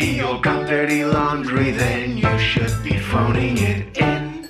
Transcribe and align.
dirty 0.00 0.22
or 0.22 0.40
got 0.40 0.66
dirty 0.66 1.04
laundry, 1.04 1.72
then 1.72 2.16
you 2.16 2.38
should 2.38 2.82
be 2.82 2.96
phoning 2.98 3.58
it 3.58 3.98
in. 3.98 4.48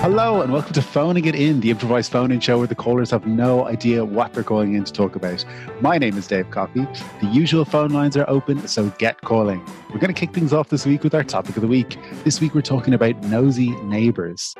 Hello 0.00 0.42
and 0.42 0.52
welcome 0.52 0.72
to 0.72 0.82
Phoning 0.82 1.26
It 1.26 1.36
In, 1.36 1.60
the 1.60 1.70
improvised 1.70 2.10
phone 2.10 2.32
in 2.32 2.40
show 2.40 2.58
where 2.58 2.66
the 2.66 2.74
callers 2.74 3.12
have 3.12 3.24
no 3.24 3.68
idea 3.68 4.04
what 4.04 4.32
they're 4.32 4.42
going 4.42 4.74
in 4.74 4.82
to 4.82 4.92
talk 4.92 5.14
about. 5.14 5.44
My 5.80 5.98
name 5.98 6.18
is 6.18 6.26
Dave 6.26 6.50
Coffey. 6.50 6.84
The 7.20 7.28
usual 7.28 7.64
phone 7.64 7.90
lines 7.90 8.16
are 8.16 8.28
open, 8.28 8.66
so 8.66 8.88
get 8.98 9.20
calling. 9.20 9.64
We're 9.90 10.00
going 10.00 10.12
to 10.12 10.20
kick 10.20 10.34
things 10.34 10.52
off 10.52 10.68
this 10.68 10.84
week 10.84 11.04
with 11.04 11.14
our 11.14 11.22
topic 11.22 11.54
of 11.54 11.62
the 11.62 11.68
week. 11.68 11.96
This 12.24 12.40
week 12.40 12.56
we're 12.56 12.62
talking 12.62 12.92
about 12.92 13.22
nosy 13.22 13.70
neighbors. 13.82 14.52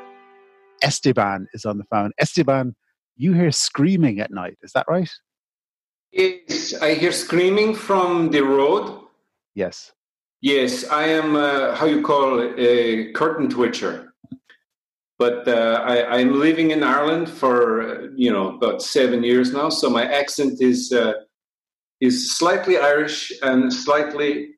Esteban 0.81 1.47
is 1.53 1.65
on 1.65 1.77
the 1.77 1.83
phone. 1.85 2.11
Esteban, 2.17 2.75
you 3.15 3.33
hear 3.33 3.51
screaming 3.51 4.19
at 4.19 4.31
night, 4.31 4.57
is 4.61 4.71
that 4.73 4.85
right? 4.87 5.09
Yes, 6.11 6.73
I 6.81 6.93
hear 6.93 7.11
screaming 7.11 7.73
from 7.75 8.29
the 8.29 8.41
road. 8.41 9.01
Yes. 9.55 9.91
Yes, 10.41 10.87
I 10.89 11.05
am 11.05 11.35
uh, 11.35 11.75
how 11.75 11.85
you 11.85 12.01
call 12.01 12.39
it, 12.39 12.53
a 12.57 13.11
curtain 13.13 13.49
twitcher. 13.49 14.13
But 15.17 15.47
uh, 15.47 15.83
I, 15.85 16.17
I'm 16.17 16.39
living 16.39 16.71
in 16.71 16.83
Ireland 16.83 17.29
for 17.29 18.11
you 18.15 18.31
know 18.31 18.55
about 18.55 18.81
seven 18.81 19.23
years 19.23 19.53
now, 19.53 19.69
so 19.69 19.89
my 19.89 20.05
accent 20.05 20.61
is 20.61 20.91
uh, 20.91 21.13
is 22.01 22.35
slightly 22.37 22.77
Irish 22.77 23.31
and 23.41 23.71
slightly 23.71 24.49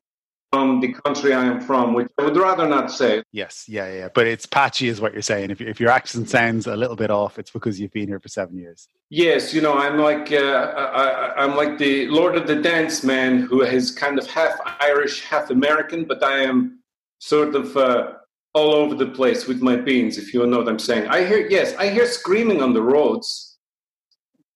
from 0.52 0.80
the 0.80 0.92
country 0.92 1.34
I 1.34 1.44
am 1.44 1.60
from, 1.60 1.92
which 1.94 2.08
I 2.18 2.24
would 2.24 2.36
rather 2.36 2.68
not 2.68 2.90
say. 2.90 3.22
Yes, 3.32 3.64
yeah, 3.68 3.92
yeah. 3.92 4.08
But 4.14 4.26
it's 4.26 4.46
patchy, 4.46 4.88
is 4.88 5.00
what 5.00 5.12
you're 5.12 5.22
saying. 5.22 5.50
If, 5.50 5.60
if 5.60 5.80
your 5.80 5.90
accent 5.90 6.30
sounds 6.30 6.66
a 6.66 6.76
little 6.76 6.96
bit 6.96 7.10
off, 7.10 7.38
it's 7.38 7.50
because 7.50 7.80
you've 7.80 7.92
been 7.92 8.08
here 8.08 8.20
for 8.20 8.28
seven 8.28 8.56
years. 8.56 8.88
Yes, 9.10 9.52
you 9.52 9.60
know, 9.60 9.74
I'm 9.74 9.98
like 9.98 10.32
uh, 10.32 10.36
I, 10.36 11.42
I'm 11.42 11.56
like 11.56 11.78
the 11.78 12.06
Lord 12.08 12.36
of 12.36 12.46
the 12.46 12.56
Dance 12.56 13.04
man 13.04 13.40
who 13.40 13.62
is 13.62 13.90
kind 13.90 14.18
of 14.18 14.26
half 14.28 14.54
Irish, 14.80 15.22
half 15.22 15.50
American, 15.50 16.04
but 16.04 16.22
I 16.22 16.38
am 16.40 16.80
sort 17.18 17.54
of 17.54 17.76
uh, 17.76 18.12
all 18.54 18.74
over 18.74 18.94
the 18.94 19.06
place 19.06 19.46
with 19.46 19.60
my 19.60 19.76
beans, 19.76 20.18
if 20.18 20.32
you 20.32 20.44
know 20.46 20.58
what 20.58 20.68
I'm 20.68 20.78
saying. 20.78 21.08
I 21.08 21.24
hear 21.24 21.46
yes, 21.48 21.74
I 21.76 21.88
hear 21.88 22.06
screaming 22.06 22.62
on 22.62 22.72
the 22.72 22.82
roads. 22.82 23.58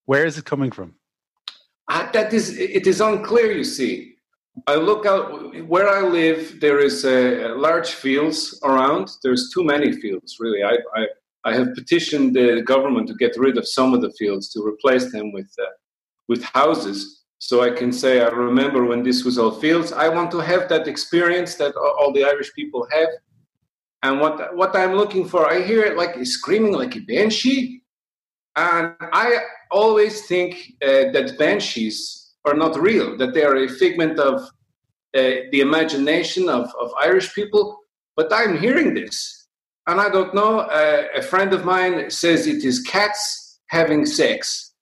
Where 0.05 0.25
is 0.25 0.37
it 0.37 0.45
coming 0.45 0.71
from? 0.71 0.95
Uh, 1.87 2.11
that 2.11 2.33
is, 2.33 2.57
it 2.57 2.87
is 2.87 3.01
unclear. 3.01 3.51
You 3.51 3.63
see, 3.63 4.10
I 4.67 4.75
look 4.75 5.05
out 5.05 5.65
where 5.67 5.89
I 5.89 6.01
live. 6.01 6.59
There 6.59 6.79
is 6.79 7.05
uh, 7.05 7.53
large 7.57 7.91
fields 7.91 8.59
around. 8.63 9.09
There's 9.23 9.49
too 9.53 9.63
many 9.63 9.91
fields, 9.93 10.37
really. 10.39 10.63
I, 10.63 10.77
I 10.95 11.07
I 11.43 11.53
have 11.55 11.73
petitioned 11.73 12.35
the 12.35 12.61
government 12.61 13.07
to 13.07 13.15
get 13.15 13.35
rid 13.37 13.57
of 13.57 13.67
some 13.67 13.93
of 13.93 14.01
the 14.01 14.11
fields 14.11 14.49
to 14.49 14.61
replace 14.61 15.11
them 15.11 15.31
with 15.31 15.51
uh, 15.59 15.65
with 16.27 16.43
houses. 16.43 17.23
So 17.39 17.63
I 17.63 17.71
can 17.71 17.91
say 17.91 18.21
I 18.21 18.27
remember 18.27 18.85
when 18.85 19.01
this 19.01 19.23
was 19.23 19.39
all 19.39 19.51
fields. 19.51 19.91
I 19.91 20.07
want 20.09 20.29
to 20.31 20.39
have 20.39 20.69
that 20.69 20.87
experience 20.87 21.55
that 21.55 21.75
all 21.75 22.13
the 22.13 22.23
Irish 22.23 22.53
people 22.53 22.87
have. 22.91 23.09
And 24.03 24.19
what 24.19 24.55
what 24.55 24.75
I'm 24.75 24.93
looking 24.93 25.27
for, 25.27 25.51
I 25.51 25.61
hear 25.61 25.83
it 25.83 25.97
like 25.97 26.23
screaming 26.25 26.73
like 26.73 26.95
a 26.95 26.99
banshee, 26.99 27.81
and 28.55 28.95
I 28.99 29.39
always 29.71 30.27
think 30.27 30.73
uh, 30.83 31.11
that 31.13 31.37
banshees 31.39 32.20
are 32.45 32.53
not 32.53 32.79
real, 32.79 33.17
that 33.17 33.33
they 33.33 33.43
are 33.43 33.57
a 33.57 33.67
figment 33.67 34.19
of 34.19 34.41
uh, 35.15 35.47
the 35.51 35.61
imagination 35.61 36.49
of, 36.49 36.71
of 36.79 36.91
Irish 37.01 37.33
people. 37.33 37.77
But 38.15 38.31
I'm 38.33 38.57
hearing 38.57 38.93
this, 38.93 39.47
and 39.87 39.99
I 39.99 40.09
don't 40.09 40.33
know. 40.33 40.59
Uh, 40.59 41.03
a 41.15 41.21
friend 41.21 41.53
of 41.53 41.65
mine 41.65 42.09
says 42.09 42.47
it 42.47 42.63
is 42.63 42.81
cats 42.81 43.59
having 43.67 44.05
sex, 44.05 44.73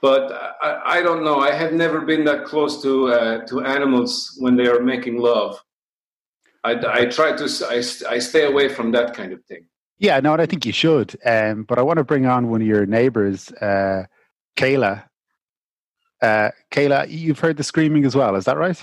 but 0.00 0.32
I, 0.62 0.98
I 0.98 1.02
don't 1.02 1.24
know. 1.24 1.40
I 1.40 1.52
have 1.52 1.72
never 1.72 2.00
been 2.00 2.24
that 2.24 2.44
close 2.44 2.82
to 2.82 3.08
uh, 3.08 3.46
to 3.46 3.60
animals 3.62 4.36
when 4.40 4.56
they 4.56 4.66
are 4.66 4.80
making 4.80 5.18
love. 5.18 5.60
I, 6.64 6.72
I 7.00 7.04
try 7.06 7.36
to 7.36 7.66
I, 7.70 7.76
I 8.14 8.18
stay 8.18 8.44
away 8.44 8.68
from 8.68 8.92
that 8.92 9.14
kind 9.14 9.32
of 9.32 9.44
thing. 9.44 9.66
Yeah, 9.98 10.20
no, 10.20 10.34
I 10.34 10.46
think 10.46 10.66
you 10.66 10.72
should. 10.72 11.16
Um, 11.24 11.64
but 11.64 11.78
I 11.78 11.82
want 11.82 11.98
to 11.98 12.04
bring 12.04 12.26
on 12.26 12.50
one 12.50 12.60
of 12.60 12.66
your 12.66 12.86
neighbors, 12.86 13.50
uh, 13.52 14.04
Kayla. 14.56 15.04
Uh, 16.26 16.50
Kayla, 16.72 17.06
you've 17.08 17.38
heard 17.38 17.56
the 17.56 17.62
screaming 17.62 18.04
as 18.04 18.16
well. 18.16 18.34
Is 18.34 18.46
that 18.46 18.56
right? 18.56 18.82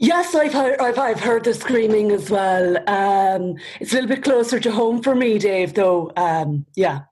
Yes, 0.00 0.34
I've 0.34 0.52
heard. 0.52 0.80
I've, 0.80 0.98
I've 0.98 1.20
heard 1.20 1.44
the 1.44 1.54
screaming 1.54 2.10
as 2.10 2.28
well. 2.28 2.76
Um, 2.88 3.54
it's 3.78 3.92
a 3.92 3.94
little 3.94 4.08
bit 4.08 4.24
closer 4.24 4.58
to 4.58 4.72
home 4.72 5.00
for 5.00 5.14
me, 5.14 5.38
Dave. 5.38 5.74
Though, 5.74 6.10
um, 6.16 6.66
yeah. 6.74 7.02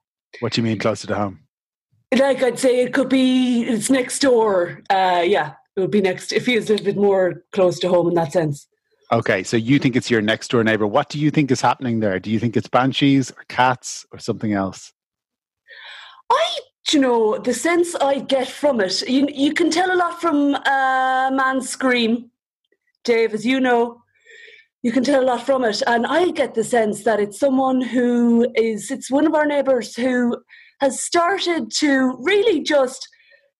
What 0.41 0.53
do 0.53 0.61
you 0.61 0.65
mean 0.65 0.79
closer 0.79 1.07
to 1.07 1.15
home? 1.15 1.39
Like 2.13 2.43
I'd 2.43 2.59
say, 2.59 2.81
it 2.81 2.93
could 2.93 3.09
be. 3.09 3.63
It's 3.63 3.89
next 3.89 4.19
door. 4.19 4.83
Uh, 4.91 5.23
yeah, 5.25 5.53
it 5.77 5.81
would 5.81 5.93
be 5.93 6.01
next. 6.01 6.33
It 6.33 6.43
feels 6.43 6.69
a 6.69 6.73
little 6.73 6.87
bit 6.87 6.97
more 6.97 7.45
close 7.53 7.79
to 7.81 7.89
home 7.89 8.09
in 8.09 8.15
that 8.15 8.33
sense. 8.33 8.67
Okay, 9.13 9.45
so 9.45 9.57
you 9.57 9.79
think 9.79 9.95
it's 9.95 10.11
your 10.11 10.23
next 10.23 10.51
door 10.51 10.65
neighbor. 10.65 10.89
What 10.89 11.09
do 11.09 11.21
you 11.21 11.31
think 11.31 11.53
is 11.53 11.61
happening 11.61 12.01
there? 12.01 12.19
Do 12.19 12.31
you 12.31 12.41
think 12.41 12.57
it's 12.57 12.69
banshees 12.69 13.31
or 13.31 13.45
cats 13.49 14.05
or 14.13 14.19
something 14.19 14.53
else? 14.53 14.93
I, 16.33 16.59
you 16.93 17.01
know, 17.01 17.39
the 17.39 17.55
sense 17.55 17.95
I 17.95 18.21
get 18.21 18.49
from 18.49 18.81
it, 18.81 19.09
you, 19.09 19.29
you 19.33 19.53
can 19.53 19.71
tell 19.71 19.93
a 19.93 19.97
lot 19.97 20.21
from 20.21 20.55
a 20.55 21.31
man's 21.33 21.69
scream, 21.69 22.31
Dave, 23.05 23.35
as 23.35 23.45
you 23.45 23.61
know. 23.61 24.03
You 24.83 24.93
can 24.93 25.05
tell 25.05 25.23
a 25.23 25.27
lot 25.27 25.45
from 25.45 25.65
it. 25.65 25.83
And 25.87 26.07
I 26.07 26.31
get 26.31 26.55
the 26.55 26.65
sense 26.65 27.05
that 27.05 27.21
it's 27.21 27.39
someone 27.39 27.81
who 27.83 28.51
is, 28.55 28.91
it's 28.91 29.11
one 29.11 29.27
of 29.27 29.35
our 29.35 29.45
neighbours 29.45 29.95
who 29.95 30.39
has 30.81 31.03
started 31.03 31.71
to 31.73 32.17
really 32.21 32.63
just 32.63 33.07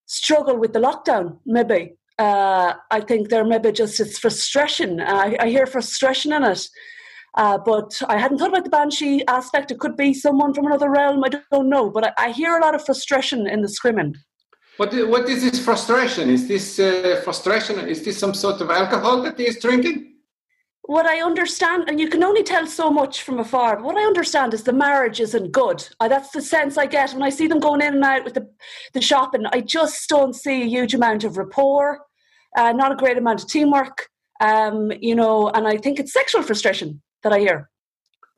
struggle 0.07 0.57
with 0.57 0.73
the 0.73 0.81
lockdown, 0.81 1.39
maybe 1.45 1.93
uh, 2.21 2.75
I 2.91 3.01
think 3.01 3.31
there 3.31 3.45
maybe 3.45 3.73
just 3.73 3.99
it's 3.99 4.19
frustration. 4.19 5.01
I, 5.01 5.37
I 5.41 5.49
hear 5.49 5.67
frustration 5.67 6.33
in 6.35 6.45
it. 6.45 6.69
Uh, 7.35 7.59
but 7.59 8.01
I 8.09 8.19
hadn't 8.19 8.39
thought 8.39 8.49
about 8.49 8.65
the 8.65 8.71
banshee 8.71 9.25
aspect. 9.27 9.71
It 9.71 9.79
could 9.79 9.97
be 9.97 10.13
someone 10.13 10.53
from 10.53 10.67
another 10.67 10.91
realm. 10.91 11.23
I 11.25 11.29
don't 11.29 11.69
know. 11.69 11.91
But 11.91 12.07
I, 12.07 12.13
I 12.27 12.31
hear 12.33 12.57
a 12.57 12.61
lot 12.61 12.75
of 12.75 12.85
frustration 12.85 13.47
in 13.47 13.63
the 13.63 13.69
screaming. 13.69 14.17
What, 14.77 14.93
what 15.09 15.29
is 15.29 15.43
this 15.43 15.63
frustration? 15.63 16.31
Is 16.31 16.49
this 16.49 16.79
uh, 16.79 17.21
frustration? 17.23 17.79
Is 17.89 18.05
this 18.05 18.19
some 18.19 18.35
sort 18.35 18.61
of 18.61 18.71
alcohol 18.71 19.23
that 19.23 19.39
he 19.39 19.47
is 19.47 19.59
drinking? 19.59 20.07
What 20.83 21.07
I 21.07 21.23
understand, 21.23 21.89
and 21.89 22.01
you 22.01 22.09
can 22.09 22.25
only 22.25 22.43
tell 22.43 22.67
so 22.67 22.91
much 22.91 23.23
from 23.23 23.39
afar, 23.39 23.77
but 23.77 23.85
what 23.85 23.97
I 23.97 24.03
understand 24.03 24.55
is 24.55 24.65
the 24.65 24.73
marriage 24.73 25.21
isn't 25.21 25.53
good. 25.53 25.87
Uh, 26.01 26.09
that's 26.09 26.31
the 26.31 26.43
sense 26.43 26.77
I 26.77 26.87
get 26.87 27.13
when 27.13 27.23
I 27.23 27.29
see 27.29 27.47
them 27.47 27.61
going 27.61 27.81
in 27.83 27.95
and 27.95 28.03
out 28.03 28.25
with 28.25 28.35
the, 28.35 28.49
the 28.95 29.01
shopping. 29.01 29.45
I 29.53 29.61
just 29.61 30.09
don't 30.09 30.35
see 30.35 30.63
a 30.63 30.67
huge 30.67 30.95
amount 30.95 31.23
of 31.23 31.37
rapport 31.37 32.01
uh, 32.57 32.73
not 32.73 32.93
a 32.93 32.97
great 32.97 33.19
amount 33.19 33.43
of 33.43 33.49
teamwork, 33.49 34.09
um, 34.41 34.93
you 35.01 35.15
know, 35.15 35.49
and 35.51 35.67
I 35.67 35.77
think 35.77 35.99
it's 35.99 36.13
sexual 36.13 36.43
frustration 36.43 37.03
that 37.23 37.33
I 37.33 37.39
hear. 37.39 37.71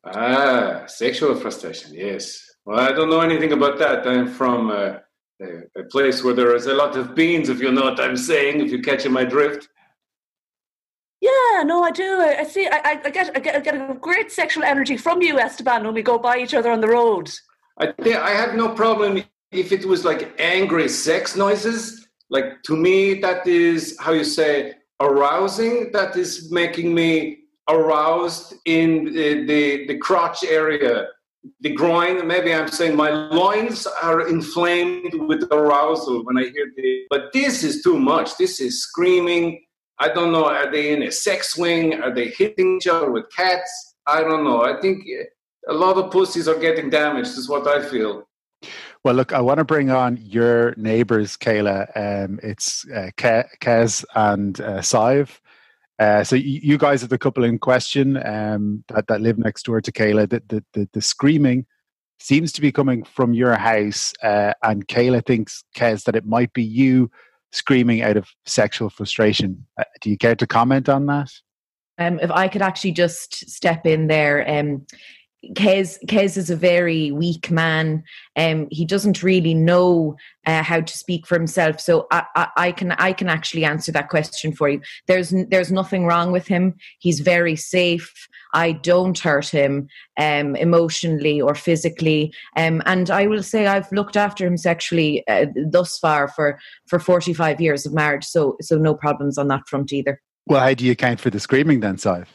Ah, 0.04 0.84
sexual 0.86 1.34
frustration, 1.34 1.94
yes. 1.94 2.44
Well, 2.64 2.80
I 2.80 2.92
don't 2.92 3.10
know 3.10 3.20
anything 3.20 3.52
about 3.52 3.78
that. 3.78 4.06
I'm 4.06 4.28
from 4.28 4.70
uh, 4.70 4.98
a, 5.40 5.80
a, 5.80 5.84
place 5.84 6.24
where 6.24 6.34
there 6.34 6.54
is 6.56 6.66
a 6.66 6.74
lot 6.74 6.96
of 6.96 7.14
beans, 7.14 7.48
if 7.48 7.60
you 7.60 7.70
know 7.70 7.84
what 7.84 8.00
I'm 8.00 8.16
saying, 8.16 8.60
if 8.60 8.70
you're 8.70 8.82
catching 8.82 9.12
my 9.12 9.24
drift. 9.24 9.68
Yeah, 11.20 11.62
no, 11.64 11.84
I 11.84 11.92
do. 11.92 12.20
I, 12.20 12.42
see. 12.42 12.66
I, 12.66 13.00
I, 13.04 13.10
get, 13.10 13.36
I, 13.36 13.40
get, 13.40 13.54
I 13.54 13.60
get 13.60 13.90
a 13.90 13.94
great 13.94 14.32
sexual 14.32 14.64
energy 14.64 14.96
from 14.96 15.22
you, 15.22 15.38
Esteban, 15.38 15.84
when 15.84 15.94
we 15.94 16.02
go 16.02 16.18
by 16.18 16.38
each 16.38 16.54
other 16.54 16.72
on 16.72 16.80
the 16.80 16.88
road. 16.88 17.30
I, 17.78 17.94
I 18.04 18.30
have 18.30 18.54
no 18.54 18.74
problem 18.74 19.22
if 19.52 19.70
it 19.70 19.84
was 19.84 20.04
like 20.04 20.34
angry 20.40 20.88
sex 20.88 21.36
noises 21.36 22.02
like 22.32 22.62
to 22.62 22.74
me 22.74 23.20
that 23.20 23.46
is 23.46 23.96
how 24.00 24.12
you 24.12 24.24
say 24.24 24.74
arousing 25.00 25.92
that 25.92 26.16
is 26.16 26.50
making 26.50 26.94
me 26.94 27.41
aroused 27.74 28.54
in 28.64 29.06
the, 29.06 29.44
the, 29.44 29.86
the 29.86 29.98
crotch 29.98 30.44
area. 30.44 31.08
The 31.62 31.70
groin 31.74 32.24
maybe 32.24 32.54
i'm 32.54 32.68
saying 32.68 32.94
my 32.94 33.10
loins 33.10 33.88
are 34.00 34.28
inflamed 34.28 35.12
with 35.14 35.42
arousal 35.50 36.24
when 36.24 36.38
i 36.38 36.42
hear 36.42 36.70
the 36.76 37.02
but 37.10 37.32
this 37.32 37.64
is 37.64 37.82
too 37.82 37.98
much. 37.98 38.36
This 38.36 38.60
is 38.60 38.80
screaming. 38.80 39.64
I 39.98 40.08
don't 40.08 40.30
know 40.30 40.44
are 40.44 40.70
they 40.70 40.92
in 40.92 41.02
a 41.02 41.10
sex 41.10 41.54
swing 41.54 42.00
are 42.00 42.14
they 42.14 42.28
hitting 42.28 42.76
each 42.76 42.86
other 42.86 43.10
with 43.10 43.24
cats? 43.34 43.96
I 44.06 44.20
don't 44.20 44.44
know. 44.44 44.62
I 44.62 44.80
think 44.80 45.04
a 45.68 45.74
lot 45.74 45.96
of 45.96 46.12
pussies 46.12 46.48
are 46.48 46.58
getting 46.58 46.90
damaged 46.90 47.36
is 47.36 47.48
what 47.48 47.66
i 47.66 47.82
feel. 47.82 48.28
Well, 49.04 49.14
look, 49.14 49.32
I 49.32 49.40
want 49.40 49.58
to 49.58 49.64
bring 49.64 49.90
on 49.90 50.16
your 50.16 50.74
neighbours, 50.76 51.36
Kayla. 51.36 51.90
Um, 51.96 52.38
it's 52.42 52.86
uh, 52.88 53.10
Kez 53.16 54.04
and 54.14 54.60
uh, 54.60 54.80
Sive. 54.80 55.40
Uh, 55.98 56.24
so 56.24 56.34
you 56.36 56.78
guys 56.78 57.04
are 57.04 57.08
the 57.08 57.18
couple 57.18 57.44
in 57.44 57.58
question 57.58 58.16
um, 58.26 58.82
that, 58.88 59.06
that 59.08 59.20
live 59.20 59.38
next 59.38 59.64
door 59.64 59.80
to 59.80 59.92
Kayla. 59.92 60.28
The, 60.28 60.42
the, 60.48 60.64
the, 60.72 60.88
the 60.92 61.02
screaming 61.02 61.66
seems 62.18 62.52
to 62.52 62.60
be 62.60 62.72
coming 62.72 63.04
from 63.04 63.34
your 63.34 63.54
house, 63.54 64.12
uh, 64.22 64.54
and 64.62 64.86
Kayla 64.88 65.24
thinks, 65.24 65.64
Kez, 65.76 66.04
that 66.04 66.16
it 66.16 66.24
might 66.24 66.52
be 66.52 66.62
you 66.62 67.10
screaming 67.52 68.02
out 68.02 68.16
of 68.16 68.28
sexual 68.46 68.90
frustration. 68.90 69.66
Uh, 69.78 69.84
do 70.00 70.10
you 70.10 70.16
care 70.16 70.34
to 70.36 70.46
comment 70.46 70.88
on 70.88 71.06
that? 71.06 71.30
Um, 71.98 72.18
if 72.20 72.30
I 72.30 72.48
could 72.48 72.62
actually 72.62 72.92
just 72.92 73.50
step 73.50 73.86
in 73.86 74.06
there, 74.06 74.48
um, 74.48 74.86
Kez, 75.50 75.98
Kez 76.06 76.36
is 76.36 76.50
a 76.50 76.56
very 76.56 77.10
weak 77.10 77.50
man. 77.50 78.04
Um, 78.36 78.68
he 78.70 78.84
doesn't 78.84 79.22
really 79.22 79.54
know 79.54 80.16
uh, 80.46 80.62
how 80.62 80.80
to 80.80 80.98
speak 80.98 81.26
for 81.26 81.36
himself. 81.36 81.80
So 81.80 82.06
I, 82.12 82.24
I, 82.36 82.48
I, 82.56 82.72
can 82.72 82.92
I 82.92 83.12
can 83.12 83.28
actually 83.28 83.64
answer 83.64 83.90
that 83.92 84.08
question 84.08 84.52
for 84.52 84.68
you. 84.68 84.80
There's 85.08 85.34
there's 85.48 85.72
nothing 85.72 86.06
wrong 86.06 86.30
with 86.30 86.46
him. 86.46 86.74
He's 87.00 87.20
very 87.20 87.56
safe. 87.56 88.28
I 88.54 88.72
don't 88.72 89.18
hurt 89.18 89.48
him 89.48 89.88
um, 90.18 90.54
emotionally 90.56 91.40
or 91.40 91.54
physically. 91.54 92.32
Um, 92.56 92.82
and 92.86 93.10
I 93.10 93.26
will 93.26 93.42
say 93.42 93.66
I've 93.66 93.90
looked 93.90 94.16
after 94.16 94.46
him 94.46 94.56
sexually 94.56 95.26
uh, 95.26 95.46
thus 95.70 95.98
far 95.98 96.28
for 96.28 96.58
for 96.86 97.00
45 97.00 97.60
years 97.60 97.84
of 97.84 97.92
marriage. 97.92 98.24
So 98.24 98.56
so 98.60 98.78
no 98.78 98.94
problems 98.94 99.38
on 99.38 99.48
that 99.48 99.66
front 99.68 99.92
either. 99.92 100.20
Well, 100.46 100.60
how 100.60 100.74
do 100.74 100.84
you 100.84 100.92
account 100.92 101.20
for 101.20 101.30
the 101.30 101.40
screaming 101.40 101.80
then, 101.80 101.98
Sive? 101.98 102.30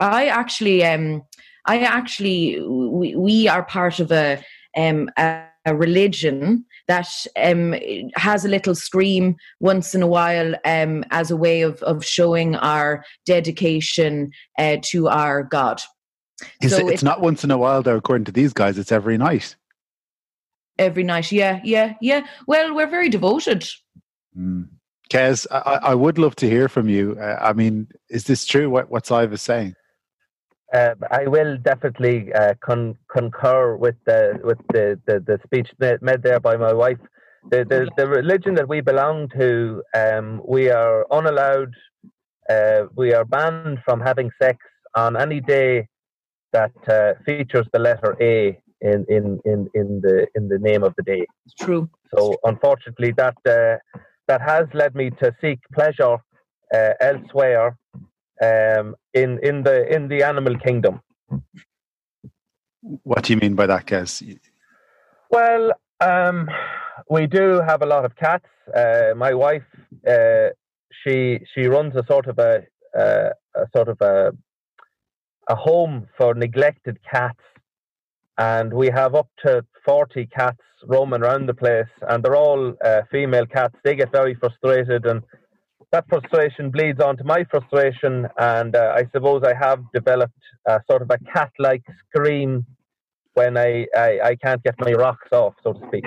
I 0.00 0.26
actually 0.26 0.84
um 0.84 1.22
I 1.68 1.80
actually 1.80 2.60
we, 2.60 3.14
we 3.14 3.46
are 3.48 3.62
part 3.62 4.00
of 4.00 4.10
a 4.10 4.42
um, 4.76 5.10
a, 5.16 5.44
a 5.66 5.76
religion 5.76 6.64
that 6.88 7.08
um, 7.36 7.74
has 8.16 8.44
a 8.44 8.48
little 8.48 8.74
scream 8.74 9.36
once 9.60 9.94
in 9.94 10.02
a 10.02 10.06
while 10.06 10.54
um, 10.64 11.04
as 11.10 11.30
a 11.30 11.36
way 11.36 11.60
of, 11.60 11.82
of 11.82 12.04
showing 12.04 12.56
our 12.56 13.04
dedication 13.26 14.30
uh, 14.58 14.78
to 14.84 15.08
our 15.08 15.42
God. 15.42 15.82
Is 16.62 16.72
so 16.72 16.88
it, 16.88 16.94
it's 16.94 17.02
not 17.02 17.20
once 17.20 17.44
in 17.44 17.50
a 17.50 17.58
while, 17.58 17.82
though, 17.82 17.96
according 17.96 18.24
to 18.26 18.32
these 18.32 18.52
guys, 18.52 18.78
it's 18.78 18.92
every 18.92 19.18
night. 19.18 19.56
Every 20.78 21.02
night, 21.02 21.32
yeah, 21.32 21.60
yeah, 21.64 21.94
yeah. 22.00 22.26
Well, 22.46 22.74
we're 22.74 22.88
very 22.88 23.08
devoted. 23.08 23.68
Mm. 24.38 24.68
Kez, 25.10 25.46
I, 25.50 25.80
I 25.82 25.94
would 25.94 26.18
love 26.18 26.36
to 26.36 26.48
hear 26.48 26.68
from 26.68 26.88
you. 26.88 27.16
Uh, 27.20 27.38
I 27.40 27.52
mean, 27.52 27.88
is 28.08 28.24
this 28.24 28.46
true, 28.46 28.70
what, 28.70 28.90
what 28.90 29.06
Sive 29.06 29.32
is 29.32 29.42
saying? 29.42 29.74
Uh, 30.72 30.94
I 31.10 31.26
will 31.26 31.56
definitely 31.56 32.32
uh, 32.34 32.54
con- 32.60 32.96
concur 33.10 33.76
with 33.76 33.96
the 34.04 34.38
with 34.44 34.58
the, 34.72 35.00
the, 35.06 35.20
the 35.20 35.38
speech 35.44 35.70
made 35.80 36.22
there 36.22 36.40
by 36.40 36.56
my 36.56 36.72
wife. 36.72 36.98
The, 37.50 37.64
the, 37.64 37.88
the 37.96 38.06
religion 38.06 38.54
that 38.56 38.68
we 38.68 38.82
belong 38.82 39.28
to, 39.38 39.82
um, 39.96 40.42
we 40.46 40.68
are 40.70 41.06
unallowed, 41.10 41.72
uh, 42.50 42.82
we 42.94 43.14
are 43.14 43.24
banned 43.24 43.78
from 43.84 44.00
having 44.00 44.30
sex 44.42 44.58
on 44.94 45.16
any 45.16 45.40
day 45.40 45.88
that 46.52 46.72
uh, 46.88 47.14
features 47.24 47.66
the 47.72 47.78
letter 47.78 48.16
A 48.20 48.58
in, 48.80 49.06
in, 49.08 49.40
in, 49.44 49.68
in 49.74 50.00
the 50.02 50.26
in 50.34 50.48
the 50.48 50.58
name 50.58 50.82
of 50.82 50.94
the 50.96 51.02
day. 51.02 51.24
It's 51.46 51.54
true. 51.54 51.88
So 52.14 52.36
unfortunately, 52.44 53.12
that 53.16 53.36
uh, 53.46 53.76
that 54.26 54.42
has 54.42 54.66
led 54.74 54.94
me 54.94 55.10
to 55.22 55.34
seek 55.40 55.60
pleasure 55.72 56.18
uh, 56.74 56.92
elsewhere 57.00 57.76
um, 58.42 58.94
in 59.22 59.38
in 59.42 59.62
the 59.62 59.76
in 59.94 60.08
the 60.08 60.22
animal 60.22 60.58
kingdom. 60.58 61.00
What 63.02 63.24
do 63.24 63.32
you 63.32 63.38
mean 63.38 63.54
by 63.54 63.66
that, 63.66 63.86
Kez? 63.86 64.38
Well, 65.30 65.72
um, 66.00 66.48
we 67.10 67.26
do 67.26 67.60
have 67.66 67.82
a 67.82 67.86
lot 67.86 68.04
of 68.04 68.16
cats. 68.16 68.46
Uh, 68.74 69.14
my 69.16 69.34
wife, 69.34 69.64
uh, 70.06 70.48
she 71.02 71.40
she 71.54 71.66
runs 71.66 71.94
a 71.96 72.04
sort 72.06 72.26
of 72.26 72.38
a, 72.38 72.62
uh, 72.96 73.30
a 73.54 73.66
sort 73.74 73.88
of 73.88 74.00
a 74.00 74.32
a 75.48 75.54
home 75.54 76.06
for 76.16 76.34
neglected 76.34 76.98
cats, 77.10 77.42
and 78.36 78.72
we 78.72 78.88
have 78.88 79.14
up 79.14 79.28
to 79.44 79.64
forty 79.84 80.26
cats 80.26 80.62
roaming 80.86 81.22
around 81.22 81.46
the 81.46 81.54
place, 81.54 81.92
and 82.08 82.24
they're 82.24 82.36
all 82.36 82.74
uh, 82.84 83.02
female 83.10 83.46
cats. 83.46 83.74
They 83.82 83.96
get 83.96 84.12
very 84.12 84.34
frustrated 84.34 85.06
and 85.06 85.22
that 85.92 86.04
frustration 86.08 86.70
bleeds 86.70 87.00
onto 87.00 87.24
my 87.24 87.44
frustration, 87.44 88.28
and 88.38 88.76
uh, 88.76 88.94
I 88.96 89.08
suppose 89.12 89.42
I 89.42 89.54
have 89.54 89.80
developed 89.94 90.32
a 90.66 90.80
sort 90.90 91.02
of 91.02 91.10
a 91.10 91.18
cat-like 91.32 91.82
scream 92.08 92.66
when 93.34 93.56
I, 93.56 93.86
I, 93.96 94.20
I 94.22 94.36
can't 94.36 94.62
get 94.62 94.74
my 94.80 94.92
rocks 94.92 95.28
off, 95.32 95.54
so 95.62 95.72
to 95.72 95.86
speak. 95.88 96.04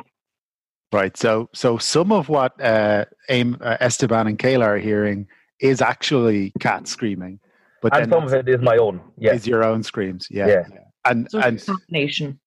Right. 0.91 1.15
So 1.15 1.49
so 1.53 1.77
some 1.77 2.11
of 2.11 2.27
what 2.27 2.59
uh, 2.61 3.05
Aim, 3.29 3.57
uh, 3.61 3.77
Esteban 3.79 4.27
and 4.27 4.37
Kayla 4.37 4.65
are 4.65 4.77
hearing 4.77 5.25
is 5.61 5.81
actually 5.81 6.51
cat 6.59 6.87
screaming, 6.87 7.39
but 7.81 7.95
and 7.95 8.11
some 8.11 8.25
of 8.25 8.33
it 8.33 8.49
is 8.49 8.61
my 8.61 8.75
own. 8.75 8.99
Yeah, 9.17 9.33
is 9.33 9.47
your 9.47 9.63
own 9.63 9.83
screams. 9.83 10.27
Yeah. 10.29 10.47
yeah. 10.47 10.63
yeah. 10.69 10.79
And 11.05 11.31
so 11.31 11.39
and 11.39 11.65
combination. 11.65 12.39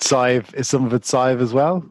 Sive 0.00 0.54
is 0.54 0.68
some 0.68 0.84
of 0.84 0.94
it 0.94 1.04
Sive 1.04 1.40
as 1.40 1.52
well. 1.52 1.84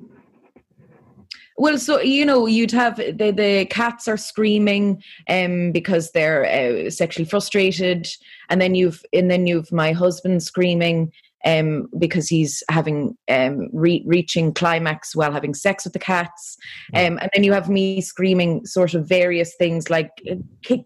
Well, 1.60 1.80
so 1.80 2.00
you 2.00 2.24
know, 2.24 2.46
you'd 2.46 2.72
have 2.72 2.98
the 2.98 3.34
the 3.36 3.66
cats 3.70 4.08
are 4.08 4.18
screaming 4.18 5.02
um 5.28 5.72
because 5.72 6.12
they're 6.12 6.46
uh, 6.46 6.92
sexually 6.92 7.26
frustrated, 7.26 8.08
and 8.50 8.62
then 8.62 8.76
you've 8.76 9.04
and 9.12 9.32
then 9.32 9.48
you've 9.48 9.72
my 9.72 9.92
husband 9.92 10.44
screaming 10.44 11.12
um 11.46 11.88
because 11.98 12.28
he's 12.28 12.64
having 12.70 13.18
um 13.30 13.70
re- 13.74 14.04
reaching 14.06 14.54
climax 14.54 15.16
while 15.16 15.32
having 15.32 15.56
sex 15.56 15.84
with 15.84 15.94
the 15.94 16.00
cats, 16.00 16.58
um 16.94 17.18
and 17.18 17.30
then 17.34 17.44
you 17.44 17.54
have 17.54 17.70
me 17.70 18.02
screaming 18.02 18.64
sort 18.66 18.94
of 18.94 19.08
various 19.08 19.56
things 19.56 19.90
like, 19.90 20.12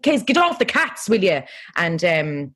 "Case, 0.02 0.22
get 0.22 0.38
off 0.38 0.58
the 0.58 0.64
cats, 0.64 1.06
will 1.06 1.22
you?" 1.22 1.42
and 1.76 2.02
um 2.02 2.54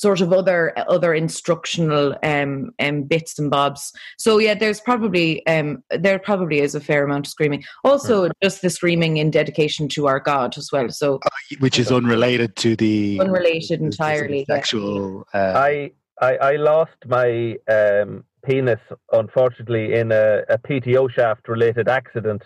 sort 0.00 0.22
of 0.22 0.32
other 0.32 0.72
other 0.88 1.12
instructional 1.12 2.16
um, 2.22 2.70
um, 2.78 3.02
bits 3.02 3.38
and 3.38 3.50
bobs. 3.50 3.92
So 4.16 4.38
yeah, 4.38 4.54
there's 4.54 4.80
probably 4.80 5.46
um, 5.46 5.84
there 5.90 6.18
probably 6.18 6.60
is 6.60 6.74
a 6.74 6.80
fair 6.80 7.04
amount 7.04 7.26
of 7.26 7.30
screaming. 7.30 7.62
Also, 7.84 8.22
right. 8.22 8.32
just 8.42 8.62
the 8.62 8.70
screaming 8.70 9.18
in 9.18 9.30
dedication 9.30 9.88
to 9.90 10.06
our 10.06 10.18
God 10.18 10.56
as 10.56 10.70
well. 10.72 10.88
So 10.88 11.20
uh, 11.26 11.56
which 11.58 11.78
is 11.78 11.92
unrelated 11.92 12.56
to 12.56 12.76
the 12.76 13.18
unrelated 13.20 13.80
entirely 13.82 14.46
sexual. 14.46 15.26
Yeah. 15.34 15.40
Uh, 15.40 15.58
I, 15.58 15.90
I 16.20 16.36
I 16.36 16.56
lost 16.56 16.96
my 17.06 17.58
um, 17.68 18.24
penis 18.42 18.80
unfortunately 19.12 19.92
in 19.92 20.12
a, 20.12 20.44
a 20.48 20.56
PTO 20.56 21.12
shaft 21.12 21.46
related 21.46 21.88
accident, 21.88 22.42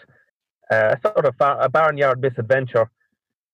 uh, 0.73 0.97
sort 1.03 1.25
of 1.25 1.35
a 1.39 1.69
barnyard 1.69 2.21
misadventure, 2.21 2.91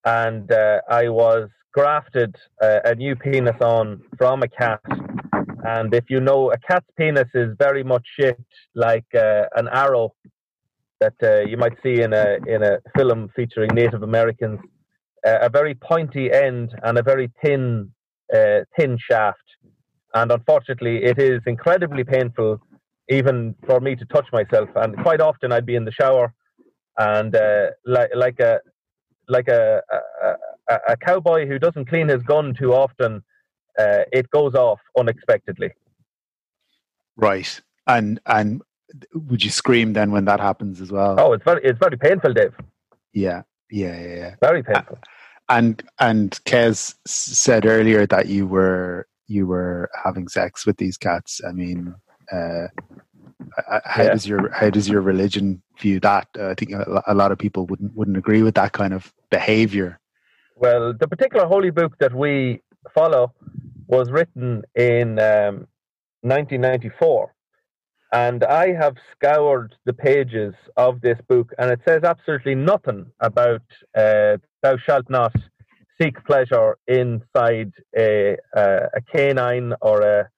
and 0.06 0.50
uh, 0.50 0.81
I 0.88 1.11
was 1.11 1.50
grafted 1.72 2.34
uh, 2.62 2.81
a 2.84 2.94
new 2.94 3.14
penis 3.17 3.61
on 3.61 4.02
from 4.19 4.43
a 4.43 4.49
cat. 4.49 4.81
And 5.64 5.93
if 5.94 6.05
you 6.08 6.20
know, 6.20 6.50
a 6.52 6.58
cat's 6.58 6.87
penis 6.96 7.28
is 7.34 7.55
very 7.58 7.84
much 7.84 8.06
shaped 8.19 8.55
like 8.75 9.06
uh, 9.14 9.44
an 9.56 9.69
arrow 9.69 10.14
that 11.00 11.14
uh, 11.22 11.40
you 11.40 11.56
might 11.56 11.76
see 11.82 12.02
in 12.02 12.12
a 12.12 12.38
in 12.46 12.62
a 12.62 12.78
film 12.96 13.31
featuring 13.34 13.70
Native 13.75 14.02
Americans. 14.02 14.61
A 15.25 15.50
very 15.50 15.75
pointy 15.75 16.32
end 16.32 16.75
and 16.82 16.96
a 16.96 17.02
very 17.02 17.31
thin 17.44 17.90
uh, 18.34 18.61
thin 18.76 18.97
shaft. 18.99 19.38
And 20.14 20.33
unfortunately, 20.33 21.04
it 21.04 21.18
is 21.18 21.40
incredibly 21.47 22.04
painful, 22.04 22.59
even 23.11 23.54
for 23.66 23.80
me 23.80 23.97
to 23.97 24.04
touch 24.06 24.26
myself. 24.33 24.68
And 24.76 24.97
quite 25.02 25.21
often, 25.21 25.52
I'd 25.52 25.66
be 25.66 25.76
in 25.76 25.85
the 25.85 25.92
shower, 25.92 26.33
and 26.99 27.37
uh, 27.37 27.66
like 27.85 28.11
like 28.14 28.40
a 28.40 28.61
like 29.28 29.49
a, 29.49 29.83
a, 30.89 30.97
cowboy 30.97 31.47
who 31.47 31.59
doesn't 31.59 31.87
clean 31.87 32.09
his 32.09 32.23
gun 32.23 32.55
too 32.55 32.73
often, 32.73 33.23
uh, 33.79 34.05
it 34.12 34.31
goes 34.31 34.55
off 34.55 34.81
unexpectedly. 34.99 35.71
Right, 37.17 37.61
and 37.87 38.21
and 38.27 38.62
would 39.15 39.45
you 39.45 39.50
scream 39.50 39.93
then 39.93 40.11
when 40.11 40.25
that 40.25 40.41
happens 40.41 40.81
as 40.81 40.91
well? 40.91 41.17
Oh, 41.19 41.33
it's 41.33 41.45
very 41.45 41.62
it's 41.65 41.79
very 41.79 41.97
painful, 41.97 42.33
Dave. 42.33 42.55
Yeah, 43.12 43.43
yeah, 43.71 44.00
yeah, 44.00 44.15
yeah. 44.15 44.35
Very 44.41 44.62
painful. 44.62 44.99
And 45.49 45.83
and 45.99 46.33
Kez 46.45 46.95
said 47.07 47.67
earlier 47.67 48.07
that 48.07 48.27
you 48.27 48.47
were 48.47 49.07
you 49.27 49.47
were 49.47 49.89
having 50.05 50.29
sex 50.29 50.67
with 50.67 50.77
these 50.77 50.97
cats. 50.97 51.41
I 51.47 51.53
mean, 51.53 51.95
uh, 52.33 52.67
how 53.85 54.03
yeah. 54.03 54.11
does 54.11 54.27
your 54.27 54.50
how 54.50 54.71
does 54.71 54.89
your 54.89 55.00
religion 55.00 55.62
view 55.79 56.00
that? 56.00 56.29
Uh, 56.39 56.49
I 56.49 56.55
think 56.55 56.73
a, 56.73 57.03
a, 57.07 57.15
lot 57.15 57.33
of 57.33 57.39
people 57.39 57.67
wouldn't 57.67 57.95
wouldn't 57.95 58.17
agree 58.17 58.43
with 58.43 58.55
that 58.57 58.73
kind 58.73 58.93
of 58.93 59.12
behavior. 59.31 60.00
Well, 60.61 60.93
the 60.93 61.09
particular 61.09 61.47
holy 61.47 61.71
book 61.71 61.97
that 62.00 62.14
we 62.14 62.61
follow 62.95 63.33
was 63.87 64.11
written 64.11 64.62
in 64.75 65.19
um, 65.19 65.67
1994, 66.21 67.35
and 68.12 68.45
I 68.45 68.75
have 68.75 68.95
scoured 69.17 69.75
the 69.87 69.95
pages 69.95 70.52
of 70.76 71.00
this 71.00 71.19
book, 71.31 71.50
and 71.59 71.71
it 71.71 71.81
says 71.88 72.05
absolutely 72.05 72.57
nothing 72.57 73.07
about 73.21 73.62
uh, 73.97 74.37
"thou 74.62 74.76
shalt 74.76 75.09
not 75.09 75.35
seek 75.99 76.23
pleasure 76.26 76.76
inside 76.87 77.73
a, 77.97 78.37
a, 78.55 78.88
a 78.97 79.00
canine 79.11 79.73
or 79.81 80.02
a 80.02 80.29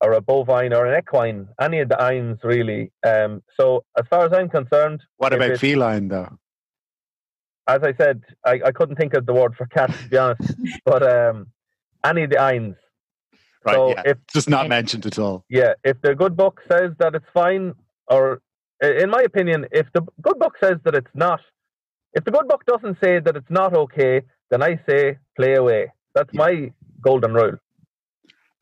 or 0.00 0.12
a 0.14 0.22
bovine 0.22 0.72
or 0.72 0.86
an 0.86 0.98
equine, 0.98 1.46
any 1.60 1.80
of 1.80 1.90
the 1.90 2.02
ines 2.02 2.38
really. 2.42 2.90
Um, 3.04 3.42
so 3.60 3.84
as 3.98 4.06
far 4.08 4.24
as 4.24 4.32
I'm 4.32 4.48
concerned, 4.48 5.02
what 5.18 5.34
about 5.34 5.58
feline 5.58 6.08
though? 6.08 6.38
As 7.68 7.82
I 7.82 7.94
said, 7.94 8.22
I, 8.44 8.60
I 8.66 8.72
couldn't 8.72 8.96
think 8.96 9.14
of 9.14 9.26
the 9.26 9.32
word 9.32 9.54
for 9.56 9.66
cat 9.66 9.92
to 9.92 10.08
be 10.08 10.16
honest, 10.16 10.54
but 10.84 11.02
um, 11.02 11.48
any 12.04 12.24
of 12.24 12.30
the 12.30 12.40
ines. 12.40 12.76
Right, 13.64 13.74
so 13.74 13.88
yeah. 13.90 14.02
if 14.04 14.18
just 14.32 14.48
not 14.48 14.68
mentioned 14.68 15.06
at 15.06 15.18
all. 15.18 15.44
Yeah, 15.48 15.74
if 15.82 16.00
the 16.02 16.14
good 16.14 16.36
book 16.36 16.60
says 16.70 16.92
that 16.98 17.14
it's 17.16 17.26
fine, 17.34 17.74
or 18.08 18.40
in 18.80 19.10
my 19.10 19.22
opinion, 19.22 19.66
if 19.72 19.86
the 19.92 20.02
good 20.22 20.38
book 20.38 20.54
says 20.62 20.76
that 20.84 20.94
it's 20.94 21.10
not, 21.14 21.40
if 22.12 22.24
the 22.24 22.30
good 22.30 22.46
book 22.46 22.64
doesn't 22.64 22.98
say 23.02 23.18
that 23.18 23.34
it's 23.36 23.50
not 23.50 23.74
okay, 23.74 24.22
then 24.50 24.62
I 24.62 24.80
say 24.88 25.18
play 25.36 25.54
away. 25.54 25.92
That's 26.14 26.30
yeah. 26.32 26.38
my 26.38 26.72
golden 27.02 27.34
rule. 27.34 27.56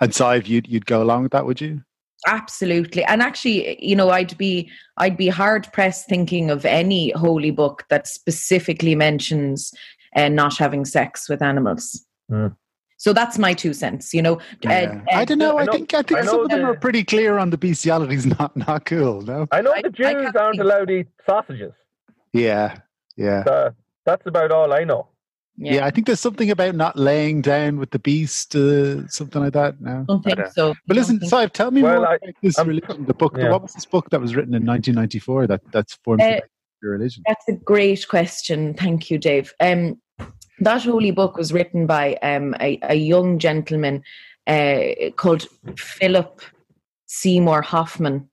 And 0.00 0.14
Sive, 0.14 0.46
you'd 0.46 0.66
you'd 0.66 0.87
go 0.87 1.02
along 1.02 1.25
with 1.25 1.32
that, 1.32 1.44
would 1.44 1.61
you? 1.61 1.82
Absolutely. 2.26 3.04
And 3.04 3.21
actually, 3.23 3.76
you 3.85 3.95
know, 3.97 4.11
I'd 4.11 4.37
be 4.38 4.71
I'd 4.97 5.16
be 5.16 5.28
hard 5.28 5.69
pressed 5.73 6.09
thinking 6.09 6.50
of 6.50 6.64
any 6.64 7.11
holy 7.12 7.50
book 7.50 7.85
that 7.90 8.07
specifically 8.07 8.95
mentions 8.95 9.73
uh, 10.16 10.28
not 10.28 10.57
having 10.57 10.85
sex 10.85 11.28
with 11.28 11.43
animals. 11.43 12.04
Mm. 12.31 12.57
So 12.97 13.12
that's 13.12 13.37
my 13.38 13.52
two 13.52 13.75
cents. 13.75 14.14
You 14.14 14.23
know, 14.23 14.35
Uh, 14.35 14.71
Yeah. 14.71 15.00
uh, 15.12 15.16
I 15.21 15.25
don't 15.26 15.38
know. 15.38 15.59
I 15.59 15.62
I, 15.62 15.66
think 15.66 15.93
I 15.93 16.02
think 16.02 16.21
I 16.21 16.25
some 16.25 16.40
of 16.40 16.49
them 16.49 16.61
the- 16.62 16.66
are 16.69 16.76
pretty 16.78 17.04
clear 17.04 17.37
on 17.38 17.50
the 17.50 17.59
bestiality 17.59 18.14
is 18.14 18.26
not 18.38 18.57
not 18.57 18.85
cool. 18.87 19.21
No. 19.23 19.47
I 19.52 19.61
know 19.61 19.73
I- 19.73 19.83
the 19.83 19.90
Jews 19.90 20.33
aren't 20.35 20.61
allowed 20.61 20.88
to 20.88 20.95
eat 21.00 21.09
sausages. 21.26 21.73
Yeah. 22.33 22.78
Yeah. 23.16 23.40
Uh, 23.47 23.71
that's 24.07 24.26
about 24.26 24.50
all 24.50 24.73
I 24.73 24.85
know. 24.85 25.09
Yeah. 25.56 25.87
I 25.87 25.90
think 25.90 26.06
there's 26.06 26.20
something 26.20 26.50
about 26.50 26.75
not 26.75 26.96
laying 26.99 27.40
down 27.40 27.78
with 27.78 27.90
the 27.90 27.99
beast, 28.00 28.56
uh, 28.56 29.06
something 29.08 29.40
like 29.40 29.52
that. 29.52 29.80
No. 29.80 30.04
don't 30.08 30.23
think 30.23 30.38
I 30.38 30.42
don't- 30.42 30.52
so. 30.52 30.75
But 30.87 30.96
listen, 30.96 31.20
think- 31.20 31.30
Sive, 31.30 31.52
tell 31.52 31.70
me 31.70 31.82
Well, 31.82 31.96
more 32.00 32.08
I- 32.08 32.14
about 32.16 32.34
this 32.42 32.58
I'm- 32.58 32.68
religion. 32.68 33.04
The 33.06 33.14
book. 33.14 33.37
yeah. 33.38 33.50
What 33.52 33.62
was 33.62 33.73
this 33.73 33.87
book 33.87 34.11
that 34.11 34.20
was 34.20 34.34
written 34.34 34.54
in 34.54 34.64
1994 34.64 35.46
that 35.46 35.61
that's 35.73 35.94
formed 36.04 36.23
Uh, 36.23 36.40
your 36.82 36.92
religion? 36.92 37.23
That's 37.26 37.46
a 37.49 37.52
great 37.52 38.08
question. 38.08 38.75
Thank 38.75 39.11
you, 39.11 39.18
Dave. 39.18 39.54
Um, 39.61 40.00
that 40.61 40.82
holy 40.82 41.11
book 41.12 41.37
was 41.37 41.52
written 41.52 41.87
by 41.87 42.14
um, 42.16 42.54
a, 42.61 42.78
a 42.82 42.94
young 42.94 43.38
gentleman 43.38 44.02
uh, 44.46 45.11
called 45.16 45.46
Philip 45.78 46.40
Seymour 47.06 47.62
Hoffman. 47.62 48.28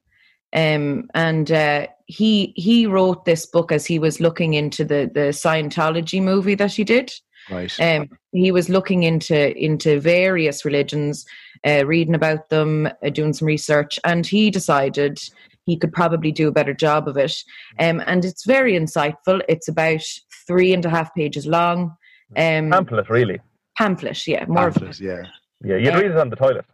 Um, 0.53 1.07
and 1.13 1.49
uh, 1.51 1.87
he 2.11 2.53
he 2.57 2.85
wrote 2.85 3.23
this 3.25 3.45
book 3.45 3.71
as 3.71 3.85
he 3.85 3.97
was 3.97 4.19
looking 4.19 4.53
into 4.53 4.83
the, 4.83 5.09
the 5.13 5.31
Scientology 5.31 6.21
movie 6.21 6.55
that 6.55 6.73
he 6.73 6.83
did. 6.83 7.11
Right. 7.49 7.73
Um, 7.79 8.09
he 8.33 8.51
was 8.51 8.69
looking 8.69 9.03
into 9.03 9.57
into 9.57 9.99
various 9.99 10.65
religions, 10.65 11.25
uh, 11.65 11.85
reading 11.85 12.15
about 12.15 12.49
them, 12.49 12.87
uh, 12.87 13.09
doing 13.09 13.33
some 13.33 13.47
research, 13.47 13.97
and 14.03 14.27
he 14.27 14.51
decided 14.51 15.19
he 15.65 15.77
could 15.77 15.93
probably 15.93 16.31
do 16.31 16.49
a 16.49 16.51
better 16.51 16.73
job 16.73 17.07
of 17.07 17.17
it. 17.17 17.35
Um, 17.79 18.03
and 18.05 18.25
it's 18.25 18.45
very 18.45 18.73
insightful. 18.73 19.41
It's 19.47 19.69
about 19.69 20.03
three 20.47 20.73
and 20.73 20.85
a 20.85 20.89
half 20.89 21.13
pages 21.15 21.45
long. 21.45 21.95
Um, 22.35 22.71
Pamphlet, 22.71 23.09
really. 23.09 23.39
pamphlet, 23.77 24.27
yeah, 24.27 24.45
more 24.47 24.67
of 24.67 24.75
Pamphlet, 24.75 24.99
yeah. 24.99 25.23
Yeah, 25.63 25.77
you'd 25.77 25.95
read 25.95 26.11
it 26.11 26.17
on 26.17 26.29
the 26.29 26.35
toilet. 26.35 26.65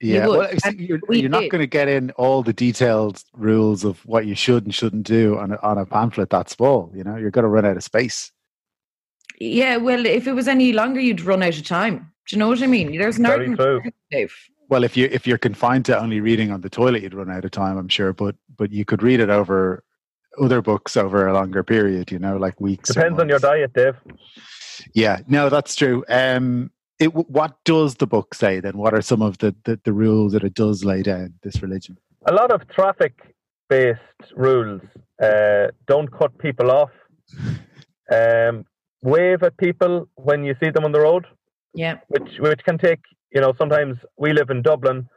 Yeah, 0.00 0.26
would. 0.26 0.38
well, 0.38 0.48
it's- 0.50 0.74
you're, 0.74 1.00
we 1.08 1.20
you're 1.20 1.30
not 1.30 1.48
going 1.50 1.60
to 1.60 1.66
get 1.66 1.88
in 1.88 2.10
all 2.12 2.42
the 2.42 2.52
detailed 2.52 3.22
rules 3.34 3.84
of 3.84 4.04
what 4.06 4.26
you 4.26 4.34
should 4.34 4.64
and 4.64 4.74
shouldn't 4.74 5.06
do 5.06 5.38
on 5.38 5.52
a, 5.52 5.58
on 5.62 5.78
a 5.78 5.84
pamphlet 5.84 6.30
that 6.30 6.48
small. 6.48 6.90
You 6.94 7.04
know, 7.04 7.16
you're 7.16 7.30
going 7.30 7.42
to 7.44 7.48
run 7.48 7.66
out 7.66 7.76
of 7.76 7.84
space. 7.84 8.32
Yeah, 9.38 9.76
well, 9.76 10.04
if 10.06 10.26
it 10.26 10.32
was 10.32 10.48
any 10.48 10.72
longer, 10.72 11.00
you'd 11.00 11.22
run 11.22 11.42
out 11.42 11.56
of 11.56 11.64
time. 11.64 12.12
Do 12.28 12.36
you 12.36 12.38
know 12.38 12.48
what 12.48 12.62
I 12.62 12.66
mean? 12.66 12.96
There's 12.96 13.18
no 13.18 13.30
Very. 13.30 13.92
Dave. 14.10 14.34
Well, 14.68 14.84
if 14.84 14.96
you 14.96 15.08
if 15.10 15.26
you're 15.26 15.38
confined 15.38 15.84
to 15.86 15.98
only 15.98 16.20
reading 16.20 16.52
on 16.52 16.60
the 16.60 16.70
toilet, 16.70 17.02
you'd 17.02 17.14
run 17.14 17.30
out 17.30 17.44
of 17.44 17.50
time, 17.50 17.76
I'm 17.76 17.88
sure. 17.88 18.12
But 18.12 18.36
but 18.56 18.70
you 18.70 18.84
could 18.84 19.02
read 19.02 19.18
it 19.18 19.28
over 19.28 19.82
other 20.40 20.62
books 20.62 20.96
over 20.96 21.26
a 21.26 21.32
longer 21.34 21.64
period. 21.64 22.12
You 22.12 22.20
know, 22.20 22.36
like 22.36 22.60
weeks. 22.60 22.90
or 22.90 22.94
Depends 22.94 23.18
on 23.18 23.28
your 23.28 23.40
diet, 23.40 23.72
Dave. 23.72 23.96
Yeah, 24.94 25.20
no, 25.26 25.48
that's 25.48 25.74
true. 25.74 26.04
Um, 26.08 26.70
it 27.00 27.14
what 27.14 27.56
does 27.64 27.96
the 27.96 28.06
book 28.06 28.34
say 28.34 28.60
then? 28.60 28.76
What 28.76 28.94
are 28.94 29.02
some 29.02 29.22
of 29.22 29.38
the, 29.38 29.54
the 29.64 29.80
the 29.84 29.92
rules 29.92 30.32
that 30.32 30.44
it 30.44 30.54
does 30.54 30.84
lay 30.84 31.02
down? 31.02 31.34
This 31.42 31.62
religion. 31.62 31.96
A 32.26 32.32
lot 32.32 32.52
of 32.52 32.68
traffic 32.68 33.34
based 33.68 34.00
rules. 34.36 34.82
Uh, 35.20 35.68
don't 35.86 36.10
cut 36.12 36.36
people 36.38 36.70
off. 36.70 36.90
Um, 38.12 38.64
wave 39.02 39.44
at 39.44 39.56
people 39.56 40.08
when 40.16 40.42
you 40.42 40.56
see 40.60 40.70
them 40.70 40.84
on 40.84 40.90
the 40.90 40.98
road. 41.00 41.26
Yeah. 41.74 41.98
which 42.08 42.40
which 42.40 42.64
can 42.64 42.76
take 42.76 42.98
you 43.32 43.40
know 43.40 43.52
sometimes 43.56 43.98
we 44.16 44.32
live 44.32 44.50
in 44.50 44.62
Dublin, 44.62 45.08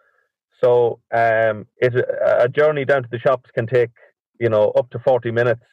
so 0.63 0.99
um, 1.11 1.65
it 1.77 1.95
a 2.23 2.47
journey 2.47 2.85
down 2.85 3.01
to 3.01 3.09
the 3.11 3.17
shops 3.17 3.49
can 3.55 3.65
take 3.65 3.89
you 4.39 4.49
know 4.49 4.69
up 4.77 4.91
to 4.91 4.99
forty 4.99 5.31
minutes 5.31 5.63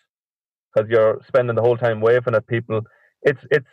because 0.73 0.89
you're 0.89 1.21
spending 1.29 1.57
the 1.57 1.63
whole 1.63 1.77
time 1.77 2.01
waving 2.01 2.35
at 2.35 2.47
people. 2.47 2.81
It's 3.23 3.41
it's 3.51 3.69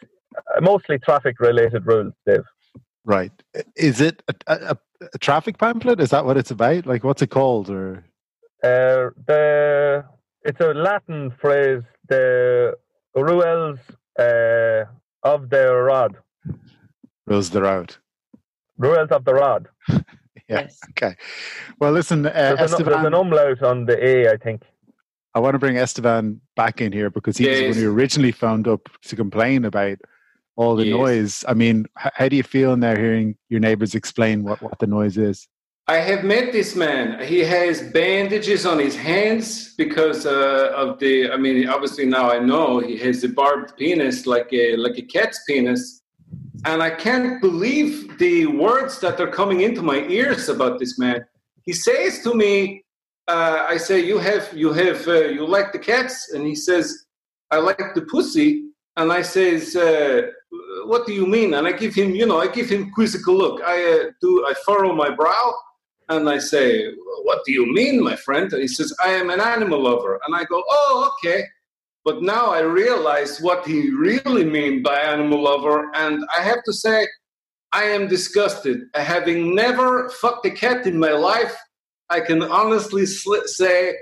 mostly 0.62 1.00
traffic 1.00 1.39
related 1.39 1.86
rules, 1.86 2.13
Dave. 2.25 2.44
Right. 3.06 3.32
Is 3.75 4.01
it 4.01 4.22
a, 4.27 4.36
a, 4.48 4.77
a 5.13 5.17
traffic 5.20 5.58
pamphlet? 5.58 6.00
Is 6.00 6.10
that 6.10 6.25
what 6.25 6.38
it's 6.38 6.51
about? 6.51 6.86
Like, 6.86 7.03
what's 7.03 7.22
it 7.22 7.29
called? 7.29 7.70
Or 7.70 8.03
Uh, 8.63 9.12
the 9.27 10.03
it's 10.44 10.60
a 10.60 10.74
Latin 10.74 11.32
phrase. 11.39 11.84
The 12.10 12.75
rules 13.15 13.79
uh, 14.20 14.86
of 15.24 15.50
the 15.50 15.74
rod. 15.74 16.17
rules 17.25 17.50
the 17.50 17.62
road? 17.62 17.96
Rules 18.77 19.10
of 19.12 19.25
the 19.25 19.34
rod. 19.34 19.67
Yeah. 20.50 20.62
Yes. 20.62 20.79
Okay. 20.91 21.13
Well, 21.77 21.91
listen, 21.91 22.25
uh, 22.25 22.32
There's, 22.32 22.72
an, 22.72 22.86
there's 22.86 23.06
an 23.06 23.13
umlaut 23.13 23.62
on 23.63 23.86
the 23.86 23.98
A, 24.01 24.32
I 24.32 24.38
think. 24.38 24.62
I 25.36 25.39
want 25.39 25.56
to 25.56 25.60
bring 25.60 25.77
Esteban 25.77 26.39
back 26.56 26.79
in 26.79 26.94
here 26.94 27.10
because 27.10 27.36
he 27.36 27.50
was 27.50 27.60
the 27.60 27.67
one 27.67 27.75
who 27.77 27.91
originally 27.94 28.32
phoned 28.32 28.65
up 28.65 28.88
to 29.01 29.15
complain 29.17 29.65
about 29.65 29.98
all 30.58 30.76
the 30.76 30.86
Yes. 30.86 30.98
noise. 30.98 31.46
I 31.48 31.54
mean, 31.54 31.86
how 31.96 32.28
do 32.28 32.36
you 32.36 32.44
feel 32.44 32.76
now 32.76 32.96
hearing 32.96 33.38
your 33.48 33.60
neighbors 33.60 33.96
explain 33.96 34.44
what, 34.44 34.62
what 34.62 34.80
the 34.80 34.88
noise 34.88 35.18
is? 35.18 35.48
I 35.88 35.98
have 35.98 36.26
met 36.26 36.52
this 36.52 36.76
man. 36.76 37.26
He 37.26 37.40
has 37.40 37.82
bandages 37.82 38.66
on 38.66 38.78
his 38.78 38.96
hands 38.96 39.74
because 39.76 40.26
uh, 40.26 40.74
of 40.76 41.00
the. 41.00 41.32
I 41.32 41.38
mean, 41.38 41.70
obviously 41.70 42.06
now 42.06 42.30
I 42.30 42.40
know 42.40 42.80
he 42.80 42.98
has 42.98 43.24
a 43.24 43.30
barbed 43.30 43.78
penis, 43.78 44.26
like 44.26 44.52
a 44.52 44.76
like 44.76 44.98
a 44.98 45.04
cat's 45.04 45.40
penis, 45.48 46.02
and 46.66 46.84
I 46.84 46.90
can't 46.90 47.40
believe 47.40 48.18
the 48.18 48.48
words 48.48 49.00
that 49.00 49.22
are 49.22 49.32
coming 49.32 49.62
into 49.62 49.82
my 49.82 50.00
ears 50.10 50.50
about 50.50 50.78
this 50.78 51.00
man. 51.00 51.24
He 51.64 51.72
says 51.72 52.22
to 52.24 52.34
me, 52.34 52.84
uh, 53.30 53.66
"I 53.70 53.78
say 53.78 54.04
you 54.04 54.18
have 54.18 54.46
you 54.54 54.74
have 54.74 55.08
uh, 55.08 55.28
you 55.38 55.48
like 55.48 55.72
the 55.72 55.80
cats," 55.80 56.34
and 56.34 56.46
he 56.46 56.56
says, 56.56 57.06
"I 57.50 57.60
like 57.60 57.94
the 57.96 58.02
pussy," 58.02 58.50
and 58.98 59.14
I 59.14 59.22
says. 59.22 59.78
What 60.86 61.06
do 61.06 61.13
you 61.13 61.25
mean? 61.25 61.54
And 61.54 61.68
I 61.68 61.72
give 61.72 61.94
him, 61.94 62.16
you 62.16 62.25
know, 62.25 62.39
I 62.39 62.48
give 62.48 62.70
him 62.70 62.92
quizzical 62.92 63.36
look. 63.36 63.62
I 63.62 63.84
uh, 63.84 64.12
do, 64.22 64.46
I 64.46 64.54
furrow 64.66 64.96
my 64.96 65.10
brow, 65.10 65.54
and 66.10 66.30
I 66.30 66.38
say, 66.39 66.88
What 67.24 67.44
do 67.46 67.51
you 67.51 67.72
mean, 67.74 68.04
my 68.04 68.16
friend? 68.16 68.51
And 68.54 68.62
he 68.62 68.68
says, 68.68 68.94
I 69.04 69.10
am 69.10 69.30
an 69.30 69.42
animal 69.42 69.84
lover. 69.84 70.20
And 70.25 70.36
I 70.36 70.46
go, 70.46 70.63
Oh, 70.70 71.12
okay. 71.13 71.44
But 72.06 72.22
now 72.22 72.51
I 72.51 72.62
realize 72.62 73.42
what 73.42 73.68
he 73.68 73.89
really 73.89 74.46
meant 74.46 74.84
by 74.84 74.98
animal 74.98 75.44
lover. 75.44 75.92
And 75.94 76.24
I 76.38 76.42
have 76.42 76.63
to 76.63 76.74
say, 76.74 77.06
I 77.74 77.84
am 77.84 78.08
disgusted. 78.08 78.84
Having 78.96 79.54
never 79.56 80.10
fucked 80.10 80.46
a 80.46 80.51
cat 80.51 80.88
in 80.88 80.98
my 80.98 81.12
life, 81.12 81.56
I 82.10 82.22
can 82.22 82.42
honestly 82.44 83.06
say 83.06 83.94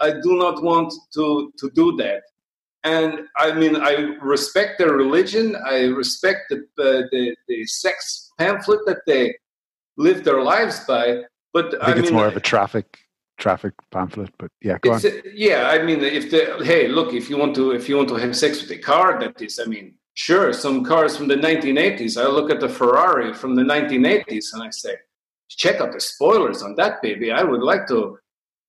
I 0.00 0.10
do 0.10 0.36
not 0.36 0.62
want 0.62 0.92
to, 1.14 1.52
to 1.58 1.70
do 1.70 1.96
that. 1.96 2.22
And 2.84 3.20
I 3.38 3.52
mean, 3.52 3.76
I 3.76 3.92
respect 4.20 4.78
their 4.78 4.92
religion. 4.92 5.56
I 5.66 5.84
respect 5.84 6.50
the, 6.50 6.58
uh, 6.78 7.08
the, 7.10 7.34
the 7.48 7.64
sex 7.64 8.30
pamphlet 8.38 8.80
that 8.86 8.98
they 9.06 9.34
live 9.96 10.22
their 10.22 10.42
lives 10.42 10.80
by. 10.84 11.22
But 11.52 11.82
I 11.82 11.86
think 11.86 11.98
it's 11.98 12.08
mean, 12.08 12.16
more 12.16 12.26
of 12.26 12.36
a 12.36 12.40
traffic 12.40 12.98
traffic 13.38 13.74
pamphlet, 13.90 14.30
but 14.38 14.50
yeah, 14.62 14.78
go 14.80 14.90
on. 14.90 14.96
it's, 14.96 15.04
uh, 15.04 15.20
yeah, 15.34 15.68
I 15.68 15.82
mean, 15.82 16.00
if 16.02 16.30
the 16.30 16.64
hey, 16.64 16.88
look, 16.88 17.12
if 17.12 17.28
you 17.28 17.36
want 17.36 17.54
to, 17.56 17.72
if 17.72 17.88
you 17.88 17.96
want 17.96 18.08
to 18.10 18.16
have 18.16 18.36
sex 18.36 18.60
with 18.60 18.70
a 18.70 18.78
car, 18.78 19.18
that 19.20 19.40
is, 19.40 19.58
I 19.58 19.66
mean, 19.66 19.94
sure, 20.14 20.52
some 20.52 20.84
cars 20.84 21.16
from 21.16 21.28
the 21.28 21.36
1980s. 21.36 22.20
I 22.20 22.26
look 22.28 22.50
at 22.50 22.60
the 22.60 22.68
Ferrari 22.68 23.34
from 23.34 23.54
the 23.54 23.62
1980s, 23.62 24.52
and 24.52 24.62
I 24.62 24.70
say, 24.70 24.94
check 25.48 25.80
out 25.80 25.92
the 25.92 26.00
spoilers 26.00 26.62
on 26.62 26.74
that 26.76 27.02
baby. 27.02 27.30
I 27.32 27.42
would 27.42 27.62
like 27.62 27.86
to 27.88 28.18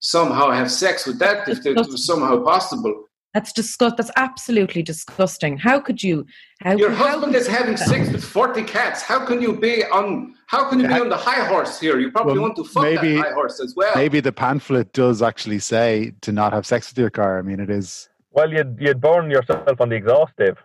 somehow 0.00 0.50
have 0.50 0.70
sex 0.70 1.06
with 1.06 1.18
that 1.20 1.48
if 1.48 1.64
it 1.70 1.76
was 1.76 2.06
somehow 2.06 2.42
possible. 2.42 3.04
That's 3.36 3.52
disgust. 3.52 3.98
That's 3.98 4.10
absolutely 4.16 4.82
disgusting. 4.82 5.58
How 5.58 5.78
could 5.78 6.02
you? 6.02 6.24
How, 6.62 6.74
Your 6.74 6.90
how 6.90 7.08
husband 7.08 7.34
could 7.34 7.42
is 7.42 7.46
having 7.46 7.76
sex 7.76 8.10
with 8.10 8.24
40 8.24 8.62
cats. 8.62 9.02
How 9.02 9.26
can 9.26 9.42
you 9.42 9.54
be 9.54 9.84
on? 9.84 10.34
How 10.46 10.70
can 10.70 10.80
you 10.80 10.88
be 10.88 10.94
on 10.94 11.10
the 11.10 11.18
high 11.18 11.44
horse 11.44 11.78
here? 11.78 11.98
You 11.98 12.10
probably 12.10 12.32
Well, 12.38 12.44
want 12.44 12.56
to 12.56 12.64
fuck 12.64 12.84
maybe- 12.84 13.16
that 13.16 13.26
high 13.26 13.32
horse 13.34 13.60
as 13.60 13.74
well. 13.76 13.92
Maybe 13.94 14.20
the 14.20 14.32
pamphlet 14.32 14.94
does 14.94 15.20
actually 15.20 15.58
say 15.58 16.14
to 16.22 16.32
not 16.32 16.54
have 16.54 16.64
sex 16.64 16.88
with 16.90 16.96
your 16.98 17.10
car. 17.10 17.38
I 17.38 17.42
mean, 17.42 17.60
it 17.60 17.68
is. 17.68 18.08
Well, 18.30 18.50
you'd 18.50 18.78
you'd 18.80 19.02
burn 19.02 19.30
yourself 19.30 19.82
on 19.82 19.90
the 19.90 19.96
exhaust, 19.96 20.32
Dave. 20.38 20.56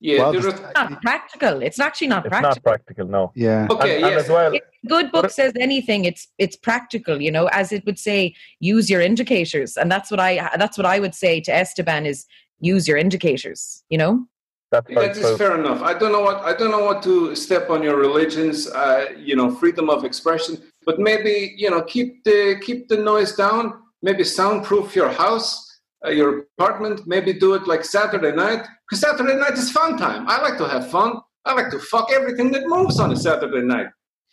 Yeah, 0.00 0.18
well, 0.20 0.32
there 0.32 0.42
just- 0.42 0.56
is- 0.56 0.70
Not 0.74 1.02
practical. 1.02 1.62
It's 1.62 1.80
actually 1.80 2.06
not 2.08 2.24
It's 2.24 2.30
practical. 2.30 2.48
not 2.54 2.62
practical, 2.62 3.06
no. 3.08 3.32
yeah. 3.34 3.66
okay, 3.70 3.96
and, 3.96 4.04
and 4.04 4.14
yes. 4.14 4.24
as 4.24 4.30
well, 4.30 4.54
If 4.54 4.62
a 4.84 4.86
good 4.86 5.10
book 5.10 5.30
says 5.30 5.52
anything, 5.58 6.04
it's 6.04 6.28
it's 6.38 6.56
practical. 6.56 7.20
You 7.20 7.32
know, 7.32 7.46
as 7.48 7.72
it 7.72 7.84
would 7.86 7.98
say, 7.98 8.34
use 8.60 8.88
your 8.88 9.00
indicators, 9.00 9.76
and 9.76 9.90
that's 9.90 10.10
what 10.10 10.20
I 10.20 10.50
that's 10.56 10.78
what 10.78 10.86
I 10.86 11.00
would 11.00 11.14
say 11.14 11.40
to 11.40 11.52
Esteban 11.52 12.06
is 12.06 12.26
use 12.60 12.86
your 12.86 12.96
indicators. 12.96 13.82
You 13.90 13.98
know, 13.98 14.26
that's 14.70 14.86
That 14.94 15.16
is 15.16 15.36
fair 15.36 15.58
enough. 15.58 15.82
I 15.82 15.94
don't 15.98 16.12
know 16.12 16.22
what 16.22 16.38
I 16.44 16.54
don't 16.54 16.70
know 16.70 16.84
what 16.84 17.02
to 17.02 17.34
step 17.34 17.68
on 17.68 17.82
your 17.82 17.96
religions. 17.96 18.68
Uh, 18.70 19.06
you 19.16 19.34
know, 19.34 19.50
freedom 19.50 19.90
of 19.90 20.04
expression, 20.04 20.62
but 20.86 21.00
maybe 21.00 21.54
you 21.56 21.70
know 21.70 21.82
keep 21.82 22.22
the 22.22 22.60
keep 22.64 22.86
the 22.88 22.98
noise 22.98 23.32
down. 23.34 23.82
Maybe 24.00 24.22
soundproof 24.22 24.94
your 24.94 25.08
house, 25.08 25.67
uh, 26.04 26.10
your 26.10 26.46
apartment. 26.58 27.06
Maybe 27.06 27.32
do 27.32 27.54
it 27.54 27.66
like 27.66 27.84
Saturday 27.84 28.32
night 28.34 28.66
because 28.88 29.00
Saturday 29.00 29.36
night 29.36 29.52
is 29.54 29.70
fun 29.70 29.96
time. 29.96 30.28
I 30.28 30.40
like 30.40 30.58
to 30.58 30.68
have 30.68 30.90
fun. 30.90 31.20
I 31.44 31.52
like 31.54 31.70
to 31.70 31.78
fuck 31.78 32.10
everything 32.12 32.50
that 32.52 32.66
moves 32.66 32.98
on 33.00 33.12
a 33.12 33.16
Saturday 33.16 33.62
night. 33.62 33.88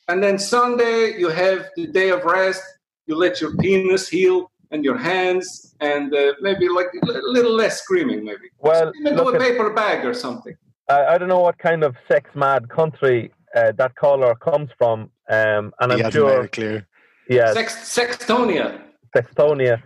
and 0.10 0.22
then 0.24 0.38
Sunday 0.38 1.18
you 1.18 1.30
have 1.30 1.60
the 1.76 1.88
day 1.88 2.10
of 2.10 2.24
rest. 2.26 2.64
You 3.08 3.16
let 3.16 3.40
your 3.42 3.56
penis 3.58 4.08
heal 4.08 4.52
and 4.72 4.84
your 4.84 4.98
hands, 4.98 5.76
and 5.80 6.14
uh, 6.14 6.34
maybe 6.42 6.68
like 6.68 6.88
a 7.04 7.06
little 7.38 7.54
less 7.54 7.82
screaming, 7.84 8.24
maybe. 8.26 8.48
Well, 8.60 8.92
Even 9.00 9.16
do 9.16 9.24
look 9.24 9.36
a 9.36 9.38
at- 9.38 9.42
paper 9.48 9.70
bag 9.82 10.06
or 10.06 10.14
something. 10.14 10.56
I, 10.90 11.06
I 11.14 11.18
don't 11.18 11.30
know 11.30 11.40
what 11.40 11.58
kind 11.60 11.84
of 11.84 11.96
sex 12.08 12.30
mad 12.36 12.68
country 12.70 13.32
uh, 13.56 13.72
that 13.78 13.96
caller 13.96 14.34
comes 14.36 14.70
from, 14.78 14.98
um, 15.30 15.72
and 15.80 15.92
he 15.92 16.00
I'm 16.00 16.04
hasn't 16.06 16.06
made 16.06 16.12
sure, 16.14 16.44
it 16.46 16.52
clear. 16.52 16.88
yeah, 17.30 17.54
Sex, 17.54 17.76
sextonia. 17.98 18.82
Estonia. 19.16 19.82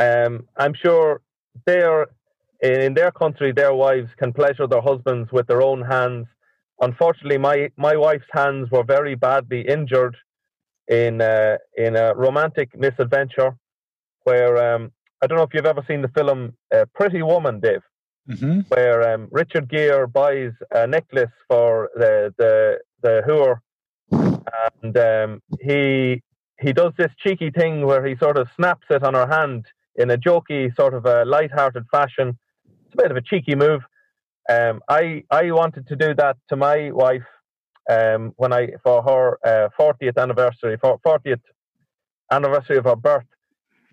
Um, 0.00 0.46
I'm 0.56 0.74
sure 0.74 1.20
they're 1.66 2.06
in 2.62 2.94
their 2.94 3.10
country. 3.12 3.52
Their 3.52 3.74
wives 3.74 4.10
can 4.16 4.32
pleasure 4.32 4.66
their 4.66 4.82
husbands 4.82 5.30
with 5.32 5.46
their 5.46 5.62
own 5.62 5.82
hands. 5.82 6.26
Unfortunately, 6.80 7.38
my 7.38 7.70
my 7.76 7.96
wife's 7.96 8.30
hands 8.32 8.70
were 8.70 8.84
very 8.84 9.14
badly 9.14 9.60
injured 9.62 10.16
in 10.88 11.20
uh, 11.20 11.56
in 11.76 11.96
a 11.96 12.14
romantic 12.14 12.68
misadventure, 12.78 13.52
where 14.24 14.74
um, 14.74 14.90
I 15.22 15.26
don't 15.26 15.36
know 15.38 15.44
if 15.44 15.54
you've 15.54 15.66
ever 15.66 15.84
seen 15.86 16.02
the 16.02 16.08
film 16.08 16.54
uh, 16.74 16.84
Pretty 16.94 17.22
Woman, 17.22 17.60
Dave. 17.60 17.82
hmm 18.28 18.60
where 18.68 19.14
um, 19.14 19.28
Richard 19.30 19.68
Gere 19.68 20.06
buys 20.06 20.52
a 20.72 20.86
necklace 20.86 21.34
for 21.48 21.90
the 21.94 22.32
the 22.38 22.78
the 23.02 23.22
whore, 23.26 23.56
and 24.82 24.96
um, 24.96 25.42
he 25.60 26.22
he 26.60 26.72
does 26.72 26.92
this 26.96 27.12
cheeky 27.18 27.50
thing 27.50 27.86
where 27.86 28.04
he 28.04 28.16
sort 28.16 28.36
of 28.36 28.48
snaps 28.56 28.86
it 28.90 29.02
on 29.02 29.14
her 29.14 29.26
hand 29.26 29.66
in 29.96 30.10
a 30.10 30.18
jokey 30.18 30.74
sort 30.76 30.94
of 30.94 31.06
a 31.06 31.24
light-hearted 31.24 31.84
fashion. 31.90 32.38
It's 32.86 32.94
a 32.94 32.96
bit 32.96 33.10
of 33.10 33.16
a 33.16 33.20
cheeky 33.22 33.54
move. 33.54 33.82
Um, 34.48 34.80
I 34.88 35.24
I 35.30 35.50
wanted 35.52 35.86
to 35.88 35.96
do 35.96 36.14
that 36.14 36.36
to 36.48 36.56
my 36.56 36.90
wife 36.90 37.26
um, 37.88 38.32
when 38.36 38.52
I 38.52 38.68
for 38.82 39.02
her 39.02 39.38
uh, 39.46 39.68
40th 39.78 40.16
anniversary, 40.16 40.76
for 40.80 40.98
40th 41.00 41.40
anniversary 42.30 42.78
of 42.78 42.84
her 42.84 42.96
birth. 42.96 43.24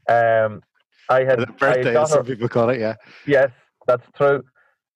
Um, 0.09 0.61
I 1.09 1.23
had, 1.23 1.39
The 1.39 1.47
I 1.61 1.73
birthday, 1.73 1.93
got 1.93 2.03
as 2.03 2.09
some 2.09 2.19
her, 2.19 2.23
people 2.23 2.49
call 2.49 2.69
it. 2.69 2.79
Yeah. 2.79 2.95
Yes, 3.25 3.49
that's 3.85 4.05
true. 4.15 4.43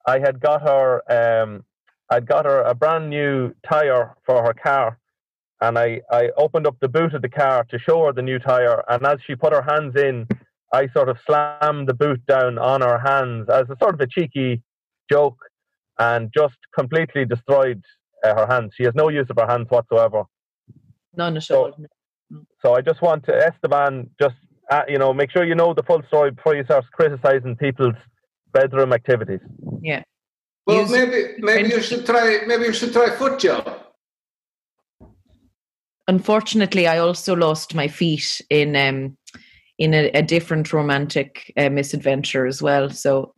I 0.08 0.20
had 0.20 0.40
got 0.40 0.62
her. 0.62 1.02
Um, 1.12 1.64
I'd 2.10 2.26
got 2.28 2.46
her 2.46 2.62
a 2.64 2.76
brand 2.76 3.10
new 3.10 3.54
tire 3.68 4.16
for 4.26 4.44
her 4.44 4.54
car, 4.54 5.00
and 5.62 5.78
I 5.78 6.02
I 6.12 6.30
opened 6.38 6.68
up 6.68 6.78
the 6.82 6.88
boot 6.90 7.14
of 7.14 7.22
the 7.22 7.30
car 7.30 7.64
to 7.70 7.80
show 7.80 8.06
her 8.06 8.14
the 8.14 8.22
new 8.22 8.40
tire. 8.40 8.84
And 8.90 9.06
as 9.06 9.20
she 9.26 9.36
put 9.36 9.54
her 9.54 9.62
hands 9.62 9.96
in, 9.96 10.28
I 10.74 10.88
sort 10.90 11.10
of 11.10 11.18
slammed 11.26 11.88
the 11.88 11.94
boot 11.94 12.26
down 12.26 12.58
on 12.58 12.82
her 12.82 13.00
hands 13.00 13.50
as 13.50 13.70
a 13.70 13.78
sort 13.82 13.94
of 13.94 14.02
a 14.02 14.08
cheeky 14.08 14.62
joke, 15.12 15.38
and 16.00 16.32
just 16.34 16.58
completely 16.78 17.26
destroyed 17.26 17.82
uh, 18.26 18.34
her 18.36 18.48
hands. 18.48 18.74
She 18.76 18.84
has 18.84 18.96
no 18.96 19.10
use 19.10 19.28
of 19.30 19.38
her 19.40 19.48
hands 19.48 19.68
whatsoever. 19.70 20.24
None 21.16 21.38
at 21.38 21.44
So- 21.44 21.66
all. 21.66 21.76
So 22.62 22.76
I 22.76 22.82
just 22.82 23.02
want 23.02 23.26
to 23.26 23.36
Esteban 23.36 24.10
just 24.22 24.36
uh, 24.70 24.84
you 24.88 24.98
know 24.98 25.14
make 25.14 25.32
sure 25.32 25.44
you 25.44 25.56
know 25.56 25.74
the 25.74 25.84
full 25.84 26.02
story 26.08 26.32
before 26.32 26.56
you 26.56 26.64
start 26.64 26.86
criticizing 26.94 27.58
people's 27.58 27.96
bedroom 28.54 28.94
activities. 28.94 29.42
Yeah. 29.82 30.04
Well, 30.66 30.82
Use- 30.82 30.92
maybe 30.92 31.20
maybe 31.40 31.70
you 31.70 31.82
should 31.82 32.06
try 32.06 32.40
maybe 32.48 32.64
you 32.64 32.74
should 32.74 32.94
try 32.94 33.10
foot 33.10 33.38
job. 33.40 33.81
Unfortunately, 36.08 36.88
I 36.88 36.98
also 36.98 37.36
lost 37.36 37.76
my 37.76 37.88
feet 37.88 38.42
in 38.50 38.76
um 38.76 39.18
in 39.78 39.94
a, 39.94 40.10
a 40.12 40.22
different 40.22 40.72
romantic 40.74 41.52
uh, 41.58 41.70
misadventure 41.70 42.46
as 42.46 42.62
well. 42.62 42.90
So, 42.90 43.34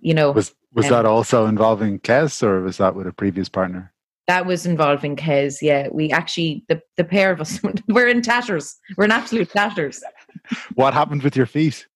you 0.00 0.14
know, 0.14 0.32
Was 0.32 0.54
was 0.72 0.86
Um, 0.86 0.92
that 0.92 1.06
also 1.06 1.46
involving 1.46 1.98
Kez, 2.00 2.42
or 2.42 2.60
was 2.62 2.76
that 2.78 2.94
with 2.94 3.06
a 3.06 3.12
previous 3.12 3.48
partner? 3.48 3.92
that 4.28 4.44
was 4.44 4.66
involving 4.66 5.16
Kez. 5.16 5.62
Yeah, 5.62 5.88
we 5.90 6.12
actually 6.12 6.64
the 6.68 6.80
the 6.96 7.04
pair 7.04 7.32
of 7.32 7.40
us 7.40 7.60
we're 7.88 8.08
in 8.08 8.22
tatters. 8.22 8.76
We're 8.96 9.06
in 9.06 9.10
absolute 9.10 9.50
tatters. 9.50 10.02
What 10.74 10.94
happened 10.94 11.22
with 11.22 11.36
your 11.36 11.46
feet? 11.46 11.86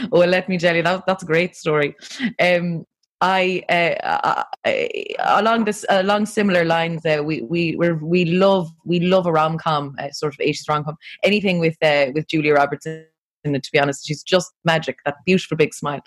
Oh, 0.00 0.18
well, 0.20 0.28
let 0.28 0.48
me 0.48 0.58
tell 0.58 0.76
you, 0.76 0.82
that, 0.82 1.04
that's 1.06 1.24
a 1.24 1.26
great 1.26 1.56
story. 1.56 1.96
Um, 2.40 2.84
I, 3.22 3.62
uh, 3.68 4.42
I, 4.64 5.04
along 5.20 5.64
this 5.64 5.84
along 5.88 6.26
similar 6.26 6.64
lines, 6.64 7.06
uh, 7.06 7.22
we 7.24 7.42
we 7.42 7.76
we 7.76 8.24
love 8.24 8.68
we 8.84 8.98
love 8.98 9.26
a 9.26 9.32
rom 9.32 9.58
com, 9.58 9.94
uh, 9.98 10.10
sort 10.10 10.34
of 10.34 10.40
eighties 10.40 10.64
rom 10.68 10.84
com. 10.84 10.96
Anything 11.22 11.60
with 11.60 11.76
uh, 11.82 12.06
with 12.14 12.26
Julia 12.26 12.54
Roberts 12.54 12.84
in 12.84 13.54
it. 13.54 13.62
To 13.62 13.72
be 13.72 13.78
honest, 13.78 14.06
she's 14.06 14.24
just 14.24 14.52
magic. 14.64 14.98
That 15.06 15.16
beautiful 15.24 15.56
big 15.56 15.72
smile. 15.72 16.00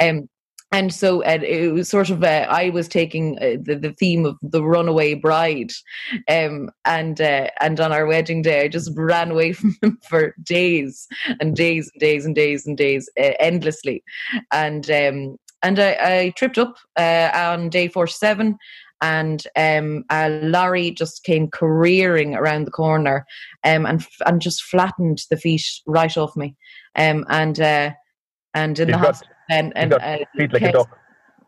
Um, 0.00 0.28
and 0.72 0.92
so 0.92 1.22
uh, 1.24 1.38
it 1.42 1.72
was 1.72 1.90
sort 1.90 2.08
of 2.08 2.24
uh, 2.24 2.46
I 2.48 2.70
was 2.70 2.88
taking 2.88 3.36
uh, 3.36 3.58
the 3.60 3.76
the 3.78 3.92
theme 3.92 4.24
of 4.24 4.38
the 4.40 4.64
runaway 4.64 5.12
bride, 5.14 5.72
um, 6.28 6.70
and 6.86 7.20
uh, 7.20 7.48
and 7.60 7.78
on 7.78 7.92
our 7.92 8.06
wedding 8.06 8.40
day, 8.40 8.62
I 8.62 8.68
just 8.68 8.90
ran 8.96 9.30
away 9.30 9.52
from 9.52 9.76
him 9.82 9.98
for 10.08 10.34
days 10.42 11.06
and 11.40 11.54
days 11.54 11.90
and 11.92 12.00
days 12.00 12.24
and 12.24 12.34
days 12.34 12.66
and 12.66 12.78
days 12.78 13.10
uh, 13.20 13.34
endlessly 13.38 14.02
and 14.50 14.90
um 14.90 15.36
and 15.62 15.78
I, 15.78 15.96
I 16.00 16.32
tripped 16.36 16.58
up 16.58 16.76
uh, 16.98 17.30
on 17.34 17.68
day 17.70 17.88
47 17.88 18.56
and 19.00 19.44
um 19.56 20.04
a 20.10 20.28
lorry 20.28 20.92
just 20.92 21.24
came 21.24 21.48
careering 21.48 22.36
around 22.36 22.64
the 22.66 22.70
corner 22.70 23.26
um 23.64 23.84
and 23.84 24.06
and 24.26 24.40
just 24.40 24.62
flattened 24.62 25.18
the 25.28 25.36
feet 25.36 25.64
right 25.86 26.16
off 26.16 26.36
me 26.36 26.54
um 26.96 27.24
and 27.28 27.58
uh 27.60 27.90
and 28.54 28.78
in 28.78 28.88
You've 28.88 28.98
the 28.98 29.02
got- 29.02 29.06
hospital 29.06 29.34
and, 29.50 29.72
and 29.76 29.92
uh, 29.94 30.18
Feet 30.36 30.52
like 30.52 30.62
a 30.62 30.72
duck. 30.72 30.98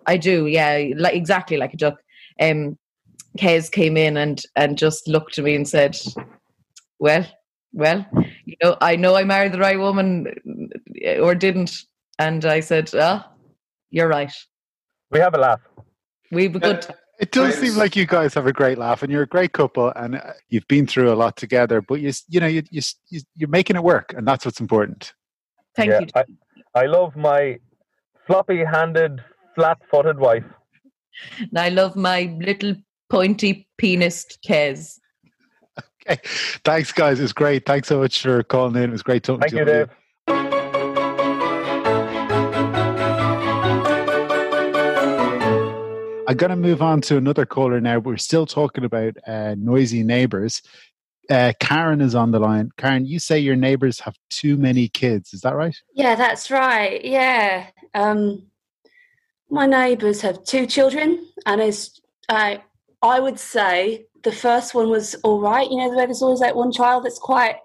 I 0.06 0.16
do, 0.16 0.46
yeah, 0.46 0.84
like 0.96 1.14
exactly 1.14 1.56
like 1.56 1.72
a 1.72 1.76
duck. 1.78 1.96
Um, 2.40 2.76
Kez 3.38 3.70
came 3.70 3.96
in 3.96 4.16
and 4.16 4.42
and 4.56 4.76
just 4.76 5.08
looked 5.08 5.38
at 5.38 5.44
me 5.44 5.54
and 5.54 5.66
said, 5.66 5.96
"Well, 6.98 7.24
well, 7.72 8.04
you 8.44 8.56
know, 8.62 8.76
I 8.80 8.96
know 8.96 9.14
I 9.14 9.24
married 9.24 9.52
the 9.52 9.58
right 9.58 9.78
woman, 9.78 10.26
uh, 11.06 11.18
or 11.18 11.34
didn't." 11.34 11.74
And 12.18 12.44
I 12.44 12.60
said, 12.60 12.90
"Ah, 12.94 13.30
you're 13.94 14.08
right. 14.08 14.32
We 15.12 15.20
have 15.20 15.34
a 15.34 15.38
laugh. 15.38 15.60
We've 16.32 16.54
a 16.56 16.58
good 16.58 16.82
time." 16.82 16.96
It 17.20 17.30
does 17.30 17.54
seem 17.54 17.76
like 17.76 17.94
you 17.94 18.06
guys 18.06 18.34
have 18.34 18.48
a 18.48 18.52
great 18.52 18.76
laugh, 18.76 19.04
and 19.04 19.12
you're 19.12 19.22
a 19.22 19.26
great 19.26 19.52
couple, 19.52 19.92
and 19.94 20.16
uh, 20.16 20.32
you've 20.48 20.66
been 20.66 20.84
through 20.84 21.12
a 21.12 21.14
lot 21.14 21.36
together. 21.36 21.80
But 21.80 22.00
you, 22.00 22.08
s- 22.08 22.24
you 22.28 22.40
know, 22.40 22.48
you, 22.48 22.62
you, 22.70 22.78
s- 22.78 22.96
you 23.08 23.20
you're 23.36 23.48
making 23.48 23.76
it 23.76 23.84
work, 23.84 24.12
and 24.16 24.26
that's 24.26 24.44
what's 24.44 24.58
important. 24.60 25.12
Thank 25.76 25.90
Yeah, 25.92 26.00
you. 26.00 26.06
I, 26.16 26.24
I 26.82 26.86
love 26.86 27.14
my 27.14 27.60
floppy-handed, 28.26 29.22
flat-footed 29.54 30.18
wife. 30.18 30.44
And 31.38 31.56
I 31.56 31.68
love 31.68 31.94
my 31.94 32.36
little 32.40 32.74
pointy 33.08 33.68
penised 33.80 34.38
Kez. 34.44 34.98
Okay, 36.08 36.20
thanks, 36.64 36.90
guys. 36.90 37.20
It's 37.20 37.32
great. 37.32 37.64
Thanks 37.64 37.86
so 37.88 38.00
much 38.00 38.20
for 38.22 38.42
calling 38.42 38.74
in. 38.74 38.90
It 38.90 38.92
was 38.92 39.04
great 39.04 39.22
talking 39.22 39.40
Thank 39.42 39.52
to 39.52 39.56
you, 39.58 39.62
all 39.62 39.86
Dave. 39.86 39.88
I'm 46.26 46.36
going 46.36 46.50
to 46.50 46.56
move 46.56 46.82
on 46.82 47.00
to 47.02 47.16
another 47.16 47.46
caller 47.46 47.80
now. 47.80 47.98
We're 47.98 48.16
still 48.16 48.46
talking 48.46 48.84
about 48.84 49.16
uh, 49.26 49.54
noisy 49.58 50.02
neighbors. 50.02 50.62
Uh, 51.30 51.52
Karen 51.60 52.00
is 52.00 52.14
on 52.14 52.30
the 52.30 52.38
line. 52.38 52.70
Karen, 52.76 53.06
you 53.06 53.18
say 53.18 53.38
your 53.38 53.56
neighbors 53.56 54.00
have 54.00 54.16
too 54.30 54.56
many 54.56 54.88
kids. 54.88 55.32
Is 55.32 55.40
that 55.40 55.54
right? 55.54 55.76
Yeah, 55.94 56.14
that's 56.14 56.50
right. 56.50 57.02
Yeah. 57.04 57.66
Um, 57.94 58.46
my 59.50 59.66
neighbours 59.66 60.20
have 60.20 60.44
two 60.44 60.66
children, 60.66 61.26
and 61.46 61.60
it's, 61.60 62.00
I 62.28 62.62
I 63.02 63.20
would 63.20 63.38
say 63.38 64.06
the 64.22 64.32
first 64.32 64.74
one 64.74 64.90
was 64.90 65.14
all 65.22 65.40
right. 65.40 65.70
You 65.70 65.76
know, 65.76 65.90
the 65.90 65.96
there's 65.96 66.22
always 66.22 66.40
like 66.40 66.54
one 66.54 66.72
child 66.72 67.04
that's 67.04 67.18
quite 67.18 67.56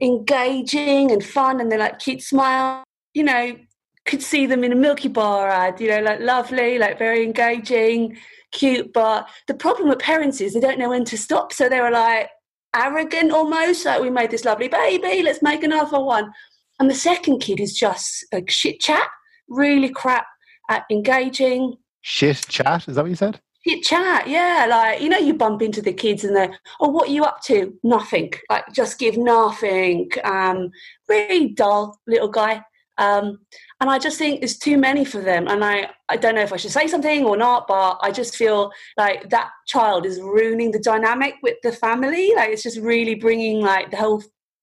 engaging 0.00 1.10
and 1.10 1.24
fun, 1.24 1.60
and 1.60 1.70
they're 1.70 1.78
like 1.78 1.98
cute 1.98 2.22
smile. 2.22 2.84
You 3.14 3.24
know, 3.24 3.56
could 4.04 4.22
see 4.22 4.46
them 4.46 4.64
in 4.64 4.72
a 4.72 4.76
Milky 4.76 5.08
Bar 5.08 5.48
ad. 5.48 5.80
You 5.80 5.88
know, 5.88 6.02
like 6.02 6.20
lovely, 6.20 6.78
like 6.78 6.98
very 6.98 7.22
engaging, 7.22 8.16
cute. 8.52 8.92
But 8.92 9.28
the 9.48 9.54
problem 9.54 9.88
with 9.88 9.98
parents 9.98 10.40
is 10.40 10.54
they 10.54 10.60
don't 10.60 10.78
know 10.78 10.90
when 10.90 11.04
to 11.06 11.18
stop, 11.18 11.52
so 11.52 11.68
they 11.68 11.80
were 11.80 11.90
like 11.90 12.28
arrogant 12.74 13.32
almost. 13.32 13.84
Like 13.84 14.00
we 14.00 14.10
made 14.10 14.30
this 14.30 14.44
lovely 14.44 14.68
baby, 14.68 15.22
let's 15.22 15.42
make 15.42 15.62
another 15.62 16.00
one. 16.00 16.32
And 16.80 16.90
the 16.90 16.94
second 16.94 17.40
kid 17.40 17.60
is 17.60 17.74
just 17.74 18.26
like 18.32 18.50
shit 18.50 18.80
chat, 18.80 19.08
really 19.48 19.88
crap 19.88 20.26
at 20.68 20.84
engaging. 20.90 21.76
Shit 22.00 22.46
chat. 22.48 22.88
Is 22.88 22.96
that 22.96 23.02
what 23.02 23.10
you 23.10 23.16
said? 23.16 23.40
Shit 23.66 23.84
chat, 23.84 24.28
yeah. 24.28 24.66
Like, 24.68 25.00
you 25.00 25.08
know, 25.08 25.18
you 25.18 25.34
bump 25.34 25.62
into 25.62 25.80
the 25.80 25.92
kids 25.92 26.24
and 26.24 26.34
they're, 26.34 26.58
oh, 26.80 26.88
what 26.88 27.08
are 27.08 27.12
you 27.12 27.22
up 27.22 27.40
to? 27.42 27.72
Nothing. 27.84 28.32
Like, 28.50 28.64
just 28.72 28.98
give 28.98 29.16
nothing. 29.16 30.10
Um, 30.24 30.70
really 31.08 31.50
dull 31.50 32.00
little 32.08 32.28
guy. 32.28 32.62
Um, 32.98 33.38
and 33.80 33.90
I 33.90 33.98
just 33.98 34.18
think 34.18 34.40
there's 34.40 34.58
too 34.58 34.76
many 34.78 35.04
for 35.04 35.20
them. 35.20 35.48
And 35.48 35.64
I, 35.64 35.90
I 36.08 36.16
don't 36.16 36.34
know 36.34 36.42
if 36.42 36.52
I 36.52 36.56
should 36.56 36.70
say 36.70 36.86
something 36.86 37.24
or 37.24 37.36
not, 37.36 37.66
but 37.66 37.98
I 38.02 38.10
just 38.10 38.36
feel 38.36 38.70
like 38.96 39.30
that 39.30 39.50
child 39.66 40.06
is 40.06 40.20
ruining 40.20 40.70
the 40.72 40.78
dynamic 40.78 41.34
with 41.42 41.56
the 41.62 41.72
family. 41.72 42.32
Like, 42.36 42.50
it's 42.50 42.62
just 42.62 42.78
really 42.78 43.14
bringing 43.14 43.60
like 43.60 43.90
the 43.90 43.96
whole 43.96 44.22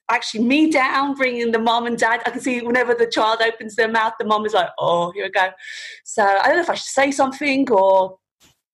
actually 0.09 0.43
me 0.43 0.71
down, 0.71 1.15
bringing 1.15 1.51
the 1.51 1.59
mom 1.59 1.85
and 1.85 1.97
dad. 1.97 2.21
I 2.25 2.31
can 2.31 2.41
see 2.41 2.61
whenever 2.61 2.93
the 2.93 3.07
child 3.07 3.41
opens 3.41 3.75
their 3.75 3.87
mouth, 3.91 4.13
the 4.19 4.25
mom 4.25 4.45
is 4.45 4.53
like, 4.53 4.69
"Oh, 4.79 5.11
here 5.11 5.25
we 5.25 5.31
go." 5.31 5.49
So 6.03 6.23
I 6.23 6.47
don't 6.47 6.55
know 6.55 6.61
if 6.61 6.69
I 6.69 6.75
should 6.75 6.85
say 6.85 7.11
something 7.11 7.69
or 7.71 8.17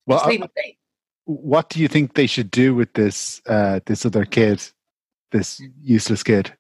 Well, 0.06 0.20
just 0.20 0.28
I, 0.28 0.30
leave 0.30 0.44
it 0.44 0.52
be. 0.56 0.78
what 1.26 1.70
do 1.70 1.80
you 1.80 1.88
think 1.88 2.14
they 2.14 2.28
should 2.28 2.52
do 2.52 2.74
with 2.76 2.94
this 2.94 3.42
uh, 3.48 3.80
this 3.86 4.06
other 4.06 4.26
kid, 4.26 4.62
this 5.32 5.62
useless 5.82 6.24
kid? 6.24 6.56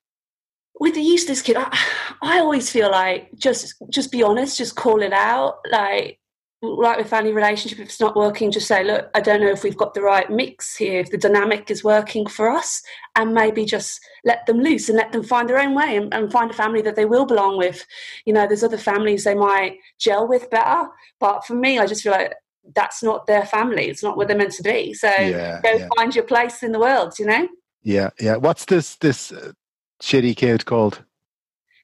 with 0.79 0.93
the 0.95 1.01
useless 1.01 1.41
kid, 1.41 1.55
I, 1.57 1.77
I 2.21 2.39
always 2.39 2.69
feel 2.69 2.91
like 2.91 3.29
just 3.37 3.75
just 3.89 4.11
be 4.11 4.23
honest, 4.23 4.57
just 4.57 4.75
call 4.75 5.01
it 5.01 5.13
out. 5.13 5.59
Like 5.71 6.19
like 6.61 6.97
with 6.97 7.09
family 7.09 7.33
relationship, 7.33 7.79
if 7.79 7.85
it's 7.85 7.99
not 7.99 8.15
working, 8.15 8.51
just 8.51 8.67
say, 8.67 8.83
look, 8.83 9.09
I 9.13 9.21
don't 9.21 9.41
know 9.41 9.51
if 9.51 9.63
we've 9.63 9.77
got 9.77 9.93
the 9.93 10.01
right 10.01 10.29
mix 10.29 10.75
here, 10.75 10.99
if 10.99 11.11
the 11.11 11.17
dynamic 11.17 11.69
is 11.69 11.83
working 11.83 12.25
for 12.25 12.49
us, 12.49 12.81
and 13.15 13.33
maybe 13.33 13.65
just 13.65 13.99
let 14.23 14.45
them 14.45 14.59
loose 14.59 14.89
and 14.89 14.97
let 14.97 15.11
them 15.11 15.23
find 15.23 15.49
their 15.49 15.59
own 15.59 15.75
way 15.75 15.95
and, 15.95 16.13
and 16.13 16.31
find 16.31 16.49
a 16.51 16.55
family 16.55 16.81
that 16.81 16.95
they 16.95 17.05
will 17.05 17.25
belong 17.25 17.57
with. 17.57 17.85
You 18.25 18.33
know, 18.33 18.47
there's 18.47 18.63
other 18.63 18.77
families 18.77 19.23
they 19.23 19.35
might 19.35 19.77
gel 19.99 20.27
with 20.27 20.49
better, 20.49 20.89
but 21.19 21.45
for 21.45 21.55
me, 21.55 21.79
I 21.79 21.85
just 21.85 22.03
feel 22.03 22.13
like 22.13 22.33
that's 22.73 23.03
not 23.03 23.27
their 23.27 23.45
family. 23.45 23.89
It's 23.89 24.03
not 24.03 24.17
where 24.17 24.25
they're 24.25 24.37
meant 24.37 24.53
to 24.53 24.63
be. 24.63 24.93
So 24.93 25.07
Yeah, 25.07 25.61
go 25.61 25.73
yeah. 25.73 25.87
find 25.95 26.15
your 26.15 26.25
place 26.25 26.63
in 26.63 26.71
the 26.71 26.79
world. 26.79 27.19
You 27.19 27.27
know, 27.27 27.47
Yeah, 27.83 28.09
yeah. 28.19 28.37
What's 28.37 28.65
this 28.65 28.95
this 28.95 29.31
uh, 29.31 29.51
shitty 30.01 30.35
kid 30.35 30.65
called? 30.65 31.03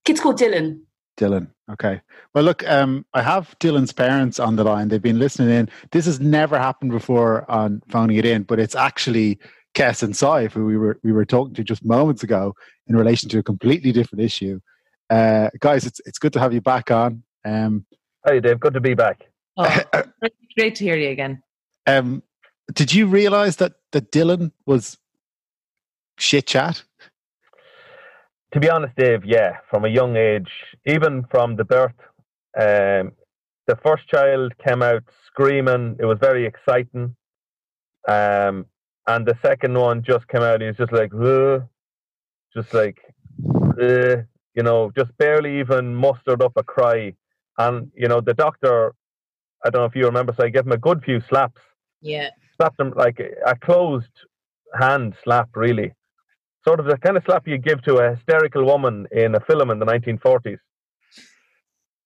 Kid's 0.06 0.20
called 0.20 0.40
Dylan. 0.40 0.82
Dylan. 1.18 1.50
Okay. 1.72 2.02
Well, 2.34 2.44
look, 2.44 2.68
um, 2.68 3.06
I 3.14 3.22
have 3.22 3.56
Dylan's 3.60 3.94
parents 3.94 4.40
on 4.40 4.56
the 4.56 4.64
line. 4.64 4.88
They've 4.88 5.02
been 5.02 5.20
listening 5.20 5.50
in. 5.50 5.70
This 5.92 6.06
has 6.06 6.20
never 6.20 6.58
happened 6.58 6.92
before 6.92 7.50
on 7.50 7.82
phoning 7.90 8.18
it 8.18 8.26
in, 8.26 8.44
but 8.44 8.60
it's 8.60 8.76
actually 8.76 9.38
Kez 9.76 10.04
and 10.04 10.16
Sive 10.16 10.54
who 10.54 10.66
we 10.66 10.78
were 10.78 11.00
we 11.04 11.12
were 11.12 11.26
talking 11.26 11.54
to 11.54 11.64
just 11.64 11.86
moments 11.86 12.24
ago 12.24 12.54
in 12.88 12.96
relation 12.96 13.30
to 13.30 13.40
a 13.40 13.44
completely 13.44 13.92
different 13.92 14.24
issue. 14.24 14.60
Uh, 15.10 15.50
guys, 15.60 15.86
it's 15.86 16.02
it's 16.06 16.18
good 16.20 16.34
to 16.34 16.40
have 16.40 16.54
you 16.54 16.62
back 16.62 16.92
on. 16.92 17.24
Um, 17.46 17.86
Hey, 18.26 18.40
Dave. 18.40 18.60
Good 18.60 18.74
to 18.76 18.80
be 18.82 18.94
back. 18.94 19.30
Oh, 19.58 19.64
great- 19.92 20.06
great 20.58 20.76
to 20.76 20.84
hear 20.84 20.96
you 20.96 21.10
again. 21.10 21.42
um, 21.88 22.22
did 22.74 22.94
you 22.94 23.06
realize 23.08 23.58
that 23.58 23.74
that 23.92 24.12
Dylan 24.12 24.52
was 24.66 24.98
shit 26.18 26.48
chat? 26.48 26.84
To 28.54 28.60
be 28.60 28.70
honest, 28.70 28.96
Dave, 28.98 29.24
yeah, 29.24 29.58
from 29.70 29.86
a 29.86 29.90
young 29.90 30.18
age, 30.18 30.52
even 30.86 31.26
from 31.32 31.56
the 31.56 31.64
birth, 31.64 31.96
um, 32.60 33.14
the 33.68 33.78
first 33.84 34.08
child 34.08 34.54
came 34.58 34.82
out 34.82 35.04
screaming. 35.26 35.96
It 36.00 36.06
was 36.06 36.18
very 36.20 36.46
exciting. 36.46 37.16
Um, 38.08 38.66
and 39.08 39.26
the 39.26 39.38
second 39.42 39.78
one 39.78 40.04
just 40.04 40.28
came 40.28 40.42
out. 40.42 40.60
He 40.62 40.68
was 40.68 40.78
just 40.78 40.92
like, 40.92 41.14
"Ugh," 41.14 41.64
just 42.54 42.74
like, 42.74 42.98
"Ugh," 43.82 44.26
you 44.54 44.64
know, 44.64 44.92
just 44.98 45.18
barely 45.18 45.60
even 45.60 45.96
mustered 45.96 46.42
up 46.42 46.54
a 46.58 46.64
cry. 46.64 47.14
And 47.58 47.92
you 47.96 48.08
know, 48.08 48.20
the 48.20 48.34
doctor, 48.34 48.94
I 49.64 49.70
don't 49.70 49.82
know 49.82 49.86
if 49.86 49.96
you 49.96 50.06
remember, 50.06 50.34
so 50.36 50.44
I 50.44 50.50
gave 50.50 50.66
him 50.66 50.72
a 50.74 50.78
good 50.78 51.04
few 51.04 51.22
slaps. 51.30 51.62
Yeah. 52.02 52.32
slapped 52.58 52.80
him 52.80 52.94
like 52.96 53.20
a 53.46 53.56
closed 53.56 54.26
hand 54.80 55.16
slap, 55.24 55.50
really. 55.56 55.94
Sort 56.64 56.80
of 56.80 56.86
the 56.86 56.98
kind 56.98 57.18
of 57.18 57.24
slap 57.26 57.48
you 57.48 57.58
give 57.58 57.82
to 57.84 57.98
a 57.98 58.16
hysterical 58.16 58.64
woman 58.66 59.08
in 59.12 59.34
a 59.36 59.40
film 59.40 59.72
in 59.72 59.80
the 59.80 59.86
1940s. 59.86 60.60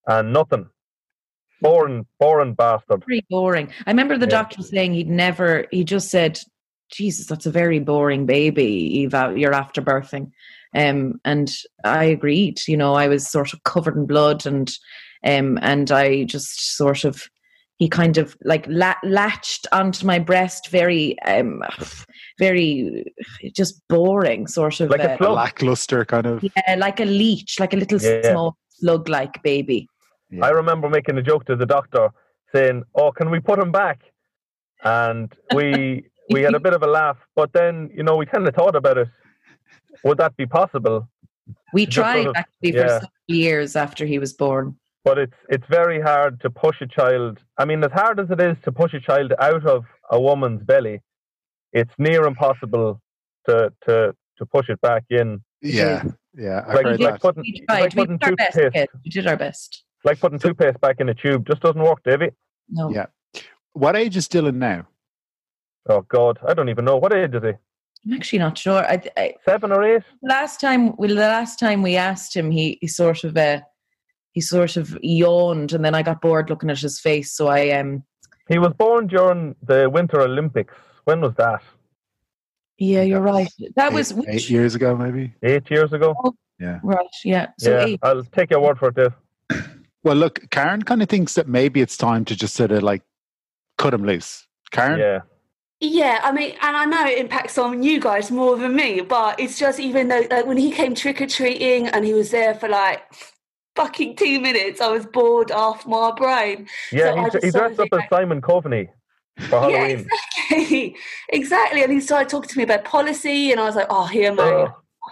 And 0.07 0.31
nothing. 0.33 0.67
Boring, 1.61 2.05
boring 2.19 2.53
bastard. 2.53 3.01
Pretty 3.01 3.25
boring. 3.29 3.69
I 3.85 3.91
remember 3.91 4.17
the 4.17 4.25
Yeah. 4.25 4.31
doctor 4.41 4.61
saying 4.61 4.93
he'd 4.93 5.09
never, 5.09 5.65
he 5.71 5.83
just 5.83 6.09
said, 6.09 6.39
Jesus, 6.91 7.25
that's 7.25 7.45
a 7.47 7.51
very 7.51 7.79
boring 7.79 8.25
baby, 8.25 8.65
Eva, 8.99 9.33
you're 9.35 9.53
after 9.55 9.81
birthing. 9.81 10.31
Um, 10.75 11.19
and 11.25 11.51
I 11.83 12.03
agreed, 12.05 12.59
you 12.67 12.77
know, 12.77 12.93
I 12.93 13.07
was 13.07 13.27
sort 13.27 13.53
of 13.53 13.63
covered 13.63 13.95
in 13.95 14.05
blood 14.05 14.45
and, 14.45 14.71
um, 15.23 15.57
and 15.61 15.91
I 15.91 16.25
just 16.25 16.75
sort 16.77 17.03
of, 17.05 17.27
he 17.77 17.89
kind 17.89 18.17
of 18.17 18.37
like 18.43 18.65
la- 18.69 18.95
latched 19.03 19.67
onto 19.71 20.05
my 20.05 20.17
breast 20.19 20.69
very, 20.69 21.19
um, 21.21 21.61
very 22.39 23.03
just 23.53 23.81
boring 23.89 24.47
sort 24.47 24.79
of. 24.79 24.89
Like 24.89 25.01
a 25.01 25.13
uh, 25.13 25.17
plug. 25.17 25.35
Lackluster 25.35 26.05
kind 26.05 26.25
of. 26.25 26.43
yeah, 26.43 26.75
like 26.77 26.99
a 26.99 27.05
leech, 27.05 27.59
like 27.59 27.73
a 27.73 27.77
little 27.77 27.99
Yeah. 28.01 28.21
small 28.31 28.57
slug-like 28.69 29.41
baby. 29.43 29.87
I 30.41 30.49
remember 30.49 30.89
making 30.89 31.17
a 31.17 31.21
joke 31.21 31.45
to 31.45 31.55
the 31.55 31.65
doctor 31.65 32.09
saying, 32.53 32.83
Oh, 32.95 33.11
can 33.11 33.29
we 33.29 33.39
put 33.39 33.59
him 33.59 33.71
back? 33.71 34.01
And 34.83 35.33
we 35.53 36.05
we 36.31 36.41
had 36.41 36.55
a 36.55 36.59
bit 36.59 36.73
of 36.73 36.81
a 36.83 36.87
laugh, 36.87 37.17
but 37.35 37.53
then, 37.53 37.89
you 37.93 38.03
know, 38.03 38.15
we 38.15 38.25
kind 38.25 38.47
of 38.47 38.55
thought 38.55 38.75
about 38.75 38.97
it. 38.97 39.07
Would 40.03 40.17
that 40.17 40.35
be 40.37 40.45
possible? 40.45 41.07
We 41.73 41.85
Just 41.85 41.95
sort 41.95 42.05
tried 42.05 42.27
of- 42.27 42.35
actually 42.35 42.71
for 42.71 42.77
yeah. 42.77 42.87
several 42.87 43.11
years 43.27 43.75
after 43.75 44.05
he 44.05 44.17
was 44.17 44.33
born. 44.33 44.77
But 45.05 45.17
it's 45.17 45.37
it's 45.49 45.65
very 45.69 46.01
hard 46.01 46.41
to 46.41 46.49
push 46.49 46.81
a 46.81 46.87
child. 46.87 47.39
I 47.57 47.63
mean, 47.65 47.81
as 47.83 47.91
hard 47.93 48.19
as 48.19 48.29
it 48.31 48.41
is 48.41 48.57
to 48.65 48.71
push 48.71 48.93
a 48.93 48.99
child 48.99 49.31
out 49.39 49.65
of 49.65 49.85
a 50.11 50.19
woman's 50.19 50.63
belly, 50.63 51.01
it's 51.71 51.93
near 51.97 52.25
impossible 52.25 52.99
to 53.47 53.71
to 53.85 54.13
to 54.37 54.45
push 54.45 54.67
it 54.69 54.81
back 54.81 55.03
in. 55.09 55.41
Yeah, 55.61 56.03
yeah. 56.35 56.63
I've 56.67 56.75
Like- 56.75 56.85
heard 56.85 56.99
like 56.99 57.13
that. 57.13 57.21
putting- 57.21 57.43
We 57.43 57.49
it's 57.55 57.65
tried. 57.67 57.81
like 57.81 57.95
we 57.95 58.05
did 58.05 58.23
our 58.23 58.35
best, 58.35 58.53
toothpaste. 58.57 58.73
kid. 58.91 58.99
We 59.05 59.09
did 59.11 59.27
our 59.27 59.37
best. 59.37 59.83
Like 60.03 60.19
putting 60.19 60.39
toothpaste 60.39 60.79
back 60.81 60.99
in 60.99 61.07
a 61.09 61.13
tube 61.13 61.47
just 61.47 61.61
doesn't 61.61 61.81
work, 61.81 62.03
Davy. 62.03 62.29
No. 62.69 62.89
Yeah. 62.91 63.05
What 63.73 63.95
age 63.95 64.17
is 64.17 64.27
Dylan 64.27 64.55
now? 64.55 64.87
Oh 65.87 66.01
God, 66.01 66.39
I 66.47 66.53
don't 66.53 66.69
even 66.69 66.85
know 66.85 66.97
what 66.97 67.13
age 67.13 67.33
is 67.33 67.43
he. 67.43 67.49
I'm 68.05 68.13
actually 68.13 68.39
not 68.39 68.57
sure. 68.57 68.83
I, 68.85 69.01
I, 69.17 69.33
Seven 69.45 69.71
or 69.71 69.83
eight? 69.83 70.03
last 70.21 70.59
time, 70.61 70.95
well, 70.97 71.09
the 71.09 71.15
last 71.15 71.57
time 71.59 71.81
we 71.81 71.95
asked 71.95 72.35
him, 72.35 72.51
he, 72.51 72.77
he 72.81 72.87
sort 72.87 73.23
of 73.23 73.35
uh, 73.35 73.61
he 74.35 74.41
sort 74.41 74.75
of 74.75 74.97
yawned, 75.01 75.71
and 75.71 75.83
then 75.83 75.95
I 75.95 76.03
got 76.03 76.21
bored 76.21 76.49
looking 76.49 76.69
at 76.69 76.77
his 76.77 76.99
face. 76.99 77.31
So 77.31 77.47
I 77.47 77.69
um 77.69 78.03
He 78.49 78.59
was 78.59 78.73
born 78.73 79.07
during 79.07 79.55
the 79.63 79.89
Winter 79.89 80.19
Olympics. 80.21 80.75
When 81.05 81.21
was 81.21 81.33
that? 81.35 81.63
yeah, 82.77 83.03
you're 83.03 83.21
right. 83.21 83.49
That 83.77 83.93
was 83.93 84.11
eight, 84.11 84.17
which, 84.17 84.27
eight 84.29 84.49
years 84.49 84.75
ago, 84.75 84.95
maybe. 84.97 85.33
Eight 85.41 85.71
years 85.71 85.93
ago. 85.93 86.13
Yeah. 86.59 86.79
right. 86.83 87.07
Yeah. 87.23 87.47
So 87.57 87.71
yeah, 87.71 87.85
eight. 87.85 87.99
I'll 88.03 88.23
take 88.23 88.51
your 88.51 88.59
word 88.59 88.77
for 88.77 88.89
it, 88.89 88.95
Dave. 88.95 89.13
Well, 90.03 90.15
look, 90.15 90.49
Karen 90.51 90.83
kind 90.83 91.01
of 91.01 91.09
thinks 91.09 91.33
that 91.33 91.47
maybe 91.47 91.81
it's 91.81 91.97
time 91.97 92.25
to 92.25 92.35
just 92.35 92.53
sort 92.53 92.71
of 92.71 92.83
like 92.83 93.01
cut 93.77 93.93
him 93.93 94.05
loose. 94.05 94.45
Karen, 94.71 94.99
Yeah, 94.99 95.21
Yeah, 95.79 96.19
I 96.23 96.31
mean, 96.31 96.51
and 96.61 96.75
I 96.75 96.85
know 96.85 97.05
it 97.05 97.17
impacts 97.17 97.57
on 97.57 97.81
you 97.81 97.99
guys 98.01 98.29
more 98.29 98.57
than 98.57 98.75
me, 98.75 99.01
but 99.01 99.39
it's 99.39 99.57
just 99.57 99.79
even 99.79 100.09
though 100.09 100.27
like 100.29 100.45
when 100.45 100.57
he 100.57 100.71
came 100.71 100.93
trick 100.93 101.21
or 101.21 101.27
treating 101.27 101.87
and 101.87 102.05
he 102.05 102.13
was 102.13 102.31
there 102.31 102.53
for 102.53 102.67
like 102.67 103.01
fucking 103.75 104.15
two 104.15 104.39
minutes, 104.39 104.81
I 104.81 104.87
was 104.89 105.05
bored 105.05 105.51
off 105.51 105.85
my 105.87 106.11
brain. 106.15 106.67
yeah. 106.91 107.29
So 107.31 107.39
he, 107.39 107.47
he 107.47 107.51
dressed 107.51 107.79
up 107.79 107.87
as 107.93 108.01
Simon 108.09 108.41
Coveney 108.41 108.87
for 109.49 109.69
Yeah, 109.69 109.77
Halloween. 109.87 110.07
exactly, 110.49 110.95
exactly. 111.29 111.83
And 111.83 111.91
he 111.91 111.99
started 111.99 112.29
talking 112.29 112.49
to 112.49 112.57
me 112.57 112.63
about 112.63 112.85
policy, 112.85 113.51
and 113.51 113.59
I 113.59 113.65
was 113.65 113.75
like, 113.75 113.87
oh, 113.89 114.05
here, 114.05 114.33
mate. 114.33 114.41
Oh, 114.43 114.69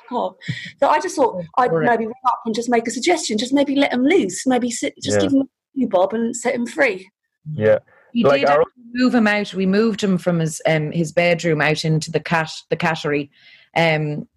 fuck. 0.09 0.37
So 0.79 0.87
I 0.87 0.99
just 0.99 1.15
thought 1.15 1.43
I'd 1.57 1.69
Correct. 1.69 1.89
maybe 1.91 2.05
ring 2.07 2.13
up 2.27 2.39
and 2.45 2.55
just 2.55 2.69
make 2.69 2.87
a 2.87 2.91
suggestion, 2.91 3.37
just 3.37 3.53
maybe 3.53 3.75
let 3.75 3.93
him 3.93 4.03
loose, 4.03 4.45
maybe 4.47 4.71
sit, 4.71 4.93
just 5.01 5.17
Yeah. 5.17 5.23
give 5.23 5.33
him 5.33 5.41
a 5.41 5.45
few 5.75 5.87
bob 5.89 6.13
and 6.13 6.35
set 6.35 6.55
him 6.55 6.65
free. 6.65 7.09
yeah. 7.53 7.79
We 8.15 8.23
Like 8.23 8.41
did 8.41 8.49
our- 8.49 8.63
move 8.93 9.15
him 9.15 9.25
out. 9.25 9.55
We 9.55 9.65
moved 9.65 10.03
him 10.03 10.19
from 10.19 10.37
his 10.37 10.61
um 10.67 10.91
his 10.91 11.11
bedroom 11.11 11.61
out 11.61 11.83
into 11.83 12.11
the 12.11 12.19
cat 12.19 12.51
the 12.69 12.77
cattery, 12.77 13.31
um, 13.75 14.27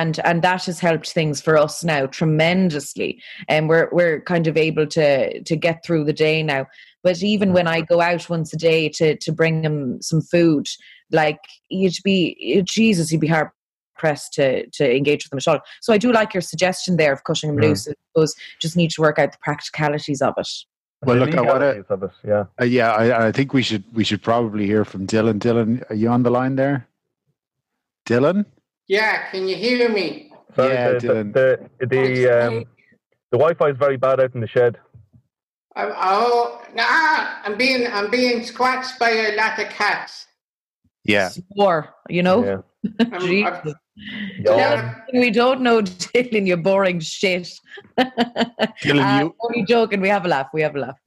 and 0.00 0.18
and 0.24 0.42
that 0.42 0.64
has 0.64 0.80
helped 0.80 1.10
things 1.12 1.40
for 1.40 1.56
us 1.56 1.84
now 1.84 2.06
tremendously. 2.06 3.20
And 3.48 3.68
we're 3.68 3.88
we're 3.92 4.20
kind 4.22 4.46
of 4.46 4.56
able 4.56 4.86
to 4.88 5.42
to 5.42 5.56
get 5.56 5.84
through 5.84 6.04
the 6.04 6.12
day 6.12 6.42
now. 6.42 6.66
But 7.02 7.22
even 7.22 7.52
when 7.52 7.66
I 7.68 7.80
go 7.82 8.00
out 8.00 8.28
once 8.30 8.52
a 8.52 8.56
day 8.56 8.88
to 8.90 9.16
to 9.16 9.32
bring 9.32 9.62
him 9.62 10.00
some 10.02 10.20
food, 10.22 10.66
like 11.10 11.40
you'd 11.68 12.02
be 12.04 12.62
Jesus, 12.64 13.10
you'd 13.12 13.20
be 13.20 13.28
hard 13.28 13.50
pressed 13.96 14.32
to 14.34 14.66
to 14.70 14.84
engage 14.96 15.24
with 15.24 15.30
them 15.30 15.38
at 15.38 15.48
all. 15.48 15.60
So 15.80 15.92
I 15.92 15.98
do 15.98 16.10
like 16.12 16.34
your 16.34 16.40
suggestion 16.40 16.96
there 16.96 17.12
of 17.12 17.22
cutting 17.24 17.50
them 17.50 17.58
Mm. 17.58 17.68
loose. 17.68 17.88
I 17.88 17.92
suppose 18.12 18.34
just 18.60 18.76
need 18.76 18.90
to 18.92 19.00
work 19.02 19.18
out 19.18 19.32
the 19.32 19.38
practicalities 19.42 20.20
of 20.22 20.34
it. 20.36 20.48
Well, 21.04 21.18
look, 21.18 21.34
I 21.34 21.40
wanna- 21.42 21.84
of 21.90 22.02
it, 22.02 22.10
yeah. 22.26 22.44
uh, 22.60 22.64
yeah, 22.64 22.90
I, 22.92 23.26
I 23.26 23.32
think 23.32 23.52
we 23.52 23.62
should 23.62 23.84
we 23.94 24.04
should 24.04 24.22
probably 24.22 24.66
hear 24.66 24.84
from 24.84 25.06
Dylan. 25.06 25.38
Dylan, 25.38 25.88
are 25.90 25.94
you 25.94 26.08
on 26.08 26.22
the 26.22 26.30
line 26.30 26.56
there? 26.56 26.88
Dylan, 28.06 28.46
Yeah, 28.88 29.30
can 29.30 29.48
you 29.48 29.56
hear 29.56 29.88
me? 29.88 30.30
Sorry, 30.54 30.74
Yeah, 30.74 30.92
the, 30.92 30.98
Dylan. 30.98 31.32
the, 31.32 31.70
the, 31.80 31.86
the, 31.86 32.46
um, 32.46 32.64
the 33.32 33.38
Wi-Fi 33.38 33.70
is 33.70 33.76
very 33.78 33.96
bad 33.96 34.20
out 34.20 34.34
in 34.34 34.40
the 34.40 34.46
shed. 34.46 34.78
I'm, 35.76 35.92
oh, 35.96 36.62
nah, 36.74 37.40
I'm 37.44 37.56
being 37.58 37.86
I'm 37.88 38.08
being 38.10 38.44
scratched 38.44 38.98
by 39.00 39.10
a 39.10 39.36
lot 39.36 39.58
of 39.58 39.68
cats. 39.70 40.26
yeah, 41.04 41.30
Swore, 41.30 41.92
you 42.08 42.22
know. 42.22 42.44
Yeah. 42.44 42.96
I'm, 43.12 43.20
Jesus. 43.20 43.50
I've, 43.66 43.74
Yeah. 44.38 44.56
Yeah. 44.56 44.94
We 45.12 45.30
don't 45.30 45.62
know 45.62 45.80
Dylan, 45.82 46.46
you're 46.46 46.56
boring 46.58 47.00
shit. 47.00 47.48
Dylan, 47.98 49.20
Uh, 49.20 49.24
you, 49.24 49.34
only 49.40 49.64
joking. 49.64 50.00
We 50.00 50.08
have 50.08 50.24
a 50.26 50.28
laugh. 50.28 50.48
We 50.54 50.62
have 50.62 50.76
a 50.76 50.80
laugh. 50.80 50.98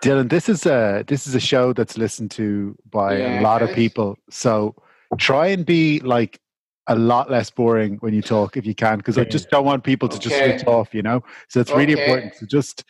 Dylan, 0.00 0.28
this 0.28 0.48
is 0.48 0.66
a 0.66 1.04
this 1.06 1.26
is 1.26 1.34
a 1.34 1.40
show 1.40 1.72
that's 1.72 1.96
listened 1.96 2.32
to 2.32 2.76
by 2.90 3.14
a 3.14 3.40
lot 3.40 3.62
of 3.62 3.70
people. 3.74 4.16
So 4.30 4.74
try 5.18 5.46
and 5.46 5.64
be 5.64 6.00
like 6.00 6.40
a 6.88 6.96
lot 6.96 7.30
less 7.30 7.50
boring 7.50 7.96
when 8.00 8.12
you 8.14 8.22
talk 8.22 8.56
if 8.56 8.66
you 8.66 8.74
can, 8.74 8.98
because 8.98 9.18
I 9.18 9.24
just 9.24 9.50
don't 9.50 9.64
want 9.64 9.84
people 9.84 10.08
to 10.08 10.18
just 10.18 10.36
Okay. 10.36 10.50
switch 10.52 10.66
off. 10.66 10.92
You 10.94 11.02
know, 11.02 11.22
so 11.48 11.60
it's 11.60 11.74
really 11.74 11.92
Okay. 11.92 12.02
important. 12.02 12.34
to 12.38 12.46
just 12.46 12.84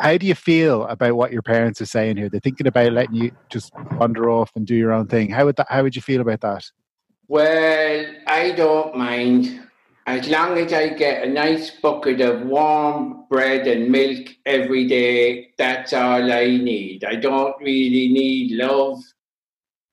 how 0.00 0.16
do 0.16 0.26
you 0.26 0.34
feel 0.34 0.84
about 0.86 1.14
what 1.16 1.32
your 1.32 1.42
parents 1.42 1.80
are 1.80 1.86
saying 1.86 2.16
here? 2.16 2.28
They're 2.28 2.40
thinking 2.40 2.66
about 2.66 2.92
letting 2.92 3.14
you 3.14 3.30
just 3.50 3.72
wander 3.98 4.30
off 4.30 4.50
and 4.56 4.66
do 4.66 4.74
your 4.74 4.92
own 4.92 5.06
thing. 5.06 5.30
How 5.30 5.44
would 5.44 5.56
that? 5.56 5.66
How 5.68 5.82
would 5.82 5.96
you 5.96 6.02
feel 6.02 6.20
about 6.20 6.40
that? 6.40 6.64
Well, 7.28 8.06
I 8.26 8.52
don't 8.52 8.96
mind. 8.96 9.66
As 10.06 10.28
long 10.28 10.58
as 10.58 10.72
I 10.72 10.88
get 10.88 11.22
a 11.24 11.30
nice 11.30 11.70
bucket 11.70 12.20
of 12.20 12.40
warm 12.46 13.26
bread 13.28 13.68
and 13.68 13.90
milk 13.90 14.28
every 14.44 14.88
day, 14.88 15.50
that's 15.56 15.92
all 15.92 16.32
I 16.32 16.46
need. 16.46 17.04
I 17.04 17.14
don't 17.14 17.54
really 17.60 18.08
need 18.08 18.52
love. 18.52 18.98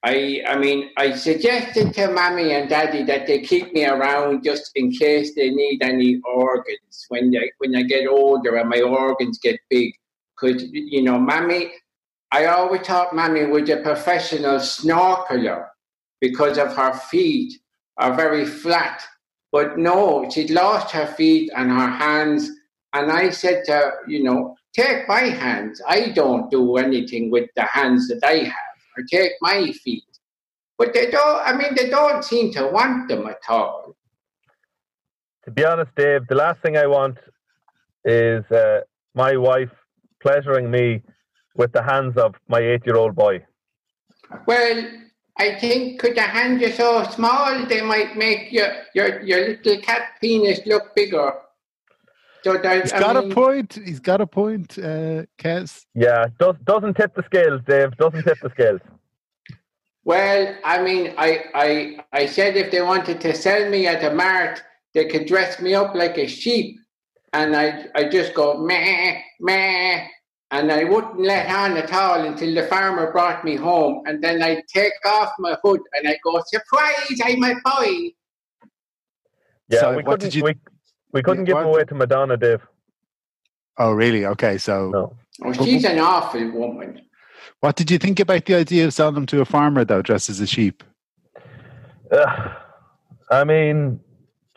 I 0.04 0.44
I 0.48 0.58
mean, 0.58 0.92
I 0.98 1.16
suggested 1.16 1.94
to 1.96 2.12
mommy 2.12 2.54
and 2.54 2.70
daddy 2.70 3.04
that 3.04 3.28
they 3.28 3.42
keep 3.42 3.74
me 3.74 3.86
around 3.86 4.44
just 4.44 4.72
in 4.76 4.92
case 4.92 5.34
they 5.36 5.50
need 5.50 5.82
any 5.82 6.22
organs 6.26 7.06
when 7.10 7.36
I 7.36 7.50
when 7.58 7.76
I 7.76 7.84
get 7.84 8.08
older 8.08 8.56
and 8.58 8.70
my 8.70 8.82
organs 8.82 9.40
get 9.40 9.60
big. 9.70 9.94
Because 10.36 10.64
you 10.72 11.02
know, 11.02 11.20
mommy, 11.20 11.72
I 12.32 12.46
always 12.46 12.82
thought 12.82 13.16
mommy 13.16 13.46
was 13.46 13.70
a 13.70 13.78
professional 13.78 14.58
snorkeler 14.60 15.68
because 16.22 16.58
of 16.58 16.76
her 16.76 16.94
feet 16.94 17.54
are 17.98 18.14
very 18.14 18.46
flat. 18.46 19.04
But 19.52 19.78
no, 19.78 20.30
she'd 20.30 20.52
lost 20.52 20.92
her 20.92 21.08
feet 21.08 21.52
and 21.56 21.72
her 21.72 21.90
hands. 21.90 22.50
And 22.94 23.12
I 23.12 23.30
said 23.30 23.64
to 23.66 23.72
her, 23.72 23.94
you 24.08 24.24
know, 24.24 24.56
take 24.74 25.08
my 25.08 25.22
hands. 25.22 25.82
I 25.88 26.10
don't 26.10 26.52
do 26.52 26.78
anything 26.78 27.32
with 27.32 27.50
the 27.56 27.64
hands 27.64 28.08
that 28.10 28.24
I 28.24 28.44
have. 28.44 28.67
Take 29.10 29.34
my 29.42 29.72
feet. 29.72 30.04
But 30.78 30.94
they 30.94 31.10
don't, 31.10 31.42
I 31.46 31.56
mean, 31.56 31.76
they 31.76 31.90
don't 31.90 32.24
seem 32.24 32.52
to 32.54 32.68
want 32.68 33.08
them 33.08 33.28
at 33.28 33.42
all. 33.50 33.96
To 35.46 35.52
be 35.52 35.66
honest, 35.66 35.96
Dave, 35.96 36.28
the 36.28 36.36
last 36.36 36.62
thing 36.62 36.78
I 36.78 36.88
want 36.88 37.18
is 38.06 38.44
uh, 38.52 38.82
my 39.16 39.38
wife 39.38 39.72
pleasuring 40.22 40.70
me 40.70 41.02
with 41.56 41.72
the 41.72 41.82
hands 41.82 42.18
of 42.18 42.36
my 42.48 42.60
eight-year-old 42.60 43.16
boy. 43.16 43.46
Well, 44.46 44.92
I 45.38 45.56
think 45.60 46.02
because 46.02 46.16
the 46.16 46.22
hands 46.22 46.62
are 46.64 46.72
so 46.72 47.04
small, 47.04 47.66
they 47.66 47.82
might 47.82 48.18
make 48.18 48.52
your, 48.52 48.70
your, 48.94 49.22
your 49.22 49.48
little 49.50 49.80
cat 49.82 50.18
penis 50.20 50.60
look 50.66 50.94
bigger. 50.96 51.34
So 52.48 52.58
that, 52.58 52.82
He's 52.84 52.94
I 52.94 53.00
got 53.00 53.16
mean- 53.18 53.32
a 53.32 53.36
point. 53.36 53.80
He's 53.86 54.00
got 54.00 54.22
a 54.22 54.28
point, 54.28 54.78
uh, 54.80 55.26
Kez. 55.38 55.86
Yeah, 55.94 56.28
does, 56.40 56.56
doesn't 56.64 56.94
tip 56.96 57.14
the 57.14 57.24
scales, 57.24 57.60
Dave. 57.68 57.98
Doesn't 57.98 58.24
tip 58.24 58.38
the 58.42 58.50
scales. 58.52 58.80
Well, 60.06 60.56
I 60.64 60.82
mean, 60.82 61.14
I, 61.18 61.44
I, 61.54 62.00
I 62.14 62.26
said 62.28 62.56
if 62.56 62.72
they 62.72 62.82
wanted 62.82 63.20
to 63.20 63.36
sell 63.36 63.70
me 63.70 63.86
at 63.88 64.02
a 64.10 64.16
mart, 64.16 64.64
they 64.94 65.06
could 65.08 65.26
dress 65.28 65.60
me 65.60 65.74
up 65.74 65.94
like 65.94 66.18
a 66.18 66.26
sheep, 66.26 66.78
and 67.34 67.54
I, 67.54 67.88
I 67.96 68.08
just 68.08 68.34
go 68.34 68.58
meh, 68.58 69.20
meh, 69.42 70.08
and 70.52 70.72
I 70.72 70.86
wouldn't 70.86 71.20
let 71.20 71.50
on 71.54 71.76
at 71.76 71.92
all 71.92 72.22
until 72.26 72.56
the 72.56 72.64
farmer 72.68 73.12
brought 73.12 73.44
me 73.44 73.58
home, 73.58 74.04
and 74.08 74.24
then 74.24 74.42
I 74.42 74.64
take 74.74 74.94
off 75.06 75.34
my 75.40 75.58
hood 75.62 75.82
and 75.92 76.08
I 76.08 76.18
go, 76.24 76.42
surprise, 76.48 77.20
I'm 77.26 77.44
a 77.44 77.56
boy. 77.66 78.12
Yeah, 79.70 79.80
So 79.82 79.98
we 79.98 80.04
what 80.04 80.22
did 80.22 80.34
you- 80.34 80.46
we, 80.46 80.56
we 81.13 81.22
couldn't 81.24 81.46
give 81.46 81.58
him 81.58 81.65
what- 81.65 81.76
away 81.76 81.84
to 81.86 81.96
Madonna, 81.96 82.38
Dave. 82.38 82.62
Oh, 83.78 83.91
really? 83.93 84.26
Okay. 84.26 84.58
So, 84.58 84.89
No. 84.89 85.17
Oh, 85.43 85.54
she's 85.54 85.84
an 85.86 86.00
awful 86.00 86.50
woman. 86.52 87.00
what 87.60 87.76
did 87.76 87.91
you 87.91 88.00
think 88.00 88.20
about 88.20 88.46
the 88.46 88.56
idea 88.56 88.86
of 88.86 88.93
selling 88.93 89.13
them 89.15 89.26
to 89.28 89.41
a 89.41 89.46
farmer, 89.46 89.86
though, 89.86 90.02
dressed 90.02 90.30
as 90.30 90.39
a 90.39 90.48
sheep? 90.48 90.84
Ugh. 92.12 92.52
I 93.30 93.43
mean, 93.43 94.00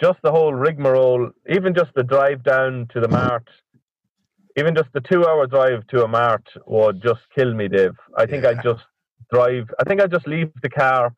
just 0.01 0.19
the 0.23 0.31
whole 0.31 0.55
rigmarole, 0.55 1.31
even 1.49 1.75
just 1.75 1.93
the 1.95 2.03
drive 2.05 2.43
down 2.43 2.87
to 2.93 3.01
the 3.01 3.09
mart, 3.09 3.47
even 4.57 4.75
just 4.75 4.89
the 4.95 5.01
two 5.03 5.27
hour 5.27 5.47
drive 5.47 5.87
to 5.89 6.05
a 6.05 6.09
mart 6.09 6.49
would 6.67 7.03
just 7.03 7.21
kill 7.35 7.53
me, 7.53 7.69
Dave. 7.69 7.97
I 8.17 8.25
think 8.27 8.45
Yeah. 8.45 8.51
I'd 8.51 8.63
just 8.63 8.85
drive, 9.33 9.69
I 9.79 9.85
think 9.85 10.01
I'd 10.01 10.11
just 10.11 10.27
leave 10.27 10.51
the 10.63 10.71
car 10.71 11.15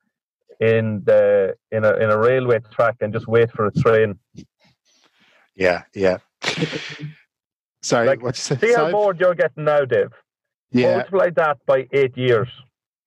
in 0.61 1.03
the 1.05 1.55
in 1.71 1.85
a 1.85 1.93
in 1.97 2.11
a 2.11 2.19
railway 2.19 2.59
track 2.73 2.97
and 3.01 3.13
just 3.13 3.27
wait 3.29 3.51
for 3.53 3.67
a 3.67 3.73
train. 3.73 4.19
Yeah, 5.55 5.83
yeah. 5.95 6.19
Sorry, 7.83 8.07
Like, 8.07 8.23
what 8.23 8.37
you 8.37 8.41
say? 8.43 8.57
See 8.59 8.75
how 8.75 8.91
bored 8.91 9.19
you're 9.21 9.35
getting 9.35 9.65
now, 9.65 9.85
Dave. 9.85 10.11
Yeah, 10.71 10.97
Multiply 10.97 11.31
that 11.31 11.59
by 11.67 11.87
eight 11.93 12.17
years. 12.17 12.49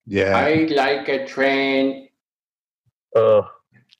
yeah. 0.06 0.36
I'd 0.36 0.70
like 0.70 1.08
a 1.08 1.26
train. 1.26 2.08
Oh. 3.14 3.48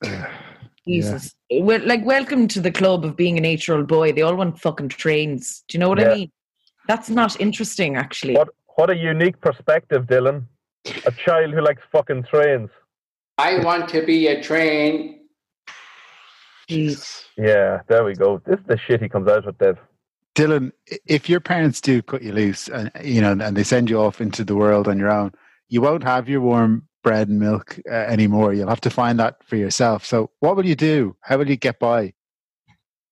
Jesus. 0.87 1.35
Well, 1.51 1.81
like, 1.85 2.05
welcome 2.05 2.47
to 2.49 2.61
the 2.61 2.71
club 2.71 3.05
of 3.05 3.17
being 3.17 3.39
an 3.39 3.45
eight 3.45 3.67
year 3.67 3.77
old 3.77 3.89
boy. 3.89 4.13
They 4.13 4.23
all 4.23 4.37
want 4.37 4.61
fucking 4.61 4.91
trains. 4.91 5.65
Do 5.69 5.77
you 5.77 5.81
know 5.81 5.89
what 5.89 5.99
Yeah. 5.99 6.11
I 6.11 6.15
mean? 6.15 6.33
That's 6.87 7.11
not 7.11 7.41
interesting, 7.41 7.97
actually. 7.97 8.35
What 8.37 8.51
what 8.77 8.91
a 8.91 8.97
unique 8.97 9.41
perspective, 9.41 10.05
Dylan. 10.07 10.45
A 11.07 11.11
child 11.11 11.53
who 11.55 11.61
likes 11.63 11.83
fucking 11.91 12.25
trains. 12.25 12.69
I 13.39 13.65
want 13.65 13.89
to 13.89 14.05
be 14.07 14.29
a 14.29 14.41
train. 14.43 15.26
Jeez. 16.69 17.25
Yeah, 17.37 17.81
there 17.89 18.05
we 18.05 18.15
go. 18.15 18.43
This 18.45 18.59
is 18.59 18.67
the 18.67 18.79
shit 18.79 19.03
he 19.03 19.09
comes 19.09 19.29
out 19.29 19.47
with, 19.47 19.59
Dave. 19.59 19.79
Dylan, 20.35 20.73
if 21.07 21.29
your 21.29 21.41
parents 21.41 21.81
do 21.81 22.03
cut 22.03 22.23
you 22.23 22.33
loose 22.33 22.69
and 22.69 22.91
you 23.03 23.23
know, 23.23 23.33
and 23.33 23.57
they 23.57 23.63
send 23.63 23.89
you 23.89 24.01
off 24.01 24.21
into 24.21 24.45
the 24.45 24.55
world 24.55 24.87
on 24.87 24.99
your 24.99 25.11
own, 25.11 25.33
you 25.69 25.81
won't 25.81 26.05
have 26.05 26.29
your 26.29 26.43
warm 26.43 26.87
bread 27.03 27.29
and 27.29 27.41
milk 27.41 27.79
uh, 27.91 27.95
anymore. 27.95 28.53
You'll 28.53 28.69
have 28.69 28.81
to 28.83 28.91
find 28.91 29.19
that 29.19 29.37
for 29.45 29.57
yourself. 29.57 30.05
So, 30.05 30.31
what 30.41 30.57
will 30.57 30.67
you 30.67 30.75
do? 30.75 31.17
How 31.21 31.39
will 31.39 31.49
you 31.49 31.57
get 31.57 31.79
by? 31.79 32.13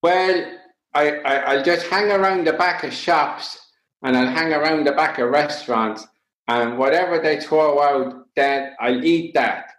Well, 0.03 0.53
I, 0.93 1.19
I, 1.19 1.35
I'll 1.37 1.65
just 1.65 1.87
hang 1.87 2.11
around 2.11 2.47
the 2.47 2.53
back 2.53 2.85
of 2.85 2.93
shops 2.93 3.59
and 4.03 4.17
I'll 4.17 4.29
hang 4.29 4.53
around 4.53 4.87
the 4.87 4.93
back 4.93 5.19
of 5.19 5.31
restaurants 5.31 6.07
and 6.47 6.77
whatever 6.77 7.21
they 7.21 7.41
throw 7.41 7.81
out, 7.81 8.27
then 8.37 8.75
I'll 8.81 9.05
eat 9.05 9.35
that. 9.35 9.71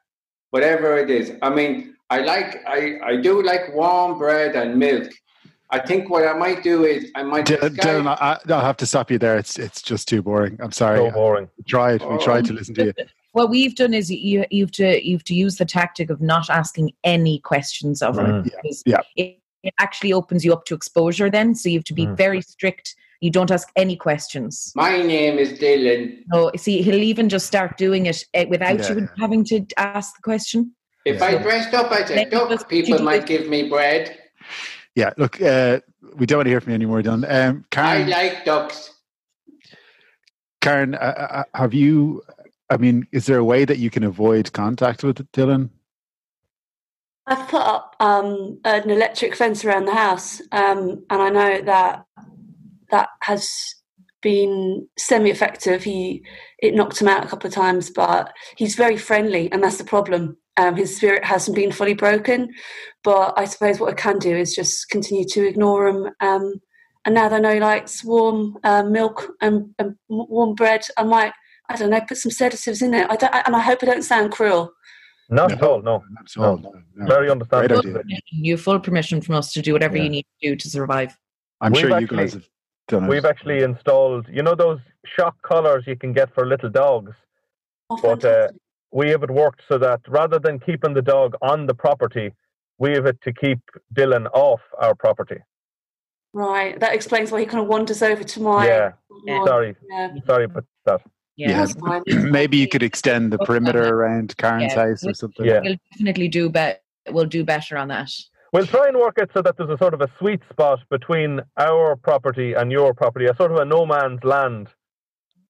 Whatever 0.50 0.98
it 0.98 1.10
is. 1.10 1.34
I 1.42 1.50
mean, 1.54 1.95
I 2.10 2.20
like 2.20 2.64
I, 2.68 2.98
I 3.04 3.16
do 3.18 3.42
like 3.42 3.74
warm 3.74 4.18
bread 4.18 4.56
and 4.56 4.78
milk. 4.78 5.10
I 5.72 5.80
think 5.80 6.10
what 6.10 6.28
I 6.28 6.34
might 6.38 6.62
do 6.64 6.86
is 6.86 7.12
I 7.16 7.24
might 7.24 7.46
Dylan, 7.48 7.62
disguise- 7.76 7.86
Dylan 7.86 8.18
I, 8.22 8.40
I'll 8.54 8.62
have 8.62 8.78
to 8.78 8.86
stop 8.86 9.10
you 9.10 9.18
there. 9.18 9.38
It's 9.38 9.58
it's 9.58 9.82
just 9.82 10.08
too 10.08 10.22
boring. 10.22 10.58
I'm 10.62 10.72
sorry. 10.72 11.00
So 11.00 11.12
boring. 11.12 11.50
We 11.58 11.64
tried. 11.64 12.04
We 12.06 12.18
tried 12.24 12.46
to 12.46 12.54
listen 12.54 12.76
to 12.76 12.86
you. 12.86 12.94
What 13.32 13.50
we've 13.50 13.76
done 13.76 13.94
is 13.94 14.10
you 14.12 14.46
you've 14.52 14.72
to 14.74 15.06
you've 15.06 15.24
to 15.26 15.34
use 15.34 15.56
the 15.58 15.66
tactic 15.66 16.10
of 16.10 16.22
not 16.22 16.50
asking 16.50 16.92
any 17.04 17.40
questions 17.40 18.02
of 18.02 18.16
her. 18.18 18.24
Mm. 18.44 18.52
Yeah, 18.64 18.72
yeah. 18.86 18.98
It, 19.16 19.40
it 19.64 19.74
actually 19.80 20.14
opens 20.14 20.46
you 20.46 20.54
up 20.54 20.66
to 20.66 20.76
exposure. 20.76 21.30
Then, 21.32 21.56
so 21.56 21.70
you 21.70 21.80
have 21.80 21.86
to 21.86 21.94
be 21.94 22.06
Mm. 22.06 22.16
very 22.16 22.42
strict. 22.42 22.96
You 23.22 23.32
don't 23.32 23.50
ask 23.50 23.68
any 23.76 23.96
questions. 23.96 24.72
My 24.76 25.02
name 25.02 25.40
is 25.40 25.54
Dylan. 25.58 26.20
No, 26.28 26.52
see, 26.56 26.84
he'll 26.84 27.02
even 27.02 27.28
just 27.30 27.48
start 27.48 27.76
doing 27.78 28.06
it 28.06 28.24
eh, 28.36 28.46
without 28.48 28.78
Yeah, 28.80 28.92
you 28.94 29.10
having 29.18 29.44
to 29.46 29.66
ask 29.78 30.16
the 30.16 30.22
question. 30.22 30.76
If 31.06 31.20
Yeah. 31.20 31.26
I 31.26 31.36
dressed 31.38 31.74
up 31.74 31.92
as 31.92 32.10
a 32.10 32.16
Let 32.16 32.26
me 32.32 32.32
duck, 32.32 32.50
just- 32.50 32.68
people 32.68 33.00
might 33.02 33.18
just- 33.18 33.28
give 33.28 33.48
me 33.48 33.70
bread. 33.70 34.18
Yeah. 34.96 35.12
Look, 35.18 35.42
uh, 35.42 35.80
we 36.16 36.26
don't 36.26 36.40
want 36.40 36.46
to 36.48 36.50
hear 36.50 36.62
from 36.62 36.72
you 36.72 36.76
anymore, 36.76 37.02
Dylan. 37.02 37.26
Um, 37.30 37.66
I 37.76 38.04
like 38.04 38.46
ducks. 38.46 38.92
Karen, 40.62 40.96
uh, 40.96 40.98
uh, 40.98 41.44
have 41.54 41.74
you? 41.74 42.24
I 42.72 42.78
mean, 42.78 43.06
is 43.12 43.28
there 43.28 43.38
a 43.38 43.44
way 43.44 43.66
that 43.66 43.78
you 43.78 43.92
can 43.92 44.04
avoid 44.04 44.52
contact 44.54 45.04
with 45.04 45.18
Dylan? 45.32 45.70
I've 47.28 47.48
put 47.48 47.62
up 47.62 47.96
um, 48.00 48.60
an 48.66 48.90
electric 48.90 49.36
fence 49.36 49.64
around 49.64 49.86
the 49.86 49.94
house, 49.94 50.42
um, 50.52 51.04
and 51.10 51.22
I 51.22 51.30
know 51.30 51.62
that 51.62 52.06
that 52.90 53.10
has 53.22 53.48
been 54.22 54.88
semi-effective. 54.98 55.84
He 55.84 56.24
it 56.60 56.74
knocked 56.74 57.00
him 57.00 57.08
out 57.08 57.24
a 57.24 57.28
couple 57.28 57.48
of 57.48 57.54
times, 57.54 57.92
but 57.92 58.34
he's 58.58 58.74
very 58.76 58.98
friendly, 58.98 59.52
and 59.52 59.64
that's 59.64 59.78
the 59.78 59.84
problem. 59.84 60.38
Um, 60.58 60.76
his 60.76 60.96
spirit 60.96 61.24
hasn't 61.26 61.56
been 61.56 61.72
fully 61.72 61.94
broken, 61.94 62.50
but 63.04 63.34
I 63.38 63.46
suppose 63.46 63.80
what 63.80 63.92
I 63.92 63.96
can 63.96 64.20
do 64.20 64.36
is 64.36 64.56
just 64.56 64.90
continue 64.90 65.26
to 65.26 65.46
ignore 65.48 65.88
him. 65.88 66.10
Um, 66.22 66.54
and 67.06 67.14
now 67.14 67.28
that 67.30 67.36
I 67.36 67.40
know 67.40 67.54
he 67.54 67.60
likes 67.60 68.04
warm 68.04 68.58
uh, 68.64 68.84
milk 68.84 69.28
and, 69.42 69.74
and 69.80 69.96
warm 70.08 70.56
bread, 70.56 70.86
I 70.98 71.04
might 71.04 71.34
I 71.70 71.76
don't 71.76 71.90
know 71.90 72.00
put 72.02 72.18
some 72.18 72.32
sedatives 72.32 72.82
in 72.82 72.94
it. 72.94 73.08
I 73.10 73.16
don't, 73.16 73.34
and 73.34 73.56
I 73.56 73.60
hope 73.60 73.80
I 73.82 73.88
don't 73.88 74.04
sound 74.04 74.32
cruel. 74.32 74.72
Not 75.30 75.52
at 75.52 75.62
all, 75.64 75.82
no. 75.82 76.04
Not 76.12 76.26
at 76.30 76.38
all. 76.42 76.58
No, 76.58 76.74
no. 76.96 77.06
Very 77.08 77.26
Great 77.26 77.32
understandable. 77.32 77.80
idea. 78.00 78.20
You 78.32 78.54
have 78.54 78.62
full 78.62 78.80
permission 78.80 79.20
from 79.22 79.36
us 79.36 79.52
to 79.54 79.62
do 79.62 79.74
whatever 79.74 79.98
Yeah. 79.98 80.04
you 80.04 80.10
need 80.10 80.26
to 80.42 80.50
do 80.50 80.56
to 80.56 80.70
survive. 80.70 81.18
I'm 81.62 81.72
We've 81.72 81.82
sure 81.82 81.90
you 81.90 81.96
actually- 81.96 82.18
guys 82.18 82.34
have 82.34 82.48
done 82.88 83.04
it. 83.06 83.10
We've 83.10 83.26
actually 83.26 83.64
installed, 83.64 84.28
you 84.30 84.44
know, 84.44 84.54
those 84.54 84.80
shock 85.06 85.36
collars 85.42 85.84
you 85.88 85.96
can 85.96 86.14
get 86.14 86.32
for 86.36 86.46
little 86.46 86.70
dogs. 86.70 87.14
Oh, 87.90 87.98
But, 88.02 88.24
uh, 88.24 88.32
fantastic. 88.32 88.62
We 88.96 89.10
have 89.10 89.24
it 89.24 89.30
worked 89.30 89.62
so 89.68 89.78
that 89.80 90.00
rather 90.08 90.40
than 90.40 90.58
keeping 90.58 90.94
the 90.94 91.02
dog 91.02 91.36
on 91.42 91.66
the 91.66 91.74
property, 91.74 92.32
we 92.78 92.92
have 92.94 93.06
it 93.06 93.20
to 93.24 93.34
keep 93.34 93.60
Dylan 93.94 94.28
off 94.34 94.62
our 94.80 94.96
property. 94.96 95.40
Right, 96.32 96.80
that 96.80 96.94
explains 96.94 97.30
why 97.30 97.42
he 97.42 97.46
kind 97.46 97.62
of 97.62 97.68
wanders 97.68 98.02
over 98.02 98.24
to 98.24 98.42
my. 98.42 98.66
Yeah. 98.66 98.92
Yeah. 99.26 99.44
Sorry, 99.46 99.76
Yeah, 99.90 100.14
sorry 100.26 100.46
about 100.46 100.64
that. 100.86 101.02
Yeah. 101.36 101.50
Yeah. 101.50 101.58
that's 101.58 101.74
fine. 101.74 102.04
that's 102.06 102.24
Maybe 102.32 102.56
you 102.56 102.70
could 102.70 102.84
extend 102.84 103.34
the 103.34 103.38
perimeter 103.40 103.84
around 103.84 104.38
Karen's 104.38 104.72
Yeah. 104.74 104.88
house 104.88 105.06
or 105.06 105.14
something. 105.14 105.46
Yeah. 105.46 105.60
We'll 105.62 105.76
definitely 105.92 106.30
do 106.30 106.50
bet. 106.50 106.82
We'll 107.10 107.26
do 107.26 107.44
better 107.44 107.78
on 107.78 107.90
that. 107.90 108.10
We'll 108.54 108.66
try 108.66 108.88
and 108.88 108.96
work 108.96 109.18
it 109.18 109.30
so 109.34 109.42
that 109.42 109.58
there's 109.58 109.70
a 109.70 109.78
sort 109.78 109.94
of 109.94 110.00
a 110.00 110.10
sweet 110.20 110.40
spot 110.50 110.80
between 110.90 111.42
our 111.58 111.98
property 111.98 112.54
and 112.54 112.72
your 112.72 112.94
property, 112.94 113.26
a 113.26 113.36
sort 113.36 113.52
of 113.52 113.58
a 113.58 113.66
no 113.66 113.86
man's 113.86 114.24
land 114.24 114.70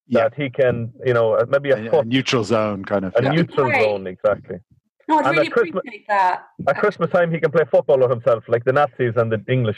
Yeah. 0.07 0.23
that 0.29 0.35
he 0.35 0.49
can, 0.49 0.91
you 1.05 1.13
know, 1.13 1.33
uh, 1.33 1.45
maybe 1.49 1.71
a, 1.71 1.91
A, 1.91 1.99
a 1.99 2.05
neutral 2.05 2.43
zone, 2.43 2.85
kind 2.85 3.05
of. 3.05 3.15
a 3.17 3.23
yeah. 3.23 3.31
neutral 3.31 3.67
Right. 3.67 3.81
zone, 3.83 4.05
exactly. 4.07 4.57
No, 5.07 5.17
I'd 5.19 5.25
And 5.25 5.35
really 5.37 5.47
at 5.47 5.53
Christmas- 5.53 5.79
appreciate 5.79 6.07
that. 6.07 6.43
At 6.67 6.77
Christmas 6.77 7.09
time, 7.11 7.31
he 7.31 7.39
can 7.39 7.51
play 7.51 7.63
football 7.71 7.97
with 7.99 8.09
himself, 8.11 8.43
like 8.47 8.63
the 8.65 8.73
Nazis 8.73 9.13
and 9.15 9.31
the 9.31 9.43
English. 9.51 9.77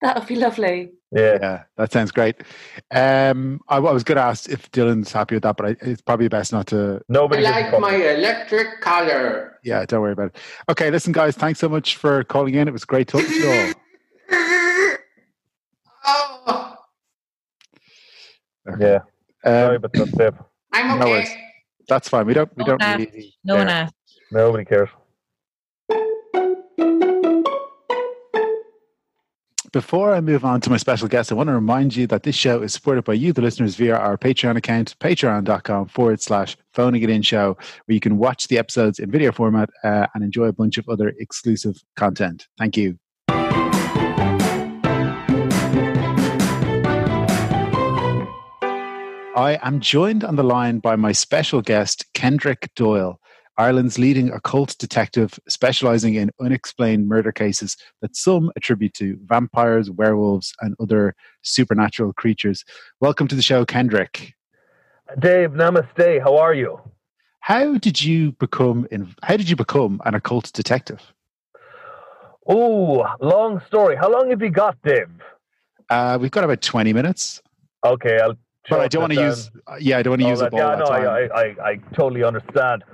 That 0.00 0.16
would 0.18 0.28
be 0.28 0.36
lovely. 0.36 0.90
Yeah. 1.10 1.38
Yeah, 1.40 1.62
that 1.76 1.90
sounds 1.90 2.12
great. 2.12 2.36
Um, 2.92 3.60
I, 3.68 3.76
I 3.78 3.80
was 3.80 4.04
going 4.04 4.16
to 4.16 4.22
ask 4.22 4.48
if 4.48 4.70
Dylan's 4.70 5.10
happy 5.10 5.34
with 5.34 5.42
that, 5.42 5.56
but 5.56 5.66
I, 5.66 5.76
it's 5.80 6.02
probably 6.02 6.28
best 6.28 6.52
not 6.52 6.68
to. 6.68 6.98
I 7.00 7.02
Nobody 7.08 7.42
gives 7.42 7.56
a 7.56 7.60
like 7.72 7.80
my 7.80 7.94
electric 7.96 8.80
collar. 8.80 9.58
Yeah, 9.64 9.84
don't 9.86 10.00
worry 10.02 10.12
about 10.12 10.26
it. 10.26 10.36
Okay, 10.68 10.90
listen, 10.92 11.12
guys, 11.12 11.34
thanks 11.34 11.58
so 11.58 11.68
much 11.68 11.96
for 11.96 12.22
calling 12.24 12.54
in. 12.54 12.68
It 12.68 12.72
was 12.72 12.84
great 12.84 13.08
talking 13.08 13.26
to 13.26 13.34
you 13.34 13.50
all. 13.50 13.72
Oh, 16.10 16.74
Okay. 18.70 18.84
Yeah. 18.92 18.98
Sorry, 19.44 19.76
Um, 19.76 19.82
but 19.82 19.92
that's 19.92 20.12
it. 20.18 20.34
I'm 20.72 20.98
No 20.98 21.04
okay. 21.04 21.10
worries. 21.12 21.30
that's 21.88 22.08
fine. 22.08 22.26
We 22.26 22.34
don't. 22.34 22.50
We 22.56 22.64
No 22.64 22.76
don't 22.76 22.82
one 22.82 22.98
really. 22.98 23.34
No 23.44 23.56
one 23.56 23.66
care. 23.66 23.76
asked. 23.76 23.94
Nobody 24.30 24.64
cares. 24.64 24.88
Before 29.70 30.14
I 30.14 30.20
move 30.22 30.46
on 30.46 30.62
to 30.62 30.70
my 30.70 30.78
special 30.78 31.08
guest, 31.08 31.30
I 31.30 31.34
want 31.34 31.48
to 31.48 31.52
remind 31.54 31.94
you 31.94 32.06
that 32.06 32.22
this 32.22 32.34
show 32.34 32.62
is 32.62 32.72
supported 32.72 33.04
by 33.04 33.12
you, 33.12 33.34
the 33.34 33.42
listeners, 33.42 33.74
via 33.76 33.96
our 33.96 34.16
Patreon 34.16 34.56
account, 34.56 34.96
patreon.com 34.98 35.88
forward 35.88 36.22
slash 36.22 36.56
phoning 36.72 37.02
it 37.02 37.10
in 37.10 37.20
show, 37.20 37.54
where 37.84 37.94
you 37.94 38.00
can 38.00 38.16
watch 38.16 38.48
the 38.48 38.56
episodes 38.56 38.98
in 38.98 39.10
video 39.10 39.30
format 39.30 39.68
uh, 39.84 40.06
and 40.14 40.24
enjoy 40.24 40.44
a 40.46 40.54
bunch 40.54 40.78
of 40.78 40.88
other 40.88 41.12
exclusive 41.18 41.76
content. 41.96 42.48
Thank 42.58 42.78
you. 42.78 42.98
I 49.38 49.56
am 49.62 49.78
joined 49.78 50.24
on 50.24 50.34
the 50.34 50.42
line 50.42 50.80
by 50.80 50.96
my 50.96 51.12
special 51.12 51.62
guest, 51.62 52.04
Kendrick 52.12 52.70
Doyle, 52.74 53.20
Ireland's 53.56 53.96
leading 53.96 54.32
occult 54.32 54.74
detective 54.80 55.38
specializing 55.48 56.16
in 56.16 56.32
unexplained 56.40 57.06
murder 57.06 57.30
cases 57.30 57.76
that 58.02 58.16
some 58.16 58.50
attribute 58.56 58.94
to 58.94 59.16
vampires, 59.26 59.92
werewolves, 59.92 60.52
and 60.60 60.74
other 60.80 61.14
supernatural 61.42 62.12
creatures. 62.14 62.64
Welcome 62.98 63.28
to 63.28 63.36
the 63.36 63.42
show, 63.42 63.64
Kendrick. 63.64 64.34
Dave, 65.20 65.50
namaste. 65.50 66.20
How 66.20 66.36
are 66.36 66.52
you? 66.52 66.80
How 67.38 67.78
did 67.78 68.02
you 68.02 68.32
become 68.32 68.88
in, 68.90 69.14
how 69.22 69.36
did 69.36 69.48
you 69.48 69.54
become 69.54 70.02
an 70.04 70.16
occult 70.16 70.52
detective? 70.52 71.12
Oh, 72.48 73.06
long 73.20 73.62
story. 73.68 73.94
How 73.94 74.10
long 74.10 74.30
have 74.30 74.42
you 74.42 74.50
got, 74.50 74.76
Dave? 74.82 75.06
Uh, 75.88 76.18
we've 76.20 76.32
got 76.32 76.42
about 76.42 76.60
20 76.60 76.92
minutes, 76.92 77.40
Okay, 77.86 78.18
I'll. 78.20 78.36
But 78.68 78.80
I 78.80 78.88
don't 78.88 79.02
want 79.02 79.12
to 79.14 79.20
use, 79.20 79.50
yeah, 79.80 79.98
I 79.98 80.02
don't 80.02 80.12
want 80.12 80.20
to 80.20 80.24
All 80.26 80.30
use 80.30 80.40
that- 80.40 80.46
up 80.46 80.52
all 80.54 80.58
yeah, 80.58 80.76
that 80.76 80.78
no, 80.78 80.84
time. 80.86 81.06
I, 81.08 81.40
I, 81.40 81.70
I, 81.70 81.76
totally 81.96 82.24
understand. 82.24 82.84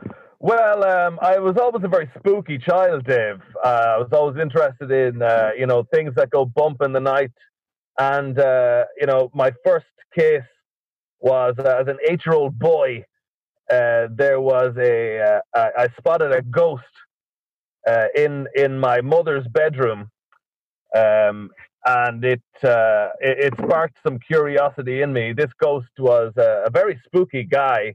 Well, 0.40 0.85
um, 0.85 1.18
I 1.22 1.38
was 1.38 1.57
always 1.57 1.85
a 1.85 1.88
very 1.88 2.11
spooky 2.18 2.59
child, 2.59 3.05
Dave. 3.07 3.40
Uh, 3.64 3.68
I 3.68 3.98
was 3.98 4.09
always 4.12 4.37
interested 4.40 4.90
in, 4.90 5.22
uh, 5.22 5.50
you 5.59 5.66
know, 5.66 5.85
things 5.92 6.14
that 6.16 6.31
go 6.31 6.44
bump 6.44 6.83
in 6.83 6.92
the 6.92 7.00
night. 7.00 7.31
And, 7.98 8.38
uh, 8.38 8.85
you 9.00 9.07
know, 9.07 9.31
my 9.35 9.53
first 9.64 9.87
case 10.14 10.42
was 11.20 11.55
uh, 11.59 11.79
as 11.81 11.88
an 11.88 11.96
eight-year-old 12.09 12.59
boy. 12.59 13.05
Uh, 13.70 14.09
there 14.14 14.40
was 14.40 14.77
a, 14.77 15.18
uh, 15.18 15.40
I 15.55 15.85
I 15.85 15.88
spotted 15.98 16.33
a 16.33 16.42
ghost 16.42 16.83
uh, 17.88 18.09
in 18.14 18.46
in 18.55 18.79
my 18.79 19.00
mother's 19.00 19.46
bedroom, 19.48 20.11
um, 20.94 21.50
and 21.87 22.25
it, 22.25 22.42
uh, 22.62 23.09
it 23.20 23.53
it 23.53 23.55
sparked 23.62 23.97
some 24.07 24.18
curiosity 24.18 25.03
in 25.03 25.12
me. 25.12 25.33
This 25.33 25.51
ghost 25.61 25.88
was 25.99 26.33
a, 26.37 26.64
a 26.66 26.70
very 26.70 27.01
spooky 27.07 27.44
guy. 27.44 27.94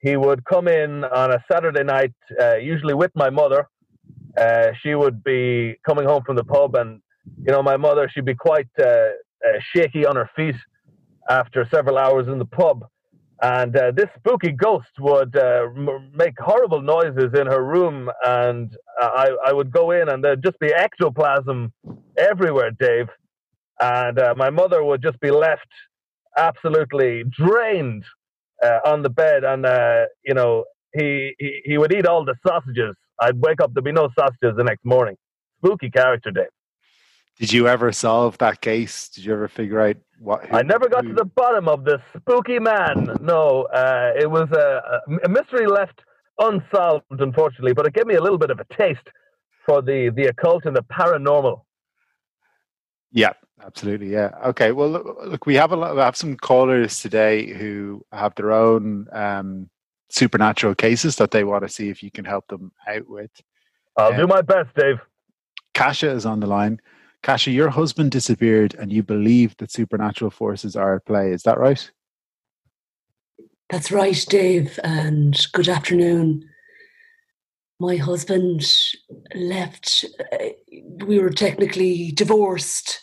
He 0.00 0.16
would 0.16 0.44
come 0.44 0.68
in 0.68 1.04
on 1.04 1.32
a 1.32 1.44
Saturday 1.50 1.82
night, 1.82 2.14
uh, 2.40 2.56
usually 2.56 2.94
with 2.94 3.10
my 3.14 3.30
mother. 3.30 3.68
Uh, 4.36 4.68
she 4.82 4.94
would 4.94 5.24
be 5.24 5.76
coming 5.86 6.04
home 6.06 6.22
from 6.24 6.36
the 6.36 6.44
pub, 6.44 6.74
and 6.76 7.00
you 7.44 7.52
know, 7.52 7.62
my 7.62 7.76
mother, 7.76 8.08
she'd 8.12 8.24
be 8.24 8.34
quite 8.34 8.68
uh, 8.78 8.84
uh, 8.84 9.10
shaky 9.74 10.04
on 10.06 10.16
her 10.16 10.28
feet 10.36 10.56
after 11.30 11.66
several 11.72 11.98
hours 11.98 12.28
in 12.28 12.38
the 12.38 12.44
pub. 12.44 12.86
And 13.42 13.76
uh, 13.76 13.90
this 13.94 14.06
spooky 14.18 14.52
ghost 14.52 14.88
would 15.00 15.36
m- 15.36 16.10
make 16.14 16.34
horrible 16.38 16.80
noises 16.80 17.32
in 17.38 17.46
her 17.46 17.64
room, 17.64 18.10
and 18.24 18.74
I, 18.98 19.36
I 19.46 19.52
would 19.52 19.70
go 19.72 19.90
in, 19.90 20.08
and 20.08 20.22
there'd 20.22 20.42
just 20.42 20.58
be 20.60 20.72
ectoplasm 20.72 21.72
everywhere, 22.16 22.70
Dave. 22.78 23.08
And 23.80 24.18
uh, 24.18 24.34
my 24.36 24.50
mother 24.50 24.84
would 24.84 25.02
just 25.02 25.18
be 25.20 25.30
left 25.30 25.66
absolutely 26.36 27.24
drained 27.24 28.04
uh, 28.62 28.78
on 28.84 29.02
the 29.02 29.10
bed, 29.10 29.44
and 29.44 29.66
uh, 29.66 30.04
you 30.24 30.34
know 30.34 30.64
he, 30.92 31.34
he 31.38 31.60
he 31.64 31.78
would 31.78 31.92
eat 31.92 32.06
all 32.06 32.24
the 32.24 32.34
sausages. 32.46 32.94
I'd 33.20 33.40
wake 33.40 33.60
up, 33.60 33.72
there'd 33.74 33.84
be 33.84 33.92
no 33.92 34.08
sausages 34.18 34.56
the 34.56 34.64
next 34.64 34.84
morning. 34.84 35.16
Spooky 35.58 35.90
character, 35.90 36.30
Dave. 36.30 36.46
Did 37.38 37.52
you 37.52 37.66
ever 37.66 37.90
solve 37.92 38.38
that 38.38 38.60
case? 38.60 39.08
Did 39.08 39.24
you 39.24 39.32
ever 39.32 39.48
figure 39.48 39.80
out 39.80 39.96
what? 40.20 40.46
who- 40.46 40.56
I 40.56 40.62
never 40.62 40.88
got 40.88 41.02
to 41.02 41.12
the 41.12 41.24
bottom 41.24 41.68
of 41.68 41.84
this 41.84 42.00
spooky 42.16 42.58
man. 42.60 43.16
No, 43.20 43.62
uh, 43.64 44.12
it 44.16 44.30
was 44.30 44.48
a, 44.52 45.00
a 45.24 45.28
mystery 45.28 45.66
left 45.66 46.00
unsolved, 46.38 47.04
unfortunately, 47.10 47.72
but 47.74 47.86
it 47.86 47.92
gave 47.92 48.06
me 48.06 48.14
a 48.14 48.22
little 48.22 48.38
bit 48.38 48.50
of 48.50 48.60
a 48.60 48.64
taste 48.76 49.08
for 49.66 49.82
the, 49.82 50.10
the 50.14 50.26
occult 50.26 50.64
and 50.64 50.76
the 50.76 50.82
paranormal. 50.82 51.62
Yeah, 53.12 53.32
absolutely. 53.62 54.10
Yeah. 54.10 54.30
Okay. 54.46 54.72
Well, 54.72 54.88
look, 54.90 55.18
look 55.24 55.46
we 55.46 55.54
have 55.56 55.72
a 55.72 55.76
lot, 55.76 55.94
we 55.94 56.00
have 56.00 56.16
some 56.16 56.36
callers 56.36 57.00
today 57.00 57.52
who 57.52 58.04
have 58.12 58.34
their 58.34 58.52
own 58.52 59.06
um, 59.12 59.68
supernatural 60.10 60.74
cases 60.74 61.16
that 61.16 61.30
they 61.30 61.44
want 61.44 61.62
to 61.64 61.68
see 61.68 61.88
if 61.88 62.02
you 62.02 62.10
can 62.10 62.24
help 62.24 62.46
them 62.48 62.72
out 62.86 63.08
with. 63.08 63.30
I'll 63.96 64.10
Yeah. 64.12 64.18
do 64.18 64.26
my 64.26 64.42
best, 64.42 64.74
Dave. 64.74 65.00
Kasha 65.74 66.10
is 66.10 66.26
on 66.26 66.40
the 66.40 66.46
line. 66.46 66.80
Kasha, 67.22 67.50
your 67.50 67.70
husband 67.70 68.10
disappeared, 68.10 68.74
and 68.74 68.92
you 68.92 69.02
believe 69.02 69.56
that 69.56 69.72
supernatural 69.72 70.30
forces 70.30 70.76
are 70.76 70.96
at 70.96 71.06
play. 71.06 71.30
Is 71.32 71.42
that 71.44 71.58
right? 71.58 71.90
That's 73.70 73.90
right, 73.90 74.24
Dave, 74.28 74.78
and 74.84 75.34
good 75.52 75.68
afternoon. 75.68 76.48
My 77.80 77.96
husband 77.96 78.62
left. 79.34 80.04
uh, 80.32 80.50
We 81.06 81.18
were 81.18 81.30
technically 81.30 82.12
divorced, 82.12 83.00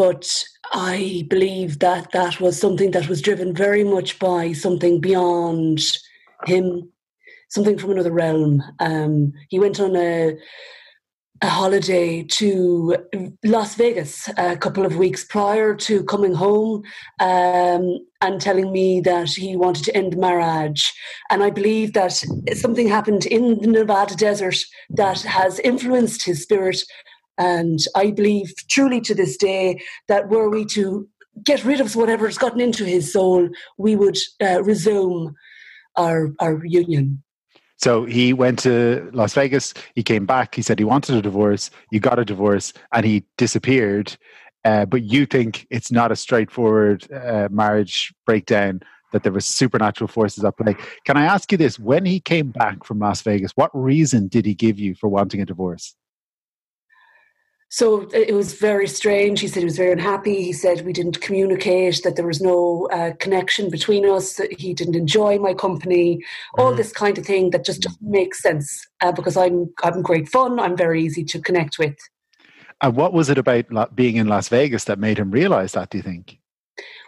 but 0.00 0.44
I 0.72 1.26
believe 1.28 1.80
that 1.80 2.12
that 2.12 2.40
was 2.40 2.58
something 2.58 2.92
that 2.92 3.06
was 3.06 3.20
driven 3.20 3.54
very 3.54 3.84
much 3.84 4.18
by 4.18 4.52
something 4.52 4.98
beyond 4.98 5.82
him, 6.46 6.90
something 7.50 7.76
from 7.76 7.90
another 7.90 8.10
realm. 8.10 8.62
Um, 8.78 9.34
he 9.50 9.60
went 9.60 9.78
on 9.78 9.94
a 9.96 10.38
a 11.42 11.48
holiday 11.48 12.22
to 12.22 12.96
Las 13.44 13.74
Vegas 13.74 14.30
a 14.38 14.56
couple 14.56 14.86
of 14.86 14.96
weeks 14.96 15.24
prior 15.24 15.74
to 15.74 16.04
coming 16.04 16.34
home 16.34 16.82
um, 17.18 17.98
and 18.22 18.40
telling 18.40 18.72
me 18.72 19.00
that 19.02 19.30
he 19.30 19.56
wanted 19.56 19.84
to 19.84 19.96
end 19.96 20.14
the 20.14 20.18
marriage. 20.18 20.94
And 21.30 21.42
I 21.42 21.50
believe 21.50 21.92
that 21.92 22.22
something 22.54 22.88
happened 22.88 23.24
in 23.26 23.58
the 23.58 23.68
Nevada 23.68 24.16
desert 24.16 24.58
that 24.90 25.20
has 25.22 25.58
influenced 25.60 26.24
his 26.24 26.42
spirit. 26.42 26.82
And 27.40 27.78
I 27.96 28.10
believe 28.10 28.52
truly 28.68 29.00
to 29.00 29.14
this 29.14 29.38
day 29.38 29.80
that 30.08 30.28
were 30.28 30.50
we 30.50 30.66
to 30.66 31.08
get 31.42 31.64
rid 31.64 31.80
of 31.80 31.96
whatever's 31.96 32.36
gotten 32.36 32.60
into 32.60 32.84
his 32.84 33.10
soul, 33.12 33.48
we 33.78 33.96
would 33.96 34.18
uh, 34.42 34.62
resume 34.62 35.34
our, 35.96 36.28
our 36.38 36.62
union. 36.66 37.22
So 37.78 38.04
he 38.04 38.34
went 38.34 38.58
to 38.60 39.08
Las 39.14 39.32
Vegas. 39.32 39.72
He 39.94 40.02
came 40.02 40.26
back. 40.26 40.54
He 40.54 40.60
said 40.60 40.78
he 40.78 40.84
wanted 40.84 41.16
a 41.16 41.22
divorce. 41.22 41.70
You 41.90 41.98
got 41.98 42.18
a 42.18 42.26
divorce, 42.26 42.74
and 42.92 43.06
he 43.06 43.24
disappeared. 43.38 44.18
Uh, 44.66 44.84
but 44.84 45.02
you 45.04 45.24
think 45.24 45.66
it's 45.70 45.90
not 45.90 46.12
a 46.12 46.16
straightforward 46.16 47.10
uh, 47.10 47.48
marriage 47.50 48.12
breakdown. 48.26 48.80
That 49.12 49.24
there 49.24 49.32
were 49.32 49.40
supernatural 49.40 50.06
forces 50.06 50.44
at 50.44 50.56
play. 50.56 50.76
Can 51.04 51.16
I 51.16 51.24
ask 51.24 51.50
you 51.50 51.58
this? 51.58 51.80
When 51.80 52.04
he 52.04 52.20
came 52.20 52.50
back 52.50 52.84
from 52.84 53.00
Las 53.00 53.22
Vegas, 53.22 53.50
what 53.56 53.70
reason 53.74 54.28
did 54.28 54.46
he 54.46 54.54
give 54.54 54.78
you 54.78 54.94
for 54.94 55.08
wanting 55.08 55.40
a 55.40 55.46
divorce? 55.46 55.96
So 57.72 58.08
it 58.12 58.34
was 58.34 58.54
very 58.54 58.88
strange. 58.88 59.38
He 59.38 59.46
said 59.46 59.60
he 59.60 59.64
was 59.64 59.76
very 59.76 59.92
unhappy. 59.92 60.42
He 60.42 60.52
said 60.52 60.84
we 60.84 60.92
didn't 60.92 61.20
communicate, 61.20 62.02
that 62.02 62.16
there 62.16 62.26
was 62.26 62.40
no 62.40 62.88
uh, 62.92 63.12
connection 63.20 63.70
between 63.70 64.04
us, 64.04 64.34
that 64.34 64.58
he 64.58 64.74
didn't 64.74 64.96
enjoy 64.96 65.38
my 65.38 65.54
company, 65.54 66.20
all 66.58 66.72
Mhm. 66.72 66.78
this 66.78 66.92
kind 66.92 67.16
of 67.16 67.24
thing 67.24 67.50
that 67.50 67.64
just 67.64 67.82
doesn't 67.82 68.02
make 68.02 68.34
sense 68.34 68.88
uh, 69.02 69.12
because 69.12 69.36
I'm, 69.36 69.72
I'm 69.84 70.02
great 70.02 70.28
fun. 70.28 70.58
I'm 70.58 70.76
very 70.76 71.00
easy 71.04 71.22
to 71.24 71.40
connect 71.40 71.78
with. 71.78 71.96
And 72.82 72.96
what 72.96 73.12
was 73.12 73.30
it 73.30 73.38
about 73.38 73.94
being 73.94 74.16
in 74.16 74.26
Las 74.26 74.48
Vegas 74.48 74.84
that 74.84 74.98
made 74.98 75.18
him 75.18 75.30
realize 75.30 75.72
that? 75.72 75.90
Do 75.90 75.98
you 75.98 76.02
think? 76.02 76.38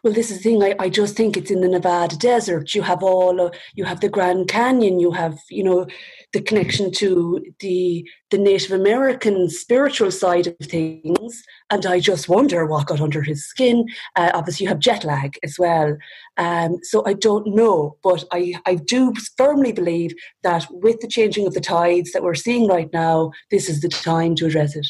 Well, 0.04 0.12
this 0.12 0.30
is 0.30 0.36
the 0.38 0.42
thing. 0.42 0.62
I, 0.62 0.74
I 0.78 0.88
just 0.88 1.16
think 1.16 1.36
it's 1.36 1.50
in 1.50 1.60
the 1.60 1.68
Nevada 1.68 2.16
desert. 2.16 2.74
You 2.74 2.82
have 2.82 3.02
all, 3.02 3.40
uh, 3.40 3.50
you 3.74 3.84
have 3.84 4.00
the 4.00 4.08
Grand 4.08 4.48
Canyon. 4.48 5.00
You 5.00 5.12
have, 5.12 5.38
you 5.48 5.64
know, 5.64 5.86
the 6.32 6.40
connection 6.40 6.90
to 6.92 7.44
the 7.60 8.08
the 8.30 8.38
Native 8.38 8.72
American 8.72 9.48
spiritual 9.50 10.10
side 10.10 10.46
of 10.46 10.56
things. 10.62 11.42
And 11.70 11.84
I 11.86 12.00
just 12.00 12.28
wonder 12.28 12.64
what 12.66 12.86
got 12.86 13.00
under 13.00 13.22
his 13.22 13.44
skin. 13.44 13.86
Uh, 14.16 14.30
obviously, 14.34 14.64
you 14.64 14.68
have 14.68 14.78
jet 14.78 15.04
lag 15.04 15.38
as 15.42 15.56
well. 15.58 15.96
Um, 16.38 16.78
so 16.82 17.04
I 17.06 17.12
don't 17.12 17.46
know, 17.46 17.96
but 18.02 18.24
I 18.32 18.54
I 18.66 18.76
do 18.76 19.12
firmly 19.36 19.72
believe 19.72 20.14
that 20.42 20.66
with 20.70 21.00
the 21.00 21.08
changing 21.08 21.46
of 21.46 21.54
the 21.54 21.60
tides 21.60 22.12
that 22.12 22.22
we're 22.22 22.34
seeing 22.34 22.68
right 22.68 22.92
now, 22.92 23.32
this 23.50 23.68
is 23.68 23.80
the 23.80 23.88
time 23.88 24.34
to 24.36 24.46
address 24.46 24.74
it. 24.76 24.86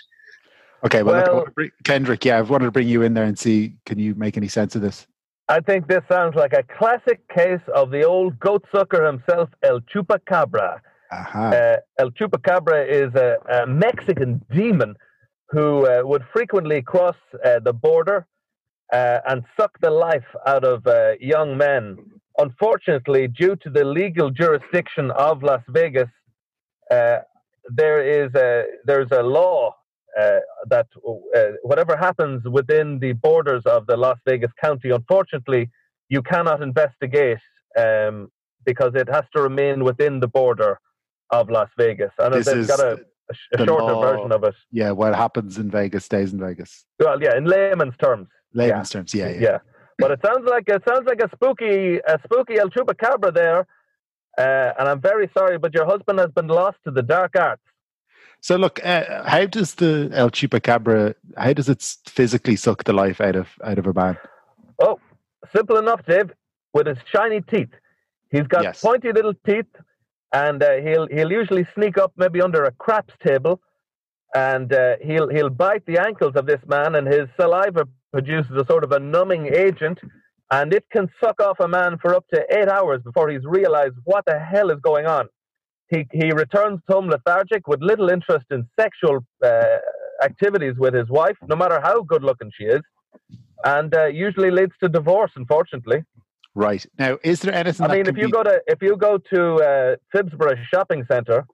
Okay, 0.84 1.02
well, 1.02 1.22
Well- 1.22 1.34
wanna 1.36 1.50
bring- 1.52 1.70
Kendrick, 1.84 2.24
yeah, 2.24 2.38
I've 2.38 2.50
wanted 2.50 2.64
to 2.66 2.72
bring 2.72 2.88
you 2.88 3.02
in 3.02 3.14
there 3.14 3.24
and 3.24 3.38
see 3.38 3.76
can 3.86 3.98
you 3.98 4.14
make 4.14 4.36
any 4.36 4.48
sense 4.48 4.74
of 4.74 4.82
this? 4.82 5.06
I 5.48 5.60
think 5.60 5.86
this 5.86 6.02
sounds 6.10 6.34
like 6.34 6.52
a 6.52 6.62
classic 6.78 7.28
case 7.28 7.60
of 7.74 7.90
the 7.90 8.04
old 8.04 8.38
goat 8.38 8.64
sucker 8.74 9.04
himself, 9.04 9.50
El 9.62 9.80
Chupacabra. 9.80 10.78
Aha. 11.12 11.50
Uh, 11.50 11.76
El 11.98 12.10
Chupacabra 12.12 12.88
is 12.88 13.14
a, 13.14 13.36
a 13.62 13.66
Mexican 13.66 14.40
demon 14.50 14.94
who 15.50 15.86
uh, 15.86 16.00
would 16.04 16.24
frequently 16.32 16.80
cross 16.80 17.16
uh, 17.44 17.60
the 17.60 17.72
border 17.72 18.26
uh, 18.92 19.18
and 19.28 19.44
suck 19.58 19.72
the 19.80 19.90
life 19.90 20.24
out 20.46 20.64
of 20.64 20.86
young 21.20 21.56
men. 21.56 21.98
Unfortunately, 22.38 23.28
due 23.28 23.56
to 23.56 23.68
the 23.68 23.84
legal 23.84 24.30
jurisdiction 24.30 25.10
of 25.10 25.42
Las 25.42 25.62
Vegas, 25.68 26.08
there 26.90 28.24
is 28.24 28.34
a 28.34 28.64
there's 28.84 29.10
a 29.12 29.22
law 29.22 29.74
uh, 30.18 30.40
that 30.68 30.86
uh, 31.08 31.42
whatever 31.62 31.96
happens 31.96 32.42
within 32.44 32.98
the 32.98 33.12
borders 33.12 33.62
of 33.64 33.86
the 33.86 33.96
Las 33.96 34.18
Vegas 34.26 34.50
County, 34.62 34.90
unfortunately, 34.90 35.70
you 36.08 36.22
cannot 36.22 36.62
investigate 36.62 37.38
um, 37.78 38.30
because 38.66 38.92
it 38.94 39.08
has 39.08 39.24
to 39.34 39.40
remain 39.40 39.84
within 39.84 40.20
the 40.20 40.28
border 40.28 40.78
of 41.32 41.50
Las 41.50 41.68
Vegas. 41.76 42.12
And 42.18 42.34
This 42.34 42.46
they've 42.46 42.66
got 42.68 42.80
a, 42.80 43.00
a, 43.58 43.62
a 43.62 43.66
shorter 43.66 43.94
version 43.94 44.32
of 44.32 44.44
it. 44.44 44.54
yeah, 44.70 44.90
what 44.92 45.14
happens 45.14 45.58
in 45.58 45.70
Vegas 45.70 46.04
stays 46.04 46.32
in 46.32 46.38
Vegas. 46.38 46.84
Well, 47.00 47.20
yeah, 47.20 47.36
in 47.36 47.44
layman's 47.44 47.96
terms. 47.96 48.28
Layman's 48.54 48.90
terms, 48.90 49.14
yeah, 49.14 49.30
yeah. 49.30 49.40
Yeah. 49.40 49.58
But 49.98 50.10
it 50.12 50.20
sounds 50.24 50.46
like 50.48 50.64
it 50.68 50.82
sounds 50.88 51.06
like 51.06 51.20
a 51.22 51.28
spooky 51.34 51.98
a 51.98 52.18
spooky 52.24 52.58
El 52.58 52.70
Chupacabra 52.70 53.32
there. 53.34 53.66
Uh, 54.38 54.72
and 54.78 54.88
I'm 54.88 55.00
very 55.00 55.30
sorry, 55.36 55.58
but 55.58 55.74
your 55.74 55.84
husband 55.86 56.18
has 56.18 56.30
been 56.30 56.48
lost 56.48 56.78
to 56.84 56.90
the 56.90 57.02
dark 57.02 57.36
arts. 57.36 57.62
So 58.40 58.56
look, 58.56 58.84
uh, 58.84 59.22
how 59.28 59.46
does 59.46 59.74
the 59.74 60.10
El 60.12 60.30
Chupacabra? 60.30 61.14
How 61.36 61.52
does 61.52 61.68
it 61.68 61.82
physically 62.06 62.56
suck 62.56 62.84
the 62.84 62.92
life 62.92 63.20
out 63.20 63.36
of 63.36 63.48
out 63.62 63.78
of 63.78 63.86
a 63.86 63.92
man? 63.92 64.16
Oh, 64.80 64.98
simple 65.54 65.76
enough, 65.78 66.04
Dave. 66.06 66.30
With 66.74 66.86
his 66.86 66.96
shiny 67.14 67.42
teeth, 67.42 67.68
he's 68.30 68.46
got 68.48 68.62
Yes. 68.62 68.80
pointy 68.80 69.12
little 69.12 69.34
teeth, 69.46 69.66
and 70.32 70.62
uh, 70.62 70.76
he'll 70.82 71.06
he'll 71.08 71.32
usually 71.32 71.66
sneak 71.74 71.98
up 71.98 72.12
maybe 72.16 72.40
under 72.40 72.64
a 72.64 72.72
craps 72.72 73.14
table, 73.24 73.60
and 74.34 74.72
uh, 74.72 74.96
he'll 75.02 75.28
he'll 75.28 75.50
bite 75.50 75.84
the 75.86 75.98
ankles 75.98 76.34
of 76.36 76.46
this 76.46 76.60
man, 76.66 76.94
and 76.94 77.06
his 77.06 77.28
saliva 77.38 77.86
produces 78.12 78.52
a 78.56 78.64
sort 78.66 78.84
of 78.84 78.92
a 78.92 78.98
numbing 78.98 79.46
agent, 79.54 79.98
and 80.50 80.72
it 80.72 80.84
can 80.92 81.08
suck 81.22 81.40
off 81.40 81.60
a 81.60 81.68
man 81.68 81.98
for 82.00 82.14
up 82.14 82.26
to 82.32 82.44
eight 82.50 82.68
hours 82.68 83.00
before 83.02 83.28
he's 83.28 83.44
realized 83.44 83.94
what 84.04 84.24
the 84.26 84.38
hell 84.38 84.70
is 84.70 84.80
going 84.82 85.06
on. 85.06 85.28
He 85.88 86.06
he 86.12 86.32
returns 86.32 86.80
home 86.88 87.08
lethargic 87.08 87.68
with 87.68 87.80
little 87.82 88.08
interest 88.08 88.46
in 88.50 88.66
sexual 88.78 89.20
uh, 89.44 89.78
activities 90.22 90.74
with 90.78 90.94
his 90.94 91.08
wife, 91.08 91.36
no 91.46 91.56
matter 91.56 91.80
how 91.82 92.02
good 92.02 92.22
looking 92.22 92.50
she 92.56 92.64
is 92.64 92.82
and 93.64 93.94
uh, 93.94 94.06
usually 94.06 94.50
leads 94.50 94.72
to 94.82 94.88
divorce. 94.88 95.32
Unfortunately, 95.36 96.02
Right 96.54 96.84
now, 96.98 97.18
is 97.24 97.40
there 97.40 97.54
anything? 97.54 97.86
I 97.86 97.94
mean, 97.94 98.06
if 98.06 98.16
you 98.16 98.26
be- 98.26 98.30
go 98.30 98.42
to 98.42 98.60
if 98.66 98.82
you 98.82 98.96
go 98.96 99.16
to 99.18 99.54
uh, 99.56 99.96
Phibsborough 100.14 100.62
shopping 100.72 101.04
centre, 101.10 101.46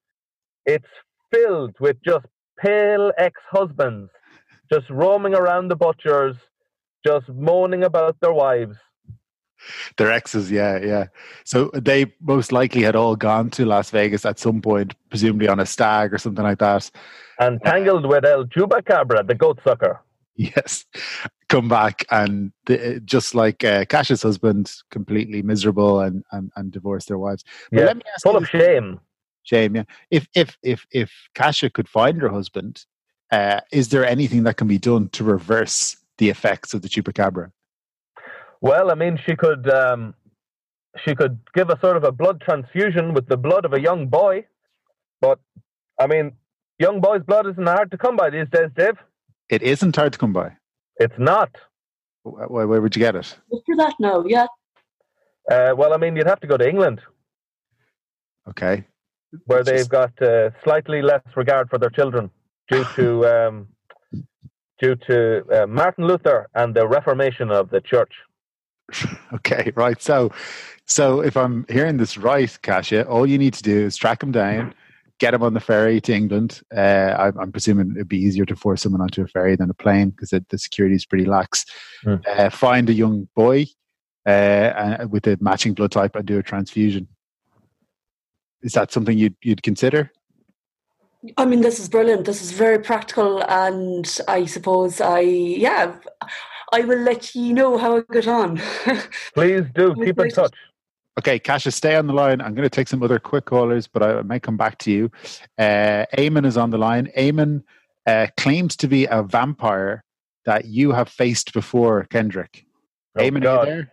it's 0.66 0.88
filled 1.32 1.76
with 1.78 1.96
just 2.04 2.26
pale 2.58 3.12
ex-husbands, 3.16 4.10
just 4.72 4.90
roaming 4.90 5.34
around 5.34 5.68
the 5.68 5.76
butchers, 5.76 6.36
just 7.06 7.28
moaning 7.28 7.84
about 7.84 8.16
their 8.20 8.32
wives. 8.32 8.76
their 9.96 10.10
exes, 10.10 10.50
yeah, 10.50 10.78
yeah. 10.78 11.06
So 11.44 11.70
they 11.74 12.12
most 12.20 12.50
likely 12.52 12.82
had 12.82 12.96
all 12.96 13.16
gone 13.16 13.50
to 13.50 13.64
Las 13.64 13.90
Vegas 13.90 14.24
at 14.26 14.38
some 14.38 14.60
point, 14.60 14.94
presumably 15.10 15.48
on 15.48 15.60
a 15.60 15.66
stag 15.66 16.12
or 16.12 16.18
something 16.18 16.44
like 16.44 16.58
that. 16.58 16.90
And 17.38 17.60
tangled 17.64 18.06
with 18.06 18.24
El 18.24 18.46
Chupacabra, 18.46 19.26
the 19.26 19.34
goat 19.34 19.60
sucker. 19.64 20.00
Yes, 20.38 20.86
come 21.48 21.68
back 21.68 22.04
and 22.12 22.52
the, 22.66 23.02
just 23.04 23.34
like 23.34 23.64
uh, 23.64 23.84
Cash's 23.86 24.22
husband, 24.22 24.72
completely 24.92 25.42
miserable 25.42 25.98
and 25.98 26.22
and, 26.30 26.52
and 26.54 26.70
divorced 26.70 27.08
their 27.08 27.18
wives. 27.18 27.42
But 27.72 27.80
Yeah, 27.80 27.86
let 27.86 27.96
me 27.96 28.02
ask 28.14 28.22
full 28.22 28.36
of 28.36 28.42
this, 28.42 28.50
shame. 28.50 29.00
Shame, 29.42 29.74
yeah. 29.74 29.82
If 30.12 30.28
if 30.36 30.56
if 30.62 30.86
if 30.92 31.10
Kasha 31.34 31.70
could 31.70 31.88
find 31.88 32.22
her 32.22 32.28
husband, 32.28 32.84
uh, 33.32 33.62
is 33.72 33.88
there 33.88 34.06
anything 34.06 34.44
that 34.44 34.56
can 34.56 34.68
be 34.68 34.78
done 34.78 35.08
to 35.08 35.24
reverse 35.24 35.96
the 36.18 36.28
effects 36.28 36.72
of 36.72 36.82
the 36.82 36.88
chupacabra? 36.88 37.50
Well, 38.60 38.92
I 38.92 38.94
mean, 38.94 39.18
she 39.26 39.34
could 39.34 39.68
um, 39.68 40.14
she 41.04 41.16
could 41.16 41.40
give 41.52 41.68
a 41.68 41.80
sort 41.80 41.96
of 41.96 42.04
a 42.04 42.12
blood 42.12 42.40
transfusion 42.42 43.12
with 43.12 43.26
the 43.26 43.36
blood 43.36 43.64
of 43.64 43.72
a 43.72 43.80
young 43.80 44.06
boy, 44.06 44.46
but 45.20 45.40
I 45.98 46.06
mean, 46.06 46.34
young 46.78 47.00
boy's 47.00 47.22
blood 47.22 47.48
isn't 47.48 47.66
hard 47.66 47.90
to 47.90 47.98
come 47.98 48.16
by 48.16 48.30
these 48.30 48.46
days, 48.52 48.70
Dave. 48.76 48.98
It 49.48 49.62
isn't 49.62 49.96
hard 49.96 50.12
to 50.12 50.18
come 50.18 50.32
by. 50.32 50.52
It's 50.96 51.18
not. 51.18 51.50
Where, 52.24 52.66
where 52.66 52.80
would 52.80 52.94
you 52.94 53.00
get 53.00 53.16
it? 53.16 53.36
Look 53.50 53.62
for 53.66 53.76
that 53.76 53.94
no, 53.98 54.24
yeah. 54.26 54.46
Uh, 55.50 55.74
well, 55.76 55.94
I 55.94 55.96
mean, 55.96 56.14
you'd 56.16 56.26
have 56.26 56.40
to 56.40 56.46
go 56.46 56.56
to 56.58 56.68
England, 56.68 57.00
Okay, 58.48 58.84
where 59.46 59.60
It's 59.60 59.68
they've 59.68 59.78
just- 59.78 59.90
got 59.90 60.22
uh, 60.22 60.50
slightly 60.64 61.02
less 61.02 61.22
regard 61.36 61.68
for 61.70 61.78
their 61.78 61.90
children 61.90 62.30
due 62.70 62.84
to 62.96 63.26
um, 63.34 63.68
due 64.78 64.94
to 65.08 65.44
uh, 65.62 65.66
Martin 65.66 66.06
Luther 66.06 66.48
and 66.54 66.74
the 66.74 66.86
Reformation 66.86 67.50
of 67.50 67.70
the 67.70 67.80
Church. 67.80 68.12
okay, 69.34 69.72
right. 69.74 70.00
So, 70.00 70.32
so 70.86 71.20
if 71.20 71.36
I'm 71.36 71.66
hearing 71.68 71.96
this 71.98 72.16
right, 72.16 72.56
Kasha, 72.62 73.06
all 73.06 73.26
you 73.26 73.38
need 73.38 73.54
to 73.54 73.62
do 73.62 73.86
is 73.86 73.96
track 73.96 74.22
him 74.22 74.32
down, 74.32 74.74
get 75.18 75.34
him 75.34 75.42
on 75.42 75.54
the 75.54 75.60
ferry 75.60 76.00
to 76.02 76.14
England. 76.14 76.60
Uh, 76.74 77.14
I'm, 77.18 77.38
I'm 77.38 77.52
presuming 77.52 77.92
it'd 77.92 78.08
be 78.08 78.18
easier 78.18 78.44
to 78.46 78.56
force 78.56 78.82
someone 78.82 79.00
onto 79.00 79.22
a 79.22 79.26
ferry 79.26 79.56
than 79.56 79.70
a 79.70 79.74
plane 79.74 80.10
because 80.10 80.30
the 80.30 80.58
security 80.58 80.94
is 80.94 81.06
pretty 81.06 81.24
lax. 81.24 81.64
Hmm. 82.02 82.16
Uh, 82.26 82.50
find 82.50 82.88
a 82.88 82.92
young 82.92 83.28
boy 83.34 83.66
uh, 84.26 84.30
and- 84.30 85.10
with 85.10 85.26
a 85.26 85.36
matching 85.40 85.74
blood 85.74 85.92
type 85.92 86.14
and 86.16 86.26
do 86.26 86.38
a 86.38 86.42
transfusion. 86.42 87.08
Is 88.62 88.72
that 88.72 88.90
something 88.90 89.16
you'd 89.16 89.36
you'd 89.40 89.62
consider? 89.62 90.10
I 91.36 91.44
mean, 91.44 91.62
this 91.62 91.80
is 91.80 91.88
brilliant. 91.88 92.24
This 92.24 92.42
is 92.42 92.52
very 92.52 92.78
practical, 92.78 93.42
and 93.48 94.18
I 94.28 94.46
suppose 94.46 95.00
I, 95.00 95.20
yeah, 95.20 95.96
I 96.72 96.80
will 96.80 97.00
let 97.00 97.34
you 97.34 97.52
know 97.54 97.76
how 97.76 97.98
I 97.98 98.02
get 98.12 98.28
on. 98.28 98.60
Please 99.34 99.64
do 99.74 99.94
keep 99.96 100.18
in 100.18 100.30
touch. 100.30 100.54
Okay, 101.18 101.40
Kasha, 101.40 101.72
stay 101.72 101.96
on 101.96 102.06
the 102.06 102.12
line. 102.12 102.40
I'm 102.40 102.54
going 102.54 102.62
to 102.62 102.70
take 102.70 102.86
some 102.86 103.02
other 103.02 103.18
quick 103.18 103.44
callers, 103.46 103.88
but 103.88 104.04
I 104.04 104.22
may 104.22 104.38
come 104.38 104.56
back 104.56 104.78
to 104.78 104.92
you. 104.92 105.10
Uh, 105.58 106.06
Eamon 106.16 106.46
is 106.46 106.56
on 106.56 106.70
the 106.70 106.78
line. 106.78 107.10
Eamon 107.18 107.64
uh, 108.06 108.28
claims 108.36 108.76
to 108.76 108.86
be 108.86 109.06
a 109.06 109.24
vampire 109.24 110.04
that 110.44 110.66
you 110.66 110.92
have 110.92 111.08
faced 111.08 111.52
before, 111.52 112.04
Kendrick. 112.04 112.64
Oh, 113.16 113.20
Eamon, 113.20 113.44
are 113.44 113.64
you 113.64 113.70
there? 113.70 113.92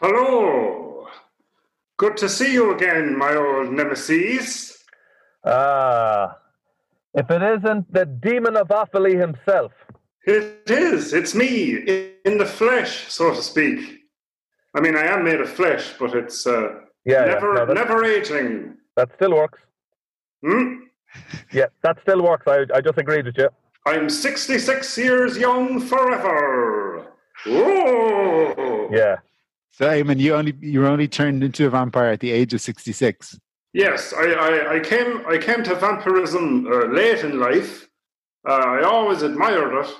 Hello. 0.00 1.08
Good 1.98 2.16
to 2.16 2.28
see 2.30 2.54
you 2.54 2.74
again, 2.74 3.18
my 3.18 3.34
old 3.34 3.70
nemesis. 3.70 4.82
Ah, 5.44 6.38
if 7.12 7.30
it 7.30 7.42
isn't 7.42 7.92
the 7.92 8.06
demon 8.06 8.56
of 8.56 8.68
Offaly 8.68 9.20
himself. 9.20 9.72
It 10.24 10.62
is. 10.70 11.12
It's 11.12 11.34
me 11.34 12.08
in 12.24 12.38
the 12.38 12.46
flesh, 12.46 13.12
so 13.12 13.34
to 13.34 13.42
speak. 13.42 13.99
I 14.74 14.80
mean, 14.80 14.96
I 14.96 15.02
am 15.06 15.24
made 15.24 15.40
of 15.40 15.50
flesh, 15.50 15.94
but 15.98 16.14
it's 16.14 16.46
uh, 16.46 16.80
Yeah, 17.04 17.24
yeah, 17.26 17.32
never, 17.34 17.54
no, 17.54 17.72
never 17.72 18.04
aging. 18.04 18.76
that 18.96 19.10
still 19.16 19.34
works. 19.34 19.58
Hmm? 20.44 20.74
Yeah, 21.52 21.66
that 21.82 21.98
still 22.02 22.22
works. 22.22 22.46
I, 22.46 22.66
I 22.72 22.80
just 22.80 22.96
agreed 22.98 23.26
with 23.26 23.36
you. 23.36 23.48
I'm 23.86 24.08
66 24.08 24.96
years 24.98 25.36
young 25.36 25.80
forever. 25.80 27.06
Oh, 27.46 28.88
Yeah. 28.92 29.16
So, 29.72 29.86
Eamon, 29.86 30.18
you 30.18 30.34
only 30.34 30.54
you 30.60 30.80
were 30.80 30.86
only 30.86 31.08
turned 31.08 31.42
into 31.42 31.66
a 31.66 31.70
vampire 31.70 32.12
at 32.12 32.20
the 32.20 32.30
age 32.30 32.52
of 32.54 32.60
66. 32.60 33.38
Yes, 33.72 34.12
I, 34.12 34.24
I, 34.32 34.74
I 34.76 34.80
came 34.80 35.24
I 35.26 35.38
came 35.38 35.62
to 35.64 35.74
vampirism 35.74 36.66
uh, 36.66 36.86
late 36.86 37.20
in 37.24 37.38
life. 37.40 37.88
Uh, 38.46 38.52
I 38.52 38.82
always 38.82 39.22
admired 39.22 39.72
it. 39.84 39.90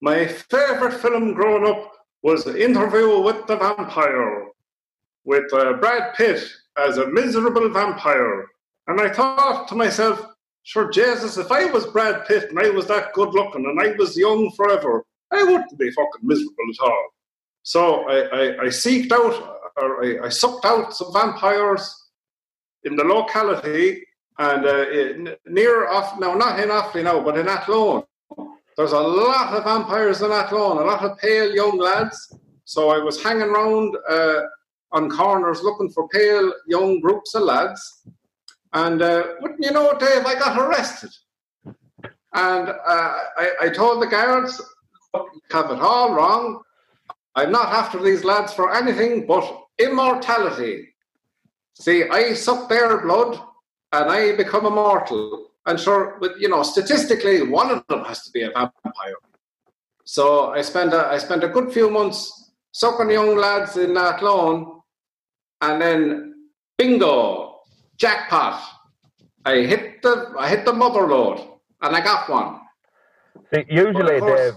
My 0.00 0.26
favorite 0.26 0.94
film 0.94 1.34
growing 1.34 1.66
up 1.66 1.92
was 2.26 2.44
Interview 2.44 3.20
with 3.20 3.46
the 3.46 3.54
Vampire, 3.54 4.48
with 5.24 5.44
uh, 5.52 5.74
Brad 5.74 6.12
Pitt 6.16 6.42
as 6.76 6.98
a 6.98 7.06
miserable 7.06 7.68
vampire. 7.68 8.48
And 8.88 9.00
I 9.00 9.10
thought 9.10 9.68
to 9.68 9.76
myself, 9.76 10.26
sure, 10.64 10.90
Jesus, 10.90 11.36
if 11.36 11.52
I 11.52 11.66
was 11.66 11.86
Brad 11.86 12.26
Pitt 12.26 12.50
and 12.50 12.58
I 12.58 12.70
was 12.70 12.88
that 12.88 13.12
good 13.12 13.32
looking 13.32 13.64
and 13.66 13.80
I 13.80 13.92
was 13.92 14.16
young 14.16 14.50
forever, 14.56 15.04
I 15.30 15.44
wouldn't 15.44 15.78
be 15.78 15.92
fucking 15.92 16.24
miserable 16.24 16.64
at 16.68 16.84
all. 16.84 17.06
So 17.62 18.08
I, 18.08 18.16
I, 18.16 18.62
I 18.62 18.66
seeked 18.70 19.12
out, 19.12 19.60
or 19.76 20.04
I, 20.04 20.26
I 20.26 20.28
sucked 20.28 20.64
out 20.64 20.96
some 20.96 21.12
vampires 21.12 22.10
in 22.82 22.96
the 22.96 23.04
locality 23.04 24.04
and 24.40 24.66
uh, 24.66 24.90
in, 24.90 25.36
near 25.46 25.88
off 25.88 26.18
now 26.18 26.34
not 26.34 26.58
in 26.58 26.70
Offaly 26.70 27.04
now, 27.04 27.22
but 27.22 27.38
in 27.38 27.46
Athlone. 27.46 28.02
There's 28.76 28.92
a 28.92 29.00
lot 29.00 29.54
of 29.54 29.64
vampires 29.64 30.20
in 30.20 30.30
Athlone, 30.30 30.78
a 30.78 30.84
lot 30.84 31.02
of 31.02 31.16
pale 31.18 31.54
young 31.54 31.78
lads. 31.78 32.36
So 32.64 32.90
I 32.90 32.98
was 32.98 33.22
hanging 33.22 33.48
around 33.48 33.96
uh, 34.08 34.42
on 34.92 35.08
corners 35.08 35.62
looking 35.62 35.90
for 35.90 36.08
pale 36.08 36.52
young 36.66 37.00
groups 37.00 37.34
of 37.34 37.44
lads. 37.44 38.02
And 38.74 39.00
uh, 39.00 39.24
wouldn't 39.40 39.64
you 39.64 39.70
know, 39.70 39.96
Dave, 39.98 40.26
I 40.26 40.34
got 40.34 40.58
arrested. 40.58 41.10
And 42.34 42.68
uh, 42.68 43.18
I, 43.38 43.50
I 43.62 43.68
told 43.70 44.02
the 44.02 44.06
guards, 44.06 44.60
"Look, 45.14 45.28
you 45.32 45.40
have 45.52 45.70
it 45.70 45.80
all 45.80 46.12
wrong. 46.12 46.60
I'm 47.34 47.52
not 47.52 47.72
after 47.72 48.02
these 48.02 48.24
lads 48.24 48.52
for 48.52 48.74
anything 48.74 49.26
but 49.26 49.64
immortality. 49.78 50.88
See, 51.74 52.08
I 52.08 52.34
suck 52.34 52.68
their 52.68 53.00
blood 53.02 53.38
and 53.92 54.10
I 54.10 54.36
become 54.36 54.66
immortal. 54.66 55.45
And 55.66 55.80
sure, 55.80 56.16
but 56.20 56.40
you 56.40 56.48
know, 56.48 56.62
statistically, 56.62 57.42
one 57.42 57.70
of 57.70 57.84
them 57.88 58.04
has 58.04 58.22
to 58.24 58.30
be 58.30 58.42
a 58.42 58.50
vampire. 58.50 59.18
So 60.04 60.50
I 60.50 60.62
spent 60.62 60.94
a, 60.94 61.06
I 61.08 61.18
spent 61.18 61.42
a 61.42 61.48
good 61.48 61.72
few 61.72 61.90
months 61.90 62.52
sucking 62.72 63.10
young 63.10 63.36
lads 63.36 63.76
in 63.76 63.96
Athlone, 63.96 64.80
and 65.60 65.82
then 65.82 66.34
bingo, 66.78 67.60
jackpot! 67.96 68.62
I 69.44 69.56
hit 69.62 70.02
the 70.02 70.32
I 70.38 70.48
hit 70.48 70.64
the 70.64 70.72
mother 70.72 71.08
load, 71.08 71.38
and 71.82 71.96
I 71.96 72.00
got 72.00 72.28
one. 72.28 72.60
See, 73.52 73.64
usually, 73.68 74.20
course- 74.20 74.54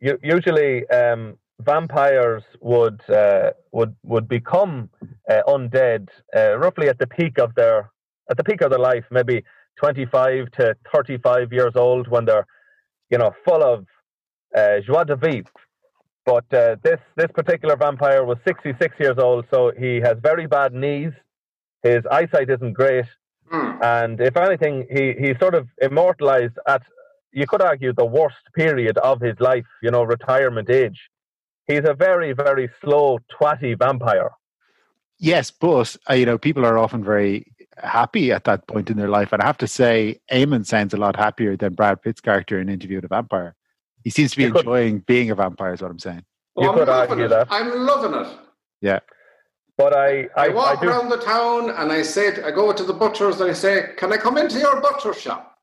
Dave, 0.00 0.18
usually 0.22 0.88
um, 0.90 1.38
vampires 1.60 2.42
would 2.60 3.00
uh, 3.08 3.50
would 3.70 3.94
would 4.02 4.28
become 4.28 4.90
uh, 5.30 5.42
undead 5.46 6.08
uh, 6.36 6.58
roughly 6.58 6.88
at 6.88 6.98
the 6.98 7.06
peak 7.06 7.38
of 7.38 7.54
their 7.54 7.90
at 8.30 8.36
the 8.36 8.44
peak 8.44 8.60
of 8.60 8.70
their 8.70 8.78
life, 8.80 9.04
maybe 9.10 9.44
twenty 9.78 10.06
five 10.06 10.50
to 10.52 10.74
thirty 10.92 11.18
five 11.18 11.52
years 11.52 11.72
old, 11.76 12.08
when 12.08 12.24
they're 12.24 12.46
you 13.10 13.18
know 13.18 13.32
full 13.44 13.62
of 13.62 13.86
uh, 14.56 14.80
joie 14.86 15.04
de 15.04 15.16
vivre. 15.16 15.50
But 16.26 16.44
uh, 16.52 16.76
this 16.82 17.00
this 17.16 17.30
particular 17.34 17.76
vampire 17.76 18.24
was 18.24 18.38
sixty 18.46 18.72
six 18.80 18.94
years 19.00 19.18
old, 19.18 19.46
so 19.52 19.72
he 19.78 19.96
has 20.06 20.16
very 20.22 20.46
bad 20.46 20.72
knees. 20.74 21.12
His 21.82 22.02
eyesight 22.10 22.50
isn't 22.50 22.74
great, 22.74 23.06
Hmm. 23.50 23.70
and 23.82 24.20
if 24.20 24.36
anything, 24.36 24.86
he 24.90 25.14
he 25.22 25.34
sort 25.40 25.54
of 25.54 25.68
immortalized 25.80 26.58
at 26.66 26.82
you 27.32 27.46
could 27.46 27.62
argue 27.62 27.92
the 27.92 28.04
worst 28.04 28.44
period 28.54 28.98
of 28.98 29.20
his 29.20 29.38
life, 29.40 29.66
you 29.82 29.90
know, 29.90 30.02
retirement 30.02 30.68
age. 30.70 31.00
He's 31.66 31.84
a 31.84 31.94
very 31.94 32.32
very 32.32 32.68
slow 32.82 33.18
twatty 33.34 33.78
vampire. 33.78 34.30
Yes, 35.18 35.50
but 35.50 35.96
uh, 36.10 36.14
you 36.14 36.26
know, 36.26 36.38
people 36.38 36.64
are 36.66 36.78
often 36.78 37.02
very 37.04 37.46
happy 37.82 38.32
at 38.32 38.44
that 38.44 38.66
point 38.66 38.90
in 38.90 38.96
their 38.96 39.08
life, 39.08 39.32
and 39.32 39.42
I 39.42 39.46
have 39.46 39.58
to 39.58 39.66
say, 39.66 40.20
Eamon 40.32 40.66
sounds 40.66 40.94
a 40.94 40.96
lot 40.96 41.16
happier 41.16 41.56
than 41.56 41.74
Brad 41.74 42.02
Pitt's 42.02 42.20
character 42.20 42.60
in 42.60 42.68
Interview 42.68 42.96
with 42.98 43.04
a 43.04 43.08
Vampire. 43.08 43.54
He 44.04 44.10
seems 44.10 44.30
to 44.32 44.36
be 44.36 44.44
You 44.44 44.52
could- 44.52 44.60
enjoying 44.60 44.98
being 45.00 45.30
a 45.30 45.34
vampire. 45.34 45.74
Is 45.74 45.82
what 45.82 45.90
I'm 45.90 45.98
saying. 45.98 46.24
You 46.56 46.68
I'm 46.68 46.74
could 46.78 46.88
loving 46.88 47.10
argue 47.10 47.24
it. 47.26 47.28
that. 47.28 47.48
I'm 47.50 47.70
loving 47.86 48.14
it. 48.20 48.28
Yeah, 48.80 49.00
But 49.76 49.92
I 49.94 50.28
I, 50.36 50.46
I, 50.46 50.48
walk 50.48 50.78
I 50.78 50.80
do 50.80 50.88
around 50.88 51.08
the 51.08 51.18
town 51.18 51.70
and 51.70 51.90
I 51.92 52.02
say, 52.02 52.42
I 52.42 52.50
go 52.52 52.72
to 52.72 52.84
the 52.84 52.92
butcher's 52.92 53.40
and 53.40 53.50
I 53.50 53.54
say, 53.54 53.90
Can 53.96 54.12
I 54.12 54.16
come 54.16 54.38
into 54.38 54.58
your 54.58 54.80
butcher 54.80 55.12
shop? 55.14 55.56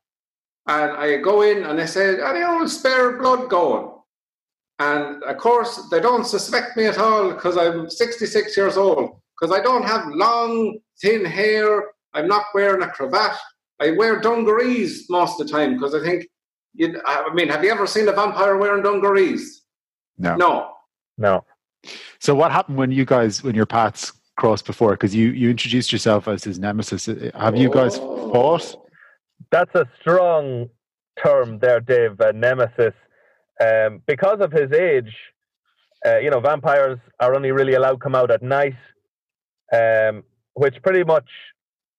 And 0.68 0.92
I 0.92 1.16
go 1.18 1.42
in 1.42 1.64
and 1.64 1.80
I 1.80 1.86
say, 1.86 2.20
Any 2.22 2.42
old 2.44 2.70
spare 2.70 3.18
blood 3.18 3.48
going? 3.48 3.90
And 4.78 5.22
of 5.24 5.38
course, 5.38 5.88
they 5.90 6.00
don't 6.00 6.26
suspect 6.26 6.76
me 6.76 6.84
at 6.86 6.98
all 6.98 7.30
because 7.32 7.56
I'm 7.56 7.88
66 7.88 8.54
years 8.56 8.76
old. 8.76 9.18
Because 9.40 9.58
I 9.58 9.62
don't 9.62 9.84
have 9.84 10.06
long, 10.08 10.78
thin 11.00 11.24
hair. 11.24 11.84
I'm 12.14 12.28
not 12.28 12.44
wearing 12.54 12.82
a 12.82 12.88
cravat. 12.88 13.36
I 13.80 13.90
wear 13.92 14.20
dungarees 14.20 15.06
most 15.10 15.40
of 15.40 15.46
the 15.46 15.52
time 15.52 15.74
because 15.74 15.94
I 15.94 16.00
think, 16.00 16.26
you 16.74 17.00
I 17.04 17.32
mean, 17.34 17.48
have 17.48 17.62
you 17.64 17.70
ever 17.70 17.86
seen 17.86 18.08
a 18.08 18.12
vampire 18.12 18.56
wearing 18.56 18.82
dungarees? 18.82 19.62
No. 20.18 20.36
No. 20.36 20.70
no. 21.18 21.44
So 22.18 22.34
what 22.34 22.50
happened 22.52 22.78
when 22.78 22.90
you 22.90 23.04
guys 23.04 23.42
when 23.42 23.54
your 23.54 23.66
paths 23.66 24.12
crossed 24.38 24.66
before? 24.66 24.92
Because 24.92 25.14
you 25.14 25.28
you 25.30 25.50
introduced 25.50 25.92
yourself 25.92 26.26
as 26.26 26.42
his 26.44 26.58
nemesis. 26.58 27.06
Have 27.34 27.56
you 27.56 27.70
guys 27.70 27.98
Oh. 27.98 28.32
fought? 28.32 28.76
That's 29.50 29.74
a 29.74 29.86
strong 30.00 30.70
term 31.22 31.58
there, 31.58 31.80
Dave. 31.80 32.20
Uh, 32.20 32.32
nemesis, 32.32 32.94
um, 33.60 34.02
because 34.06 34.40
of 34.40 34.52
his 34.52 34.72
age. 34.72 35.14
Uh, 36.04 36.18
you 36.18 36.30
know, 36.30 36.38
vampires 36.40 36.98
are 37.20 37.34
only 37.34 37.50
really 37.50 37.74
allowed 37.74 37.92
to 37.92 37.98
come 37.98 38.14
out 38.14 38.30
at 38.30 38.40
night, 38.42 38.76
um, 39.72 40.22
which 40.54 40.80
pretty 40.82 41.02
much 41.02 41.28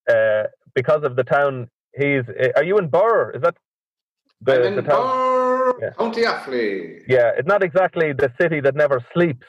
uh, 0.08 0.44
because 0.74 1.02
of 1.04 1.16
the 1.16 1.24
town. 1.24 1.68
He's. 1.94 2.22
Uh, 2.28 2.48
are 2.56 2.64
you 2.64 2.78
in 2.78 2.88
Birr? 2.88 3.32
Is 3.34 3.42
that 3.42 3.56
the, 4.42 4.54
I'm 4.56 4.62
in 4.64 4.76
the 4.76 4.82
town? 4.82 5.06
Birr, 5.06 5.72
Yeah. 5.82 5.90
County 5.98 6.22
Offaly. 6.22 7.02
Yeah, 7.08 7.32
it's 7.36 7.48
not 7.48 7.62
exactly 7.62 8.12
the 8.12 8.32
city 8.40 8.60
that 8.60 8.74
never 8.74 9.04
sleeps. 9.12 9.46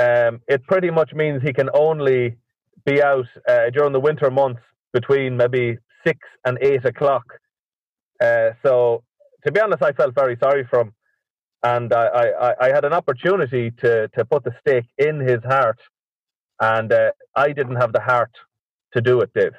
Um, 0.00 0.40
it 0.48 0.64
pretty 0.64 0.90
much 0.90 1.12
means 1.12 1.42
he 1.42 1.52
can 1.52 1.68
only 1.74 2.36
be 2.84 3.02
out 3.02 3.26
uh, 3.48 3.70
during 3.70 3.92
the 3.92 4.00
winter 4.00 4.30
months 4.30 4.62
between 4.92 5.36
maybe 5.36 5.78
six 6.06 6.18
and 6.44 6.58
eight 6.60 6.84
o'clock. 6.84 7.24
Uh, 8.20 8.50
so, 8.64 9.02
to 9.44 9.52
be 9.52 9.60
honest, 9.60 9.82
I 9.82 9.92
felt 9.92 10.14
very 10.14 10.36
sorry 10.42 10.66
for 10.68 10.80
him, 10.80 10.92
and 11.62 11.92
I, 11.92 12.04
I, 12.06 12.48
I- 12.50 12.56
I 12.66 12.68
had 12.68 12.84
an 12.84 12.92
opportunity 12.92 13.70
to 13.82 14.08
to 14.08 14.24
put 14.24 14.44
the 14.44 14.54
stake 14.60 14.86
in 14.98 15.20
his 15.20 15.42
heart, 15.44 15.78
and 16.60 16.92
uh, 16.92 17.10
I 17.36 17.52
didn't 17.52 17.76
have 17.76 17.92
the 17.92 18.00
heart 18.00 18.30
to 18.94 19.00
do 19.00 19.20
it, 19.20 19.30
Dave. 19.34 19.52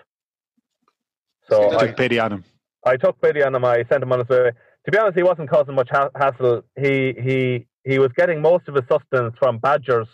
So 1.49 1.77
I, 1.77 1.88
Took 1.88 1.97
pity 1.97 2.19
on 2.19 2.34
him. 2.34 2.43
I 2.86 2.97
took 2.97 3.21
pity 3.21 3.43
on 3.43 3.55
him. 3.55 3.65
I 3.65 3.84
sent 3.89 4.03
him 4.03 4.11
on 4.11 4.19
his 4.19 4.29
way. 4.29 4.51
To 4.86 4.91
be 4.91 4.97
honest, 4.97 5.17
he 5.17 5.23
wasn't 5.23 5.49
causing 5.49 5.75
much 5.75 5.89
ha- 5.91 6.09
hassle. 6.15 6.63
He 6.79 7.13
he 7.21 7.67
he 7.84 7.99
was 7.99 8.11
getting 8.15 8.41
most 8.41 8.67
of 8.67 8.75
his 8.75 8.84
sustenance 8.89 9.36
from 9.39 9.57
badgers, 9.59 10.07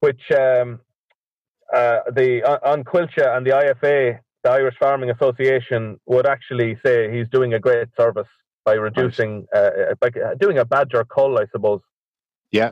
which 0.00 0.20
um, 0.32 0.80
uh, 1.74 2.00
the 2.12 2.42
on 2.44 2.58
on 2.62 2.84
Coillte 2.84 3.36
and 3.36 3.46
the 3.46 3.50
IFA, 3.50 4.18
the 4.42 4.50
Irish 4.50 4.76
Farming 4.78 5.10
Association, 5.10 5.98
would 6.06 6.26
actually 6.26 6.78
say 6.84 7.14
he's 7.14 7.28
doing 7.28 7.54
a 7.54 7.58
great 7.58 7.88
service 7.98 8.28
by 8.64 8.74
reducing, 8.74 9.46
uh, 9.54 9.58
uh, 9.58 9.94
by 10.00 10.10
doing 10.40 10.58
a 10.58 10.64
badger 10.64 11.04
cull, 11.04 11.38
I 11.38 11.46
suppose. 11.52 11.80
Yeah. 12.50 12.70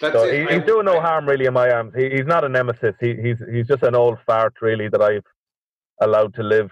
That's 0.00 0.14
So 0.14 0.24
it. 0.24 0.48
he, 0.48 0.54
he's 0.54 0.64
doing 0.64 0.86
no 0.86 1.00
harm 1.00 1.26
really 1.26 1.46
in 1.46 1.54
my 1.54 1.70
arms. 1.70 1.92
He, 1.96 2.10
he's 2.10 2.26
not 2.26 2.44
a 2.44 2.48
nemesis. 2.48 2.94
He, 3.00 3.14
he's 3.16 3.38
he's 3.52 3.66
just 3.66 3.82
an 3.82 3.94
old 3.94 4.18
fart 4.26 4.54
really 4.60 4.88
that 4.88 5.02
I've 5.02 5.24
allowed 6.00 6.34
to 6.34 6.42
live. 6.42 6.70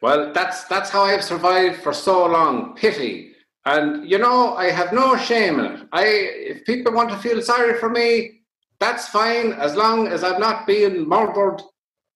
Well, 0.00 0.32
that's 0.32 0.64
that's 0.64 0.90
how 0.90 1.02
I've 1.02 1.24
survived 1.24 1.82
for 1.82 1.92
so 1.92 2.26
long. 2.26 2.74
Pity, 2.76 3.32
and 3.64 4.08
you 4.08 4.18
know, 4.18 4.54
I 4.54 4.70
have 4.70 4.92
no 4.92 5.16
shame 5.16 5.58
in 5.60 5.66
it. 5.66 5.88
I, 5.92 6.04
if 6.04 6.64
people 6.64 6.92
want 6.92 7.10
to 7.10 7.16
feel 7.18 7.40
sorry 7.42 7.78
for 7.78 7.88
me, 7.88 8.42
that's 8.80 9.08
fine 9.08 9.52
as 9.52 9.74
long 9.74 10.08
as 10.08 10.22
I'm 10.22 10.40
not 10.40 10.66
being 10.66 11.08
murdered 11.08 11.62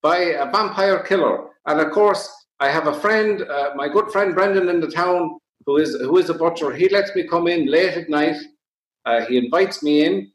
by 0.01 0.19
a 0.19 0.51
vampire 0.51 1.01
killer. 1.05 1.49
And 1.67 1.81
of 1.81 1.91
course, 1.93 2.33
I 2.61 2.69
have 2.69 2.87
a 2.87 2.95
friend, 2.95 3.43
uh, 3.43 3.71
my 3.77 3.89
good 3.89 4.11
friend 4.11 4.35
Brendan 4.35 4.69
in 4.69 4.81
the 4.81 4.91
town, 4.91 5.39
who 5.67 5.77
is 5.79 5.97
who 6.01 6.19
is 6.19 6.31
a 6.31 6.35
butcher. 6.35 6.73
He 6.73 6.89
lets 6.89 7.15
me 7.17 7.27
come 7.27 7.47
in 7.49 7.67
late 7.67 7.95
at 7.97 8.09
night. 8.09 8.37
Uh, 9.05 9.21
he 9.27 9.37
invites 9.39 9.83
me 9.83 10.05
in. 10.05 10.31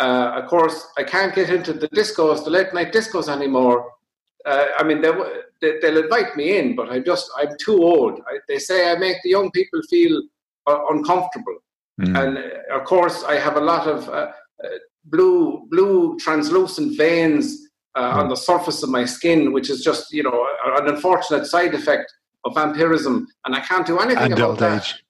Uh, 0.00 0.32
of 0.42 0.48
course, 0.48 0.86
I 0.96 1.02
can't 1.04 1.34
get 1.34 1.50
into 1.50 1.72
the 1.72 1.88
discos, 1.88 2.44
the 2.44 2.50
late 2.50 2.72
night 2.72 2.92
discos 2.92 3.28
anymore. 3.28 3.90
Uh, 4.46 4.66
I 4.78 4.82
mean, 4.84 5.00
they, 5.02 5.08
w- 5.10 5.42
they, 5.60 5.78
they'll 5.80 6.02
invite 6.04 6.36
me 6.36 6.56
in, 6.58 6.76
but 6.76 6.88
I'm 6.90 7.04
just 7.04 7.30
I'm 7.36 7.50
too 7.58 7.82
old. 7.82 8.20
I, 8.28 8.38
they 8.48 8.58
say 8.58 8.90
I 8.92 8.96
make 8.96 9.16
the 9.22 9.30
young 9.30 9.50
people 9.50 9.80
feel 9.90 10.22
uh, 10.66 10.80
uncomfortable, 10.90 11.58
Mm. 12.00 12.14
and 12.22 12.38
uh, 12.38 12.76
of 12.78 12.84
course 12.84 13.24
I 13.24 13.34
have 13.40 13.56
a 13.56 13.60
lot 13.60 13.88
of 13.88 14.08
uh, 14.08 14.30
blue 15.06 15.66
blue 15.68 16.16
translucent 16.20 16.96
veins 16.96 17.44
uh, 17.96 18.12
on 18.20 18.28
the 18.28 18.36
surface 18.36 18.84
of 18.84 18.88
my 18.90 19.04
skin, 19.04 19.52
which 19.52 19.68
is 19.68 19.82
just 19.82 20.12
you 20.12 20.22
know 20.22 20.46
an 20.78 20.86
unfortunate 20.94 21.46
side 21.46 21.74
effect 21.74 22.06
of 22.44 22.54
vampirism, 22.54 23.26
and 23.44 23.52
I 23.56 23.60
can't 23.60 23.84
do 23.84 23.98
anything 23.98 24.26
And 24.30 24.32
about 24.34 24.50
old 24.50 24.58
that 24.60 24.82
age. 24.82 25.04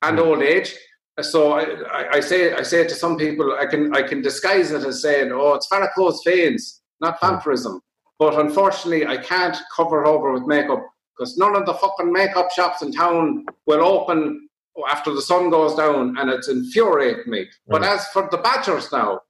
and 0.00 0.18
old 0.18 0.42
age. 0.42 0.74
So 1.20 1.52
I, 1.52 1.62
I, 1.90 2.08
I 2.14 2.20
say 2.20 2.54
I 2.54 2.62
say 2.62 2.86
to 2.86 2.94
some 2.94 3.18
people 3.18 3.56
I 3.58 3.66
can 3.66 3.94
I 3.94 4.02
can 4.02 4.22
disguise 4.22 4.70
it 4.70 4.84
as 4.84 5.02
saying 5.02 5.30
oh 5.32 5.54
it's 5.54 5.68
varicose 5.68 6.22
veins 6.24 6.80
not 7.00 7.20
vampirism 7.20 7.80
but 8.18 8.38
unfortunately 8.38 9.06
I 9.06 9.18
can't 9.18 9.56
cover 9.76 10.04
it 10.04 10.08
over 10.08 10.32
with 10.32 10.46
makeup 10.46 10.82
because 11.16 11.36
none 11.36 11.56
of 11.56 11.66
the 11.66 11.74
fucking 11.74 12.10
makeup 12.10 12.50
shops 12.52 12.80
in 12.80 12.92
town 12.92 13.44
will 13.66 13.84
open 13.84 14.48
after 14.88 15.12
the 15.12 15.20
sun 15.20 15.50
goes 15.50 15.74
down 15.74 16.16
and 16.16 16.30
it's 16.30 16.48
infuriating 16.48 17.30
me 17.30 17.46
but 17.66 17.82
as 17.82 18.06
for 18.08 18.28
the 18.30 18.38
badgers 18.38 18.90
now 18.90 19.20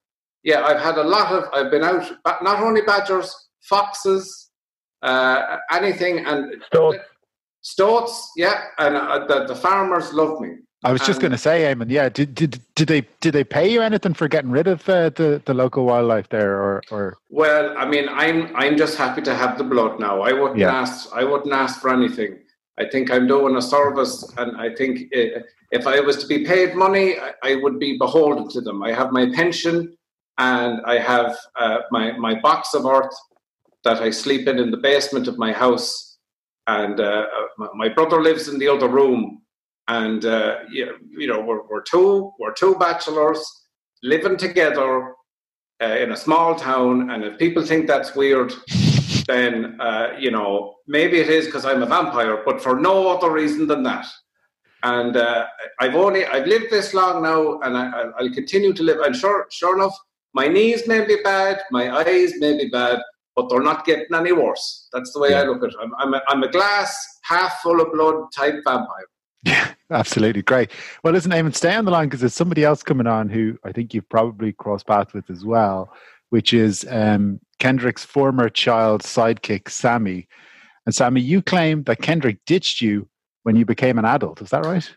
yeah 0.45 0.63
I've 0.63 0.81
had 0.81 0.97
a 0.97 1.03
lot 1.03 1.33
of 1.33 1.45
I've 1.53 1.73
been 1.73 1.83
out 1.83 2.09
but 2.23 2.41
not 2.43 2.63
only 2.63 2.83
badgers 2.83 3.35
foxes 3.63 4.51
uh, 5.03 5.57
anything 5.73 6.25
and 6.27 6.63
Stoats. 6.67 6.99
Stoats, 7.63 8.33
yeah, 8.37 8.65
and 8.79 8.97
uh, 8.97 9.27
the, 9.27 9.47
the 9.47 9.55
farmers 9.55 10.13
love 10.13 10.41
me. 10.41 10.57
I 10.83 10.93
was 10.93 11.03
just 11.03 11.19
Um, 11.19 11.23
going 11.23 11.33
to 11.33 11.39
say, 11.39 11.63
Eamon. 11.75 11.91
Yeah, 11.91 12.09
did, 12.09 12.35
did 12.35 12.61
did 12.75 12.89
they 12.89 13.03
did 13.21 13.33
they 13.35 13.45
pay 13.45 13.71
you 13.71 13.83
anything 13.83 14.15
for 14.15 14.29
getting 14.29 14.51
rid 14.51 14.67
of 14.67 14.89
uh, 14.89 15.11
the 15.11 15.43
the 15.45 15.53
local 15.53 15.85
wildlife 15.85 16.29
there, 16.31 16.55
or 16.55 16.83
or 16.91 17.19
Well, 17.29 17.75
I 17.77 17.85
mean, 17.85 18.09
I'm 18.09 18.55
I'm 18.57 18.77
just 18.79 18.97
happy 18.97 19.21
to 19.23 19.35
have 19.35 19.59
the 19.59 19.65
blood 19.65 20.01
now. 20.01 20.23
I 20.23 20.33
wouldn't 20.33 20.59
Yeah. 20.59 20.73
ask. 20.75 21.11
I 21.15 21.25
wouldn't 21.25 21.53
ask 21.53 21.81
for 21.81 21.91
anything. 21.91 22.39
I 22.79 22.89
think 22.89 23.11
I'm 23.11 23.27
doing 23.27 23.57
a 23.57 23.63
service, 23.63 24.25
and 24.39 24.57
I 24.57 24.75
think 24.75 25.01
uh, 25.15 25.41
if 25.71 25.87
I 25.87 26.01
was 26.01 26.17
to 26.19 26.27
be 26.27 26.47
paid 26.47 26.75
money, 26.75 27.17
I, 27.43 27.57
would 27.57 27.79
be 27.79 27.99
beholden 27.99 28.49
to 28.55 28.61
them. 28.63 28.83
I 28.83 28.93
have 28.93 29.13
my 29.13 29.31
pension, 29.35 29.95
and 30.39 30.81
I 30.87 30.99
have 30.99 31.37
uh, 31.59 31.79
my 31.91 32.13
my 32.13 32.41
box 32.41 32.73
of 32.73 32.87
earth 32.87 33.15
that 33.85 34.01
I 34.01 34.11
sleep 34.11 34.49
in 34.49 34.59
in 34.59 34.71
the 34.71 34.79
basement 34.79 35.29
of 35.29 35.37
my 35.37 35.53
house, 35.53 36.17
and 36.67 36.99
uh, 37.01 37.27
my, 37.59 37.69
my 37.75 37.89
brother 37.91 38.23
lives 38.23 38.49
in 38.49 38.59
the 38.59 38.69
other 38.69 38.89
room, 38.89 39.40
and 39.99 40.25
uh, 40.25 40.59
you, 40.71 40.85
you 41.21 41.27
know 41.27 41.41
we're, 41.41 41.63
we're 41.69 41.83
two 41.83 42.33
we're 42.39 42.55
two 42.63 42.75
bachelors 42.77 43.41
living 44.03 44.37
together 44.37 45.15
uh, 45.83 45.97
in 46.03 46.13
a 46.13 46.17
small 46.17 46.55
town, 46.55 47.11
and 47.11 47.25
if 47.25 47.39
people 47.39 47.65
think 47.65 47.87
that's 47.87 48.15
weird, 48.15 48.53
then 49.27 49.79
uh, 49.81 50.09
you 50.19 50.31
know 50.31 50.75
maybe 50.87 51.19
it 51.25 51.29
is 51.29 51.47
because 51.47 51.65
I'm 51.65 51.83
a 51.83 51.87
vampire, 51.87 52.43
but 52.47 52.63
for 52.63 52.75
no 52.79 53.09
other 53.09 53.31
reason 53.31 53.67
than 53.67 53.83
that. 53.83 54.07
And 54.83 55.17
uh, 55.17 55.47
I've 55.81 55.95
only 55.95 56.25
I've 56.25 56.47
lived 56.47 56.71
this 56.71 56.95
long 56.95 57.23
now, 57.23 57.61
and 57.61 57.77
I, 57.77 57.85
I'll- 57.99 58.15
I'll 58.19 58.35
continue 58.41 58.73
to 58.73 58.83
live. 58.83 59.01
And 59.01 59.15
sure, 59.15 59.47
sure 59.51 59.75
enough, 59.77 59.97
my 60.33 60.47
knees 60.49 60.87
may 60.87 61.05
be 61.05 61.17
bad, 61.23 61.61
my 61.71 61.85
eyes 62.03 62.33
may 62.39 62.57
be 62.57 62.69
bad, 62.71 62.99
but 63.37 63.49
they're 63.51 63.69
not 63.73 63.85
getting 63.85 64.15
any 64.15 64.33
worse. 64.33 64.89
That's 64.93 65.13
the 65.13 65.21
way 65.21 65.35
I 65.35 65.43
look 65.49 65.63
at 65.65 65.71
it. 65.71 65.77
I'm, 65.83 65.93
I'm, 65.99 66.15
a, 66.15 66.23
I'm 66.29 66.43
a 66.45 66.51
glass 66.51 66.91
half 67.25 67.61
full 67.63 67.81
of 67.83 67.93
blood 67.93 68.19
type 68.35 68.57
vampire. 68.65 69.09
absolutely 69.91 70.43
great? 70.43 70.71
Well, 71.03 71.13
listen, 71.13 71.33
Eamon, 71.33 71.55
stay 71.55 71.75
on 71.75 71.85
the 71.85 71.91
line 71.91 72.09
because 72.09 72.21
there's 72.21 72.35
somebody 72.35 72.65
else 72.65 72.83
coming 72.83 73.07
on 73.07 73.29
who 73.29 73.59
I 73.65 73.73
think 73.73 73.95
you've 73.95 74.09
probably 74.09 74.53
crossed 74.53 74.87
paths 74.87 75.13
with 75.13 75.31
as 75.31 75.45
well, 75.45 75.93
which 76.31 76.53
is 76.53 76.87
um, 76.91 77.41
Kendrick's 77.59 78.05
former 78.05 78.49
child 78.49 79.03
sidekick, 79.03 79.69
Sammy. 79.69 80.29
And 80.87 80.95
Sammy, 80.95 81.21
you 81.21 81.43
claim 81.43 81.85
that 81.85 82.03
Kendrick 82.03 82.39
ditched 82.47 82.81
you 82.81 83.09
when 83.43 83.57
you 83.57 83.65
became 83.65 83.99
an 83.99 84.05
adult. 84.05 84.43
Is 84.43 84.51
that 84.51 84.65
right? 84.65 84.91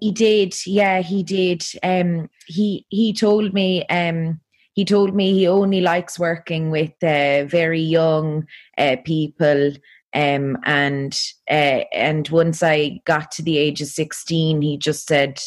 He 0.00 0.12
did, 0.12 0.54
yeah, 0.66 1.00
he 1.00 1.22
did. 1.22 1.64
Um, 1.82 2.30
he 2.46 2.86
he 2.88 3.12
told 3.12 3.52
me, 3.52 3.84
um, 3.86 4.40
he 4.74 4.84
told 4.84 5.14
me 5.14 5.32
he 5.32 5.48
only 5.48 5.80
likes 5.80 6.18
working 6.18 6.70
with 6.70 6.92
uh, 7.02 7.44
very 7.46 7.80
young 7.80 8.46
uh, 8.76 8.96
people. 9.04 9.72
Um, 10.14 10.56
and 10.64 11.18
uh, 11.50 11.84
and 11.92 12.28
once 12.28 12.62
I 12.62 13.00
got 13.04 13.30
to 13.32 13.42
the 13.42 13.58
age 13.58 13.82
of 13.82 13.88
sixteen, 13.88 14.62
he 14.62 14.78
just 14.78 15.06
said, 15.06 15.40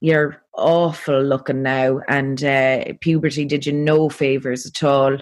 "You're 0.00 0.42
awful 0.54 1.22
looking 1.22 1.62
now, 1.62 2.00
and 2.08 2.42
uh, 2.42 2.84
puberty 3.00 3.44
did 3.44 3.66
you 3.66 3.72
no 3.72 4.08
favors 4.08 4.66
at 4.66 4.82
all. 4.82 5.18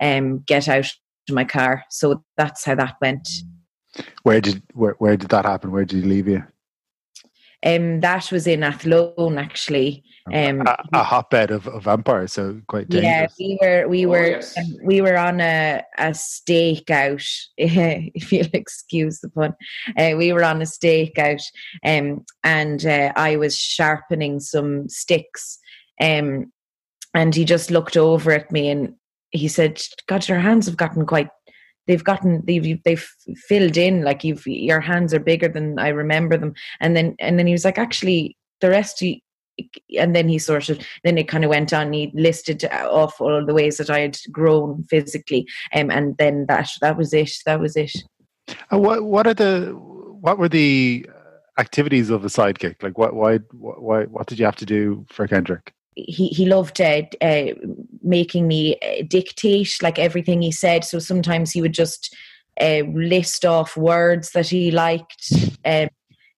Um, 0.00 0.40
get 0.40 0.68
out 0.68 0.86
of 1.28 1.34
my 1.34 1.44
car." 1.44 1.84
So 1.90 2.24
that's 2.36 2.64
how 2.64 2.76
that 2.76 2.96
went. 3.00 3.28
Where 4.22 4.40
did 4.40 4.62
where, 4.74 4.94
where 4.98 5.16
did 5.16 5.30
that 5.30 5.44
happen? 5.44 5.72
Where 5.72 5.84
did 5.84 6.04
he 6.04 6.08
leave 6.08 6.28
you? 6.28 6.44
Um, 7.64 8.00
that 8.00 8.30
was 8.32 8.46
in 8.46 8.62
Athlone, 8.62 9.38
actually. 9.38 10.02
Um, 10.32 10.60
a, 10.66 10.76
a 10.92 11.02
hotbed 11.02 11.50
of, 11.50 11.66
of 11.68 11.84
vampires, 11.84 12.32
so 12.32 12.60
quite 12.68 12.88
dangerous. 12.88 13.34
yeah, 13.38 13.46
we 13.46 13.58
were 13.60 13.88
we 13.88 14.06
Oh, 14.06 14.10
were 14.10 14.26
yes. 14.28 14.56
um, 14.58 14.76
we 14.84 15.00
were 15.00 15.16
on 15.16 15.40
a 15.40 15.82
a 15.98 16.10
stakeout. 16.10 17.26
if 17.56 18.32
you'll 18.32 18.46
excuse 18.52 19.20
the 19.20 19.28
pun, 19.30 19.54
uh, 19.96 20.12
we 20.16 20.32
were 20.32 20.44
on 20.44 20.60
a 20.60 20.64
stakeout, 20.64 21.42
um, 21.84 22.24
and 22.44 22.86
uh, 22.86 23.12
I 23.16 23.36
was 23.36 23.56
sharpening 23.58 24.40
some 24.40 24.88
sticks, 24.88 25.58
um, 26.00 26.52
and 27.14 27.34
he 27.34 27.44
just 27.44 27.70
looked 27.70 27.96
over 27.96 28.32
at 28.32 28.52
me 28.52 28.68
and 28.70 28.94
he 29.30 29.48
said, 29.48 29.80
"God, 30.06 30.28
your 30.28 30.38
hands 30.38 30.66
have 30.66 30.76
gotten 30.76 31.06
quite." 31.06 31.28
They've 31.86 32.04
gotten 32.04 32.44
they've 32.46 32.80
they've 32.84 33.08
filled 33.48 33.76
in 33.76 34.02
like 34.04 34.22
you've 34.22 34.46
your 34.46 34.80
hands 34.80 35.12
are 35.12 35.18
bigger 35.18 35.48
than 35.48 35.78
I 35.78 35.88
remember 35.88 36.36
them, 36.36 36.52
and 36.78 36.94
then 36.94 37.16
and 37.18 37.38
then 37.38 37.46
he 37.48 37.52
was 37.52 37.64
like, 37.64 37.78
actually, 37.78 38.36
the 38.60 38.70
rest 38.70 39.02
you 39.02 39.16
and 39.98 40.14
then 40.14 40.28
he 40.28 40.38
sort 40.38 40.68
of 40.68 40.78
then 41.04 41.18
it 41.18 41.28
kind 41.28 41.44
of 41.44 41.50
went 41.50 41.72
on 41.72 41.92
he 41.92 42.10
listed 42.14 42.64
off 42.72 43.20
all 43.20 43.44
the 43.44 43.54
ways 43.54 43.76
that 43.76 43.90
i 43.90 44.00
had 44.00 44.18
grown 44.30 44.82
physically 44.84 45.46
um, 45.74 45.90
and 45.90 46.16
then 46.18 46.46
that 46.46 46.68
that 46.80 46.96
was 46.96 47.12
it 47.12 47.32
that 47.46 47.60
was 47.60 47.76
it 47.76 47.92
And 48.70 48.80
what 48.82 49.04
what 49.04 49.26
are 49.26 49.34
the 49.34 49.72
what 50.20 50.38
were 50.38 50.48
the 50.48 51.06
activities 51.58 52.10
of 52.10 52.24
a 52.24 52.28
sidekick? 52.28 52.82
Like 52.82 52.98
what 52.98 53.14
why 53.14 53.38
why 53.52 54.04
what 54.04 54.26
did 54.26 54.38
you 54.38 54.44
have 54.44 54.56
to 54.56 54.66
do 54.66 55.06
for 55.08 55.26
Kendrick? 55.26 55.72
he 55.94 56.28
he 56.28 56.46
loved 56.46 56.80
uh, 56.80 57.02
uh, 57.20 57.46
making 58.02 58.46
me 58.46 58.76
uh, 58.80 59.02
dictate 59.08 59.76
like 59.82 59.98
everything 59.98 60.40
he 60.40 60.52
said 60.52 60.84
so 60.84 60.98
sometimes 60.98 61.50
he 61.50 61.60
would 61.60 61.74
just 61.74 62.16
uh, 62.60 62.82
list 62.92 63.44
off 63.44 63.76
words 63.76 64.30
that 64.30 64.48
he 64.48 64.70
liked 64.70 65.32
um, 65.64 65.88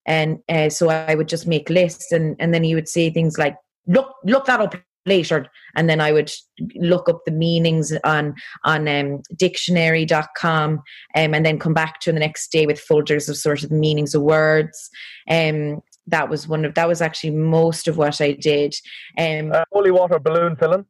and 0.07 0.38
uh, 0.48 0.68
so 0.68 0.88
I 0.90 1.14
would 1.14 1.28
just 1.28 1.46
make 1.46 1.70
lists 1.70 2.12
and 2.12 2.36
and 2.38 2.53
then 2.53 2.64
he 2.64 2.74
would 2.74 2.88
say 2.88 3.11
things 3.11 3.38
like 3.38 3.57
look 3.86 4.14
look 4.24 4.46
that 4.46 4.61
up 4.61 4.74
later 5.05 5.48
and 5.74 5.90
then 5.90 6.00
I 6.00 6.12
would 6.12 6.30
look 6.76 7.09
up 7.09 7.22
the 7.24 7.32
meanings 7.32 7.92
on 8.05 8.34
on 8.64 8.86
um, 8.86 9.20
dictionary.com 9.36 10.70
um, 11.16 11.34
and 11.34 11.44
then 11.44 11.59
come 11.59 11.74
back 11.74 12.00
to 12.00 12.12
the 12.12 12.20
next 12.20 12.53
day 12.53 12.66
with 12.66 12.78
folders 12.80 13.28
of 13.28 13.36
sort 13.36 13.62
of 13.64 13.70
the 13.70 13.74
meanings 13.76 14.14
of 14.14 14.22
words 14.22 14.90
um 15.30 15.80
that 16.07 16.28
was 16.28 16.48
one 16.48 16.64
of 16.64 16.74
that 16.74 16.88
was 16.88 17.00
actually 17.00 17.30
most 17.30 17.88
of 17.88 17.96
what 17.96 18.20
I 18.20 18.32
did 18.32 18.74
um 19.18 19.53
Uh, 19.53 19.64
holy 19.72 19.90
water 19.90 20.18
balloon 20.18 20.57
filling. 20.57 20.84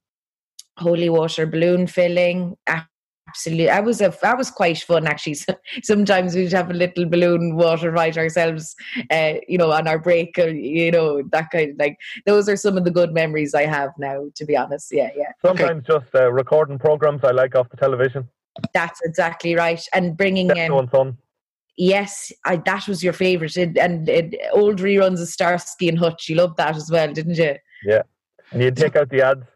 holy 0.79 1.09
water 1.09 1.47
balloon 1.47 1.87
filling 1.87 2.57
absolutely 3.33 3.71
i 3.71 3.81
was 3.81 4.01
a, 4.03 4.15
I 4.23 4.35
was 4.35 4.51
quite 4.51 4.79
fun 4.79 5.07
actually. 5.07 5.35
So- 5.35 5.55
sometimes 5.83 6.35
we'd 6.35 6.53
have 6.53 6.71
a 6.71 6.75
little 6.75 7.07
balloon 7.07 7.57
water 7.57 7.95
fight 7.95 8.19
ourselves 8.19 8.75
uh, 9.11 9.35
you 9.49 9.57
know 9.57 9.71
on 9.73 9.89
our 9.89 9.99
break 9.99 10.39
or, 10.39 10.49
you 10.49 10.91
know 10.91 11.23
that 11.33 11.51
kind 11.51 11.71
of 11.73 11.79
like 11.79 11.97
those 12.27 12.49
are 12.49 12.57
some 12.57 12.77
of 12.77 12.85
the 12.85 12.91
good 12.91 13.13
memories 13.15 13.55
i 13.55 13.65
have 13.65 13.91
now 13.99 14.19
to 14.35 14.45
be 14.45 14.57
honest. 14.57 14.89
Yeah 14.93 15.11
yeah. 15.17 15.33
Sometimes 15.41 15.87
just 15.87 16.15
uh, 16.15 16.31
recording 16.33 16.79
programs 16.79 17.23
I 17.25 17.31
like 17.31 17.55
off 17.55 17.69
the 17.71 17.77
television. 17.77 18.29
that's 18.75 19.01
exactly 19.03 19.55
right. 19.55 19.83
And 19.95 20.17
bringing 20.17 20.51
in. 20.57 20.71
um, 20.93 21.17
yes 21.77 22.33
I, 22.45 22.57
that 22.57 22.87
was 22.87 23.03
your 23.03 23.13
favorite. 23.15 23.57
It, 23.57 23.79
and 23.79 24.09
it, 24.09 24.35
old 24.53 24.79
reruns 24.79 25.21
of 25.23 25.29
starsky 25.29 25.89
and 25.89 25.99
hutch 25.99 26.29
you 26.29 26.37
loved 26.37 26.57
that 26.59 26.77
as 26.77 26.91
well 26.91 27.13
didn't 27.13 27.37
you? 27.37 27.55
Yeah, 27.85 28.03
And 28.51 28.63
you'd 28.63 28.77
take 28.77 28.97
out 28.97 29.09
the 29.09 29.23
ads. 29.23 29.47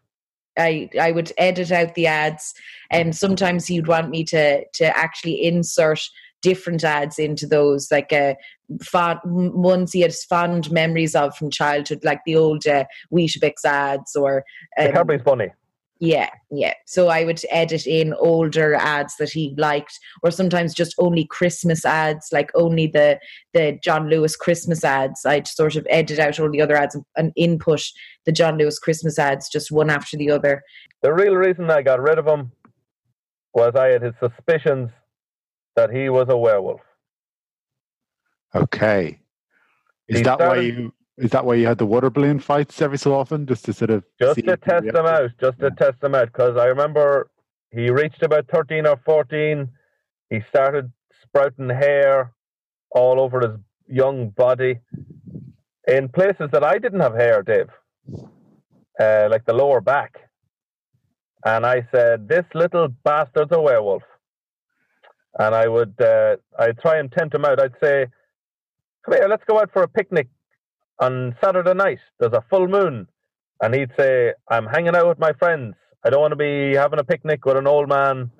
I 0.57 0.89
I 0.99 1.11
would 1.11 1.31
edit 1.37 1.71
out 1.71 1.95
the 1.95 2.07
ads, 2.07 2.53
and 2.91 3.15
sometimes 3.15 3.67
he'd 3.67 3.87
want 3.87 4.09
me 4.09 4.23
to 4.25 4.63
to 4.73 4.97
actually 4.97 5.43
insert 5.43 6.01
different 6.41 6.83
ads 6.83 7.17
into 7.17 7.47
those, 7.47 7.91
like 7.91 8.13
uh, 8.13 8.35
fond, 8.81 9.19
ones 9.25 9.91
he 9.91 10.01
had 10.01 10.13
fond 10.29 10.71
memories 10.71 11.15
of 11.15 11.35
from 11.35 11.49
childhood, 11.49 12.03
like 12.03 12.21
the 12.25 12.35
old 12.35 12.65
uh, 12.67 12.85
Weetabix 13.11 13.65
ads, 13.65 14.15
or 14.15 14.43
The 14.77 14.87
um, 14.87 14.93
Cadbury's 14.93 15.21
Bunny. 15.21 15.51
Yeah, 15.99 16.29
yeah. 16.51 16.73
So 16.85 17.07
I 17.07 17.23
would 17.23 17.41
edit 17.49 17.87
in 17.87 18.13
older 18.13 18.75
ads 18.75 19.15
that 19.17 19.29
he 19.29 19.53
liked, 19.57 19.99
or 20.23 20.31
sometimes 20.31 20.73
just 20.73 20.95
only 20.97 21.25
Christmas 21.25 21.85
ads, 21.85 22.29
like 22.31 22.51
only 22.55 22.87
the 22.87 23.19
the 23.53 23.79
John 23.83 24.09
Lewis 24.09 24.35
Christmas 24.35 24.83
ads. 24.83 25.25
I'd 25.25 25.47
sort 25.47 25.75
of 25.75 25.87
edit 25.89 26.19
out 26.19 26.39
all 26.39 26.51
the 26.51 26.61
other 26.61 26.75
ads 26.75 26.95
and, 26.95 27.05
and 27.15 27.31
input 27.35 27.81
the 28.25 28.31
John 28.31 28.57
Lewis 28.57 28.79
Christmas 28.79 29.17
ads 29.17 29.49
just 29.49 29.71
one 29.71 29.89
after 29.89 30.17
the 30.17 30.31
other. 30.31 30.63
The 31.01 31.13
real 31.13 31.35
reason 31.35 31.69
I 31.69 31.81
got 31.81 32.01
rid 32.01 32.17
of 32.19 32.27
him 32.27 32.51
was 33.53 33.73
I 33.75 33.87
had 33.87 34.03
his 34.03 34.13
suspicions 34.19 34.89
that 35.75 35.89
he 35.91 36.09
was 36.09 36.27
a 36.29 36.37
werewolf. 36.37 36.81
Okay. 38.53 39.19
Is 40.07 40.19
He 40.19 40.23
that 40.23 40.39
why 40.39 40.59
you 40.61 40.93
is 41.17 41.31
that 41.31 41.45
why 41.45 41.55
you 41.55 41.65
had 41.65 41.79
the 41.79 41.85
water 41.85 42.09
balloon 42.09 42.39
fights 42.39 42.81
every 42.81 42.97
so 42.97 43.13
often? 43.13 43.45
Just 43.47 43.65
to 43.65 43.73
sort 43.73 43.89
of 43.89 44.03
Just 44.19 44.35
to 44.43 44.57
test 44.57 44.85
them 44.85 45.05
out, 45.05 45.31
just 45.41 45.59
to 45.59 45.71
test 45.71 45.99
them 46.01 46.13
out. 46.13 46.27
Because 46.27 46.57
I 46.57 46.65
remember 46.65 47.31
he 47.71 47.89
reached 47.89 48.21
about 48.21 48.47
13 48.51 48.85
or 48.85 48.97
14. 49.03 49.67
He 50.29 50.41
started 50.49 50.91
sprouting 51.23 51.69
hair 51.69 52.33
all 52.91 53.19
over 53.19 53.39
his 53.39 53.57
young 53.87 54.29
body 54.29 54.79
in 55.87 56.09
places 56.09 56.49
that 56.51 56.63
I 56.63 56.77
didn't 56.77 56.99
have 56.99 57.15
hair, 57.15 57.41
Dave, 57.41 57.69
uh, 58.99 59.27
like 59.31 59.45
the 59.45 59.53
lower 59.53 59.81
back. 59.81 60.29
And 61.45 61.65
I 61.65 61.87
said, 61.91 62.27
This 62.27 62.45
little 62.53 62.89
bastard's 62.89 63.51
a 63.51 63.59
werewolf. 63.59 64.03
And 65.39 65.55
I 65.55 65.67
would, 65.67 65.99
uh, 65.99 66.37
I'd 66.59 66.79
try 66.79 66.97
and 66.97 67.11
tempt 67.11 67.33
him 67.33 67.45
out. 67.45 67.59
I'd 67.59 67.79
say, 67.81 68.07
Come 69.05 69.15
here, 69.15 69.27
let's 69.27 69.43
go 69.45 69.59
out 69.59 69.71
for 69.71 69.81
a 69.81 69.87
picnic 69.87 70.27
on 70.99 71.35
Saturday 71.43 71.73
night. 71.73 71.99
There's 72.19 72.33
a 72.33 72.43
full 72.49 72.67
moon. 72.67 73.07
And 73.61 73.73
he'd 73.73 73.91
say, 73.97 74.33
I'm 74.49 74.67
hanging 74.67 74.95
out 74.95 75.07
with 75.07 75.19
my 75.19 75.33
friends. 75.33 75.75
I 76.05 76.09
don't 76.09 76.21
want 76.21 76.31
to 76.31 76.35
be 76.37 76.75
having 76.75 76.99
a 76.99 77.03
picnic 77.03 77.45
with 77.45 77.57
an 77.57 77.67
old 77.67 77.89
man 77.89 78.31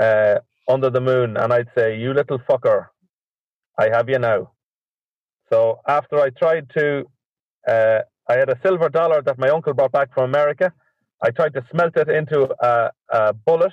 uh, 0.00 0.36
under 0.68 0.90
the 0.90 1.00
moon. 1.00 1.36
And 1.36 1.52
I'd 1.52 1.68
say, 1.76 1.98
You 1.98 2.12
little 2.12 2.38
fucker, 2.40 2.86
I 3.78 3.88
have 3.90 4.08
you 4.08 4.18
now. 4.18 4.52
So 5.52 5.80
after 5.86 6.20
I 6.20 6.30
tried 6.30 6.68
to, 6.76 7.04
uh, 7.66 8.00
I 8.28 8.36
had 8.36 8.50
a 8.50 8.58
silver 8.64 8.88
dollar 8.88 9.22
that 9.22 9.38
my 9.38 9.48
uncle 9.48 9.72
brought 9.72 9.92
back 9.92 10.12
from 10.12 10.24
America. 10.24 10.72
I 11.22 11.30
tried 11.30 11.54
to 11.54 11.64
smelt 11.70 11.96
it 11.96 12.08
into 12.08 12.48
a, 12.60 12.90
a 13.10 13.32
bullet, 13.32 13.72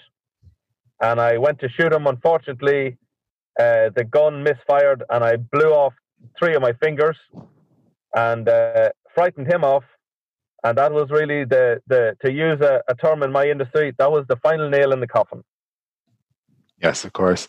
and 1.01 1.19
I 1.19 1.37
went 1.37 1.59
to 1.59 1.69
shoot 1.69 1.91
him. 1.91 2.07
Unfortunately, 2.07 2.97
uh, 3.59 3.89
the 3.95 4.05
gun 4.09 4.43
misfired, 4.43 5.03
and 5.09 5.23
I 5.23 5.35
blew 5.37 5.71
off 5.71 5.93
three 6.39 6.55
of 6.55 6.61
my 6.61 6.73
fingers, 6.73 7.17
and 8.15 8.49
uh, 8.49 8.89
frightened 9.13 9.47
him 9.47 9.63
off. 9.63 9.83
And 10.63 10.77
that 10.77 10.91
was 10.91 11.11
really 11.11 11.43
the 11.45 11.81
the 11.85 12.17
to 12.21 12.31
use 12.31 12.59
a, 12.61 12.81
a 12.87 12.95
term 12.95 13.21
in 13.21 13.31
my 13.31 13.45
industry. 13.47 13.93
That 13.99 14.11
was 14.11 14.25
the 14.27 14.37
final 14.37 14.67
nail 14.69 14.93
in 14.93 14.99
the 14.99 15.07
coffin. 15.07 15.43
Yes, 16.81 17.05
of 17.05 17.13
course. 17.13 17.47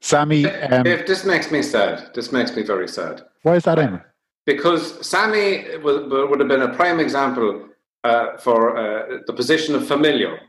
Sammy, 0.00 0.46
um, 0.46 0.84
Dave, 0.84 1.06
this 1.06 1.24
makes 1.24 1.50
me 1.50 1.62
sad. 1.62 2.10
This 2.14 2.32
makes 2.32 2.54
me 2.56 2.62
very 2.62 2.88
sad. 2.88 3.22
why 3.42 3.56
is 3.56 3.64
that, 3.64 3.78
Eamon? 3.78 4.02
Because 4.46 5.06
Sammy 5.06 5.76
would, 5.78 6.10
would 6.10 6.40
have 6.40 6.48
been 6.48 6.62
a 6.62 6.74
prime 6.74 6.98
example 6.98 7.68
uh, 8.02 8.36
for 8.38 8.76
uh, 8.76 9.18
the 9.26 9.32
position 9.32 9.74
of 9.74 9.86
familiar. 9.86 10.40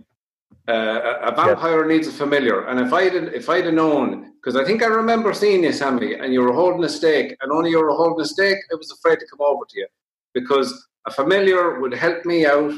Uh, 0.67 1.31
vampire 1.35 1.85
needs 1.85 2.07
a 2.07 2.11
familiar, 2.11 2.65
and 2.67 2.79
if 2.79 2.93
I'd 2.93 3.13
if 3.13 3.49
I'd 3.49 3.65
have 3.65 3.73
known, 3.73 4.33
because 4.35 4.55
I 4.55 4.63
think 4.65 4.81
I 4.81 4.87
remember 4.87 5.33
seeing 5.33 5.63
you, 5.63 5.73
Sammy, 5.73 6.15
and 6.15 6.33
you 6.33 6.41
were 6.41 6.53
holding 6.53 6.83
a 6.83 6.89
stake, 6.89 7.35
and 7.41 7.51
only 7.51 7.69
you 7.69 7.79
were 7.79 7.91
holding 7.91 8.21
a 8.21 8.25
stake, 8.25 8.57
I 8.71 8.75
was 8.75 8.91
afraid 8.91 9.19
to 9.19 9.25
come 9.27 9.41
over 9.41 9.65
to 9.67 9.79
you 9.79 9.87
because 10.33 10.87
a 11.05 11.11
familiar 11.11 11.79
would 11.79 11.93
help 11.93 12.25
me 12.25 12.45
out, 12.45 12.73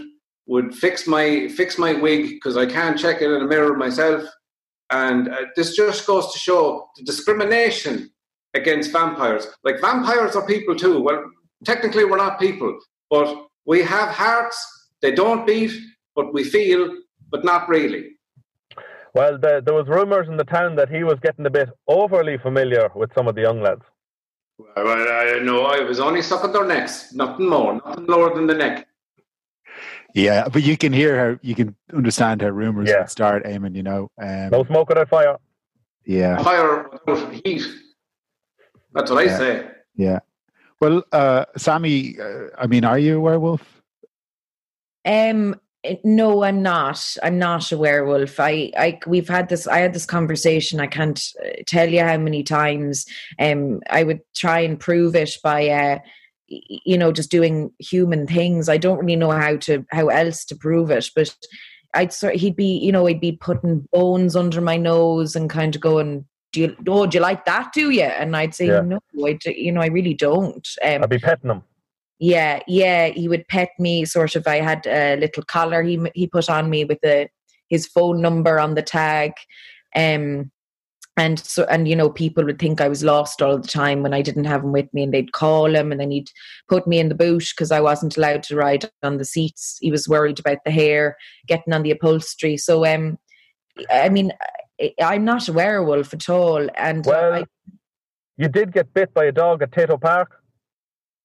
would 0.47 0.73
fix 0.75 1.07
my 1.07 1.47
fix 1.49 1.77
my 1.77 1.93
wig 1.93 2.29
because 2.29 2.57
I 2.57 2.65
can't 2.65 2.97
check 2.97 3.21
it 3.21 3.31
in 3.31 3.41
a 3.41 3.47
mirror 3.47 3.75
myself, 3.75 4.23
and 4.91 5.29
uh, 5.29 5.41
this 5.55 5.75
just 5.75 6.05
goes 6.05 6.31
to 6.33 6.39
show 6.39 6.89
the 6.97 7.03
discrimination 7.03 8.09
against 8.55 8.91
vampires. 8.91 9.47
Like 9.63 9.81
vampires 9.81 10.35
are 10.35 10.45
people 10.45 10.75
too. 10.75 11.01
Well, 11.01 11.23
technically 11.65 12.05
we're 12.05 12.17
not 12.17 12.39
people, 12.39 12.77
but 13.09 13.47
we 13.65 13.81
have 13.81 14.09
hearts. 14.09 14.57
They 15.01 15.11
don't 15.11 15.45
beat, 15.45 15.71
but 16.15 16.33
we 16.33 16.43
feel, 16.43 16.89
but 17.31 17.43
not 17.43 17.67
really. 17.69 18.11
Well, 19.13 19.37
the, 19.37 19.61
there 19.63 19.73
was 19.73 19.87
rumours 19.87 20.27
in 20.27 20.35
the 20.37 20.43
town 20.43 20.75
that 20.75 20.89
he 20.89 21.03
was 21.03 21.17
getting 21.21 21.45
a 21.45 21.49
bit 21.49 21.69
overly 21.87 22.37
familiar 22.37 22.89
with 22.95 23.13
some 23.13 23.27
of 23.27 23.35
the 23.35 23.41
young 23.41 23.61
lads. 23.61 23.83
Well, 24.57 24.87
I 24.87 25.39
know 25.39 25.65
I 25.65 25.79
was 25.81 25.99
only 25.99 26.21
sucking 26.21 26.51
their 26.53 26.65
necks, 26.65 27.13
nothing 27.13 27.47
more, 27.49 27.81
nothing 27.85 28.05
lower 28.07 28.33
than 28.35 28.47
the 28.47 28.53
neck. 28.53 28.87
Yeah, 30.13 30.47
but 30.47 30.63
you 30.63 30.77
can 30.77 30.93
hear 30.93 31.17
how 31.31 31.39
you 31.41 31.55
can 31.55 31.75
understand 31.93 32.41
how 32.41 32.47
rumors 32.49 32.89
Yeah. 32.89 33.05
start, 33.05 33.43
Eamon. 33.43 33.75
You 33.75 33.83
know, 33.83 34.11
um, 34.21 34.49
No 34.49 34.63
smoke 34.63 34.87
without 34.87 35.09
fire. 35.09 35.37
yeah, 36.05 36.41
Fire 36.41 36.89
without 37.05 37.33
heat. 37.33 37.63
That's 38.93 39.11
what 39.11 39.19
I 39.25 39.27
say. 39.27 39.67
yeah. 39.95 40.19
Well, 40.79 41.03
uh, 41.11 41.45
Sammy, 41.57 42.17
uh, 42.19 42.47
I 42.57 42.67
mean, 42.67 42.85
are 42.85 42.99
you 42.99 43.17
a 43.17 43.19
werewolf? 43.19 43.61
Um, 45.05 45.59
no, 46.03 46.43
I'm 46.43 46.61
not. 46.61 47.17
I'm 47.23 47.39
not 47.39 47.71
a 47.71 47.77
werewolf. 47.77 48.39
I, 48.39 48.71
I, 48.77 48.99
we've 49.07 49.27
had 49.27 49.49
this. 49.49 49.67
I 49.67 49.79
had 49.79 49.93
this 49.93 50.05
conversation. 50.05 50.79
I 50.79 50.87
can't 50.87 51.21
uh, 51.43 51.49
tell 51.65 51.89
you 51.89 52.01
how 52.01 52.17
many 52.17 52.43
times. 52.43 53.05
Um, 53.39 53.81
I 53.89 54.03
would 54.03 54.21
try 54.35 54.59
and 54.59 54.79
prove 54.79 55.15
it 55.15 55.37
by, 55.43 55.69
uh, 55.69 55.99
you 56.47 56.97
know, 56.97 57.11
just 57.11 57.31
doing 57.31 57.71
human 57.79 58.27
things. 58.27 58.69
I 58.69 58.77
don't 58.77 58.99
really 58.99 59.15
know 59.15 59.31
how 59.31 59.57
to 59.57 59.85
how 59.91 60.07
else 60.07 60.45
to 60.45 60.55
prove 60.55 60.91
it, 60.91 61.09
but. 61.15 61.35
I'd 61.97 62.11
sort. 62.11 62.35
He'd 62.35 62.57
be, 62.57 62.77
you 62.77 62.91
know, 62.91 63.05
he'd 63.05 63.21
be 63.21 63.31
putting 63.31 63.87
bones 63.93 64.35
under 64.35 64.59
my 64.59 64.75
nose 64.75 65.33
and 65.33 65.49
kind 65.49 65.73
of 65.73 65.81
going, 65.81 66.25
"Do 66.51 66.59
you? 66.59 66.75
Oh, 66.89 67.05
do 67.05 67.17
you 67.17 67.21
like 67.21 67.45
that? 67.45 67.71
Do 67.71 67.89
you?" 67.89 68.01
And 68.01 68.35
I'd 68.35 68.53
say, 68.53 68.67
Yeah. 68.67 68.81
"No, 68.81 68.99
I, 69.25 69.31
do, 69.31 69.53
you 69.53 69.71
know, 69.71 69.79
I 69.79 69.85
really 69.87 70.13
don't." 70.13 70.67
Um, 70.83 71.03
I'd 71.03 71.09
be 71.09 71.19
petting 71.19 71.49
him. 71.49 71.63
Yeah, 72.19 72.61
yeah, 72.67 73.07
he 73.07 73.27
would 73.27 73.47
pet 73.47 73.69
me. 73.77 74.05
Sort 74.05 74.35
of, 74.35 74.47
I 74.47 74.57
had 74.57 74.87
a 74.87 75.17
little 75.17 75.43
collar 75.43 75.83
he 75.83 75.99
he 76.15 76.27
put 76.27 76.49
on 76.49 76.69
me 76.69 76.85
with 76.85 76.99
the 77.01 77.27
his 77.69 77.87
phone 77.87 78.21
number 78.21 78.59
on 78.59 78.75
the 78.75 78.81
tag, 78.81 79.33
um, 79.95 80.51
and 81.17 81.39
so 81.39 81.65
and 81.65 81.87
you 81.87 81.95
know 81.95 82.09
people 82.09 82.45
would 82.45 82.59
think 82.59 82.79
I 82.79 82.87
was 82.87 83.03
lost 83.03 83.41
all 83.41 83.57
the 83.57 83.67
time 83.67 84.01
when 84.01 84.13
I 84.13 84.21
didn't 84.21 84.45
have 84.45 84.63
him 84.63 84.71
with 84.71 84.93
me, 84.93 85.03
and 85.03 85.13
they'd 85.13 85.33
call 85.33 85.75
him, 85.75 85.91
and 85.91 85.99
then 85.99 86.11
he'd 86.11 86.31
put 86.69 86.87
me 86.87 86.99
in 86.99 87.09
the 87.09 87.15
boot 87.15 87.51
because 87.55 87.71
I 87.71 87.81
wasn't 87.81 88.15
allowed 88.15 88.43
to 88.43 88.55
ride 88.55 88.89
on 89.03 89.17
the 89.17 89.25
seats. 89.25 89.77
He 89.81 89.91
was 89.91 90.07
worried 90.07 90.39
about 90.39 90.59
the 90.63 90.71
hair 90.71 91.17
getting 91.47 91.73
on 91.73 91.83
the 91.83 91.91
upholstery. 91.91 92.55
So, 92.55 92.85
um, 92.85 93.17
I 93.91 94.07
mean, 94.07 94.31
I'm 95.01 95.25
not 95.25 95.49
a 95.49 95.53
werewolf 95.53 96.13
at 96.13 96.29
all, 96.29 96.67
and 96.75 97.05
Well, 97.05 97.33
I, 97.33 97.45
You 98.37 98.47
did 98.47 98.71
get 98.71 98.93
bit 98.93 99.13
by 99.13 99.25
a 99.25 99.31
dog 99.31 99.61
at 99.61 99.71
Tayto 99.71 99.99
Park. 99.99 100.41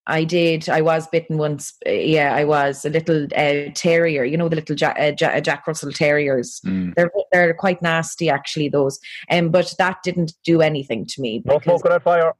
I 0.07 0.23
did. 0.23 0.67
I 0.67 0.81
was 0.81 1.07
bitten 1.07 1.37
once. 1.37 1.73
Uh, 1.85 1.91
Yeah, 1.91 2.35
I 2.35 2.43
was 2.43 2.85
a 2.85 2.89
little 2.89 3.25
uh, 3.35 3.71
terrier. 3.75 4.23
You 4.23 4.35
know 4.37 4.49
the 4.49 4.55
little 4.57 4.75
ja- 4.75 4.95
uh, 4.97 5.13
uh, 5.25 5.41
Jack 5.41 5.67
Russell 5.67 5.91
Terriers. 5.91 6.59
Mm. 6.65 6.95
They're 6.95 7.11
they're 7.31 7.53
quite 7.53 7.81
nasty, 7.81 8.29
actually. 8.29 8.69
Those, 8.69 8.99
um, 9.29 9.49
but 9.49 9.73
that 9.77 9.97
didn't 10.03 10.33
do 10.43 10.61
anything 10.61 11.05
to 11.07 11.21
me. 11.21 11.41
No 11.45 11.59
smoke 11.59 11.83
without 11.83 12.03
fire. 12.03 12.33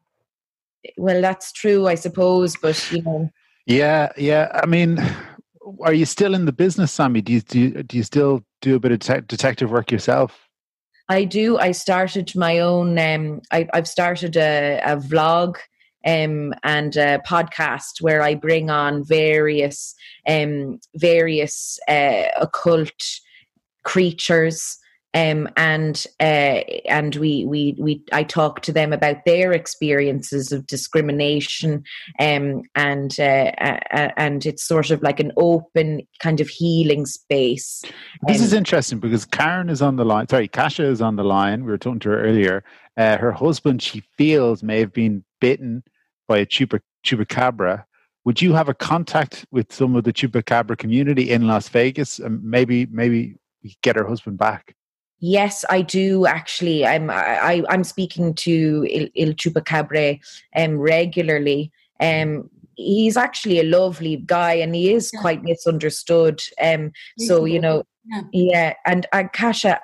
well, 0.98 1.22
that's 1.22 1.52
true, 1.52 1.88
I 1.88 1.96
suppose. 1.96 2.56
But 2.62 2.92
you 2.92 3.04
know, 3.04 3.30
Yeah, 3.68 4.12
yeah. 4.18 4.50
I 4.64 4.66
mean, 4.66 5.00
are 5.82 5.94
you 5.94 6.06
still 6.06 6.34
in 6.34 6.46
the 6.46 6.52
business, 6.54 6.92
Sammy? 6.92 7.22
Do 7.22 7.34
you 7.34 7.42
do 7.42 7.60
you, 7.60 7.84
do 7.84 7.98
you 7.98 8.04
still 8.04 8.44
do 8.62 8.76
a 8.76 8.80
bit 8.80 8.92
of 8.92 9.00
detec 9.00 9.28
detective 9.28 9.70
work 9.72 9.92
yourself? 9.92 10.48
I 11.10 11.26
do. 11.26 11.58
I 11.60 11.74
started 11.74 12.34
my 12.36 12.60
own. 12.60 12.98
Um, 12.98 13.42
I, 13.52 13.68
I've 13.74 13.88
started 13.88 14.36
a, 14.38 14.80
a 14.84 14.96
vlog 14.96 15.58
um, 16.06 16.54
and 16.64 16.96
a 16.96 17.20
podcast 17.28 18.02
where 18.02 18.22
I 18.22 18.36
bring 18.36 18.70
on 18.70 19.04
various 19.04 19.96
um, 20.28 20.80
various 20.96 21.80
uh, 21.88 22.24
occult 22.40 22.92
creatures. 23.84 24.78
Um, 25.14 25.50
and 25.58 26.06
uh, 26.22 26.64
and 26.88 27.18
we, 27.18 27.44
we 27.44 27.76
we 27.78 28.02
I 28.14 28.24
talk 28.24 28.62
to 28.62 28.72
them 28.72 28.94
about 28.94 29.26
their 29.26 29.52
experiences 29.52 30.54
of 30.54 30.66
discrimination, 30.68 31.84
um, 32.18 32.62
and 32.76 33.14
uh, 33.20 33.52
uh, 33.60 34.12
and 34.16 34.46
it's 34.46 34.64
sort 34.66 34.90
of 34.90 35.04
like 35.04 35.20
an 35.20 35.34
open 35.36 36.08
kind 36.20 36.40
of 36.40 36.48
healing 36.48 37.06
space. 37.06 37.84
This 38.26 38.40
Um, 38.40 38.46
is 38.46 38.54
interesting 38.54 39.00
because 39.00 39.26
Karen 39.26 39.70
is 39.70 39.82
on 39.82 39.98
the 39.98 40.06
line. 40.06 40.30
Sorry, 40.30 40.48
Kasha 40.48 40.86
is 40.86 41.02
on 41.02 41.18
the 41.18 41.26
line. 41.26 41.66
We 41.66 41.72
were 41.72 41.78
talking 41.78 42.00
to 42.00 42.10
her 42.12 42.24
earlier. 42.24 42.64
Uh, 42.96 43.18
her 43.18 43.34
husband, 43.34 43.82
she 43.82 44.04
feels, 44.18 44.64
may 44.64 44.80
have 44.80 44.94
been 44.94 45.26
bitten 45.42 45.84
by 46.32 46.38
a 46.38 46.46
chupa, 46.46 46.80
chupacabra. 47.06 47.84
Would 48.26 48.42
you 48.42 48.54
have 48.54 48.70
a 48.70 48.74
contact 48.74 49.46
with 49.52 49.74
some 49.74 49.96
of 49.98 50.04
the 50.06 50.14
chupacabra 50.14 50.78
community 50.78 51.30
in 51.30 51.48
Las 51.48 51.68
Vegas? 51.68 52.20
And 52.20 52.42
maybe, 52.44 52.86
maybe 52.86 53.36
get 53.84 53.96
her 53.98 54.08
husband 54.08 54.38
back. 54.38 54.76
Yes, 55.20 55.66
I 55.70 55.82
do 55.82 56.26
actually. 56.26 56.86
I'm 56.86 57.10
I, 57.12 57.64
I'm 57.70 57.84
speaking 57.84 58.34
to 58.46 58.86
Il, 58.90 59.08
Il 59.14 59.34
Chupacabra 59.34 60.20
um, 60.56 60.80
regularly. 60.80 61.72
Um, 62.00 62.50
he's 62.76 63.18
actually 63.18 63.60
a 63.60 63.64
lovely 63.64 64.16
guy, 64.26 64.54
and 64.54 64.74
he 64.74 64.94
is 64.94 65.12
Yeah. 65.14 65.22
quite 65.22 65.44
misunderstood. 65.44 66.42
Um, 66.60 66.92
so 67.28 67.46
you 67.46 67.60
know, 67.60 67.84
Yeah. 68.06 68.22
yeah. 68.34 68.74
And 68.86 69.06
uh, 69.14 69.26
Kasha, 69.32 69.80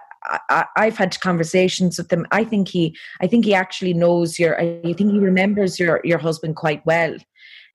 I, 0.49 0.65
I've 0.75 0.97
had 0.97 1.19
conversations 1.19 1.97
with 1.97 2.11
him. 2.11 2.25
I 2.31 2.43
think 2.43 2.67
he, 2.67 2.95
I 3.21 3.27
think 3.27 3.45
he 3.45 3.53
actually 3.53 3.93
knows 3.93 4.37
your. 4.39 4.59
I 4.59 4.81
think 4.81 5.11
he 5.11 5.19
remembers 5.19 5.79
your 5.79 6.01
your 6.03 6.17
husband 6.19 6.55
quite 6.55 6.85
well. 6.85 7.15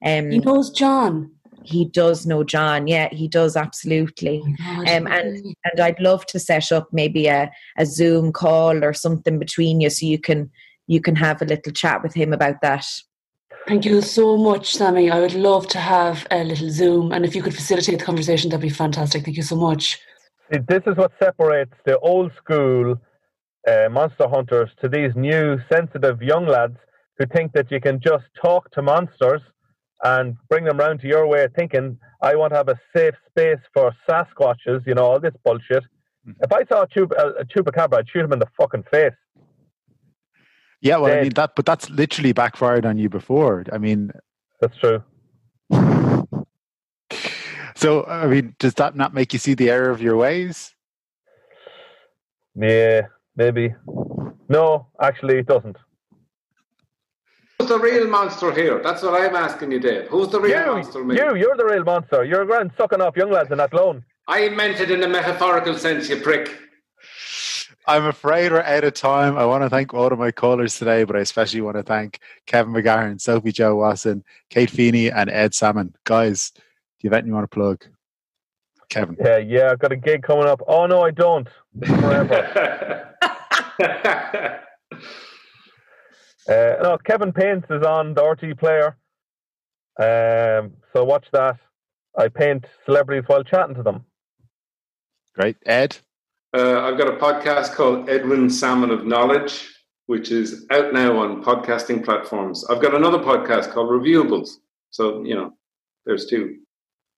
Um, 0.05 0.31
He 0.31 0.39
knows 0.39 0.69
John. 0.71 1.31
he 1.63 1.85
does 1.85 2.25
know 2.25 2.43
John. 2.43 2.87
Yeah, 2.87 3.09
he 3.11 3.27
does 3.27 3.55
absolutely 3.55 4.41
Oh 4.45 4.79
Um, 4.81 5.07
and 5.07 5.55
and 5.65 5.79
I'd 5.79 5.99
love 5.99 6.25
to 6.27 6.39
set 6.39 6.71
up 6.71 6.89
maybe 6.91 7.27
a, 7.27 7.51
a 7.77 7.85
Zoom 7.85 8.31
call 8.31 8.83
or 8.83 8.93
something 8.93 9.39
between 9.39 9.81
you 9.81 9.89
so 9.89 10.05
you 10.05 10.19
can 10.19 10.51
you 10.87 10.99
can 10.99 11.15
have 11.15 11.41
a 11.41 11.45
little 11.45 11.71
chat 11.71 12.03
with 12.03 12.13
him 12.13 12.33
about 12.33 12.61
that. 12.61 12.85
Thank 13.65 13.85
you 13.85 14.01
so 14.01 14.35
much, 14.35 14.75
Sammy. 14.75 15.09
I 15.09 15.21
would 15.21 15.35
love 15.35 15.67
to 15.67 15.79
have 15.79 16.27
a 16.31 16.43
little 16.43 16.69
Zoom, 16.69 17.13
and 17.13 17.23
if 17.23 17.33
you 17.33 17.41
could 17.41 17.55
facilitate 17.55 17.99
the 17.99 18.05
conversation, 18.05 18.49
that'd 18.49 18.61
be 18.61 18.69
fantastic. 18.69 19.23
Thank 19.23 19.37
you 19.37 19.43
so 19.43 19.55
much. 19.55 19.99
See, 20.51 20.59
This 20.67 20.83
is 20.85 20.95
what 20.97 21.11
separates 21.21 21.73
the 21.85 21.97
old 21.99 22.31
school 22.37 22.99
uh, 23.67 23.89
monster 23.89 24.27
hunters 24.27 24.69
to 24.81 24.89
these 24.89 25.11
new 25.15 25.57
sensitive 25.71 26.21
young 26.21 26.45
lads 26.47 26.77
who 27.17 27.25
think 27.27 27.53
that 27.53 27.71
you 27.71 27.79
can 27.79 27.99
just 27.99 28.25
talk 28.41 28.69
to 28.71 28.81
monsters 28.81 29.41
and 30.03 30.35
bring 30.49 30.65
them 30.65 30.77
round 30.77 30.99
to 31.01 31.07
your 31.07 31.27
way 31.27 31.43
of 31.45 31.53
thinking. 31.53 31.97
I 32.21 32.35
want 32.35 32.51
to 32.51 32.57
have 32.57 32.67
a 32.67 32.79
safe 32.95 33.15
space 33.29 33.59
for 33.73 33.95
Sasquatches, 34.07 34.85
you 34.85 34.95
know, 34.95 35.05
all 35.05 35.19
this 35.19 35.33
bullshit. 35.45 35.83
If 36.41 36.51
I 36.51 36.65
saw 36.65 36.83
a, 36.83 36.87
chup- 36.87 37.13
a, 37.17 37.27
a 37.41 37.45
chupacabra, 37.45 37.99
I'd 37.99 38.09
shoot 38.09 38.23
him 38.23 38.33
in 38.33 38.39
the 38.39 38.47
fucking 38.57 38.83
face. 38.91 39.13
Yeah, 40.81 40.97
well, 40.97 41.17
I 41.17 41.21
mean 41.21 41.31
that, 41.35 41.55
but 41.55 41.65
that's 41.65 41.89
literally 41.89 42.33
backfired 42.33 42.85
on 42.85 42.97
you 42.97 43.07
before. 43.07 43.63
I 43.71 43.77
mean, 43.77 44.11
That's 44.59 44.75
true. 44.77 45.01
so 47.83 48.05
I 48.05 48.27
mean, 48.27 48.55
does 48.59 48.75
that 48.75 48.95
not 48.95 49.13
make 49.13 49.33
you 49.33 49.39
see 49.39 49.55
the 49.55 49.69
error 49.69 49.89
of 49.89 50.01
your 50.01 50.15
ways? 50.15 50.73
Yeah, 52.55 53.07
maybe. 53.35 53.75
No, 54.47 54.87
actually, 55.01 55.39
it 55.39 55.47
doesn't. 55.47 55.77
But 57.57 57.67
the 57.67 57.79
real 57.79 58.07
monster 58.07 58.53
here? 58.53 58.81
That's 58.81 59.01
what 59.03 59.19
I'm 59.19 59.35
asking 59.35 59.73
you, 59.73 59.79
Dave. 59.79 60.07
Who's 60.07 60.29
the 60.29 60.39
real 60.39 60.59
You, 60.59 60.65
monster? 60.65 61.03
Me? 61.03 61.15
you, 61.15 61.35
you're 61.35 61.57
the 61.57 61.65
real 61.65 61.83
monster. 61.83 62.23
You're 62.23 62.43
a 62.43 62.45
grand 62.45 62.71
sucking 62.77 63.01
off 63.01 63.17
young 63.17 63.31
lads 63.31 63.51
in 63.51 63.57
that 63.57 63.73
loan. 63.73 64.05
I 64.27 64.47
meant 64.49 64.79
it 64.79 64.89
in 64.89 65.03
a 65.03 65.07
metaphorical 65.07 65.77
sense, 65.77 66.09
you 66.09 66.17
prick. 66.17 66.57
I'm 67.85 68.05
afraid 68.05 68.53
we're 68.53 68.61
out 68.61 68.85
of 68.85 68.93
time. 68.93 69.37
I 69.37 69.45
want 69.45 69.63
to 69.63 69.69
thank 69.69 69.93
all 69.93 70.11
of 70.13 70.17
my 70.17 70.31
callers 70.31 70.79
today, 70.79 71.03
but 71.03 71.17
I 71.17 71.19
especially 71.19 71.59
want 71.59 71.75
to 71.75 71.83
thank 71.83 72.19
Kevin 72.47 72.73
McGahern, 72.73 73.19
Sophie 73.19 73.51
Jo 73.51 73.75
Wasson, 73.75 74.23
Kate 74.49 74.69
Feeney, 74.69 75.11
and 75.11 75.29
Ed 75.29 75.53
Sammon. 75.53 75.93
Guys, 76.05 76.53
do 76.53 76.61
you 77.03 77.09
have 77.09 77.13
anything 77.13 77.27
you 77.27 77.33
want 77.35 77.49
to 77.49 77.55
plug? 77.55 77.83
Kevin. 78.89 79.15
Yeah, 79.23 79.37
yeah, 79.37 79.71
I've 79.71 79.79
got 79.79 79.91
a 79.91 79.95
gig 79.95 80.23
coming 80.23 80.45
up. 80.45 80.61
Oh 80.67 80.85
no, 80.87 81.01
I 81.01 81.11
don't. 81.11 81.47
Forever. 81.85 83.09
Uh, 86.47 86.75
no, 86.81 86.97
Kevin 87.05 87.31
Paints 87.31 87.67
is 87.69 87.83
on 87.83 88.13
the 88.13 88.21
RTÉ 88.21 88.57
player. 88.59 88.97
Um, 89.97 90.73
so 90.91 91.03
watch 91.03 91.25
that. 91.31 91.57
I 92.17 92.27
paint 92.27 92.65
celebrities 92.85 93.23
while 93.27 93.43
chatting 93.43 93.75
to 93.75 93.83
them. 93.83 94.05
Great. 95.35 95.55
Ed? 95.65 95.97
Uh, 96.55 96.81
I've 96.81 96.97
got 96.97 97.07
a 97.07 97.17
podcast 97.17 97.73
called 97.73 98.09
Edwin 98.09 98.49
Salmon 98.49 98.91
of 98.91 99.05
Knowledge, 99.05 99.73
which 100.05 100.31
is 100.31 100.65
out 100.69 100.93
now 100.93 101.17
on 101.17 101.43
podcasting 101.43 102.03
platforms. 102.03 102.65
I've 102.69 102.81
got 102.81 102.93
another 102.93 103.19
podcast 103.19 103.71
called 103.71 103.89
Reviewables. 103.89 104.49
So, 104.91 105.23
you 105.23 105.35
know, 105.35 105.53
there's 106.05 106.27
two. 106.27 106.57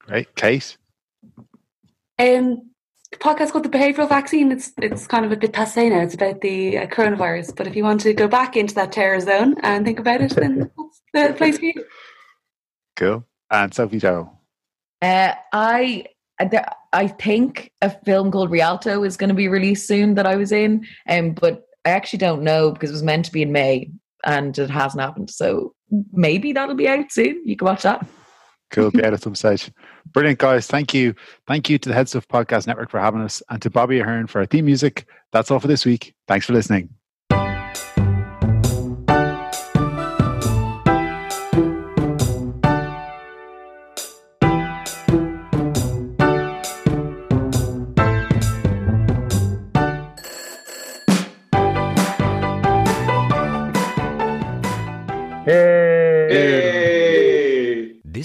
Great. 0.08 0.36
Kate? 0.36 0.78
Um, 2.20 2.72
a 3.14 3.18
podcast 3.18 3.52
called 3.52 3.66
The 3.66 3.70
Behavioural 3.70 4.10
Vaccine. 4.10 4.52
It's 4.52 4.72
it's 4.78 5.08
kind 5.08 5.26
of 5.26 5.32
a 5.32 5.38
bit 5.38 5.54
passe 5.54 5.90
now. 5.90 6.02
It's 6.02 6.14
about 6.14 6.42
the 6.42 6.80
uh, 6.80 6.88
coronavirus. 6.88 7.56
But 7.56 7.68
if 7.68 7.76
you 7.76 7.84
want 7.84 8.02
to 8.02 8.14
go 8.14 8.28
back 8.28 8.56
into 8.56 8.76
that 8.76 8.92
terror 8.92 9.20
zone 9.20 9.56
and 9.64 9.86
think 9.86 10.00
about 10.00 10.22
it, 10.22 10.36
then 10.36 10.72
that's 11.14 11.32
the 11.32 11.38
place 11.38 11.58
for 11.58 11.66
you. 11.66 11.86
Cool. 12.96 13.26
And 13.52 13.74
Sophie 13.74 14.00
Jo? 14.00 14.32
Uh, 15.02 15.34
I 15.54 16.06
I 16.94 17.08
think 17.08 17.72
a 17.82 17.90
film 17.90 18.32
called 18.32 18.52
Rialto 18.52 19.04
is 19.04 19.18
going 19.18 19.30
to 19.30 19.36
be 19.36 19.48
released 19.48 19.88
soon 19.88 20.16
that 20.16 20.28
I 20.28 20.36
was 20.36 20.52
in, 20.52 20.86
um, 21.08 21.32
but 21.32 21.66
I 21.86 21.90
actually 21.90 22.20
don't 22.20 22.44
know 22.44 22.72
because 22.72 22.90
it 22.90 22.94
was 22.94 23.04
meant 23.04 23.26
to 23.26 23.32
be 23.32 23.42
in 23.42 23.52
May 23.52 23.92
and 24.26 24.58
it 24.58 24.70
hasn't 24.70 25.02
happened. 25.02 25.30
So 25.30 25.74
maybe 26.12 26.52
that'll 26.52 26.76
be 26.76 26.88
out 26.88 27.12
soon. 27.12 27.42
You 27.46 27.56
can 27.56 27.66
watch 27.66 27.84
that. 27.84 28.06
Cool. 28.76 28.92
Be 28.92 29.06
out 29.06 29.14
at 29.14 29.22
some 29.22 29.36
stage. 29.36 29.72
Brilliant, 30.12 30.38
guys. 30.38 30.68
Thank 30.68 30.94
you. 30.94 31.16
Thank 31.48 31.70
you 31.70 31.78
to 31.78 31.88
the 31.88 31.96
HeadStuff 31.96 32.28
Podcast 32.28 32.68
Network 32.68 32.92
for 32.92 33.00
having 33.00 33.22
us 33.22 33.42
and 33.50 33.62
to 33.62 33.70
Bobby 33.70 34.02
Ahern 34.02 34.28
for 34.28 34.40
our 34.40 34.46
theme 34.46 34.66
music. 34.66 35.08
That's 35.32 35.50
all 35.50 35.62
for 35.62 35.70
this 35.70 35.86
week. 35.86 36.14
Thanks 36.28 36.46
for 36.46 36.52
listening. 36.52 36.90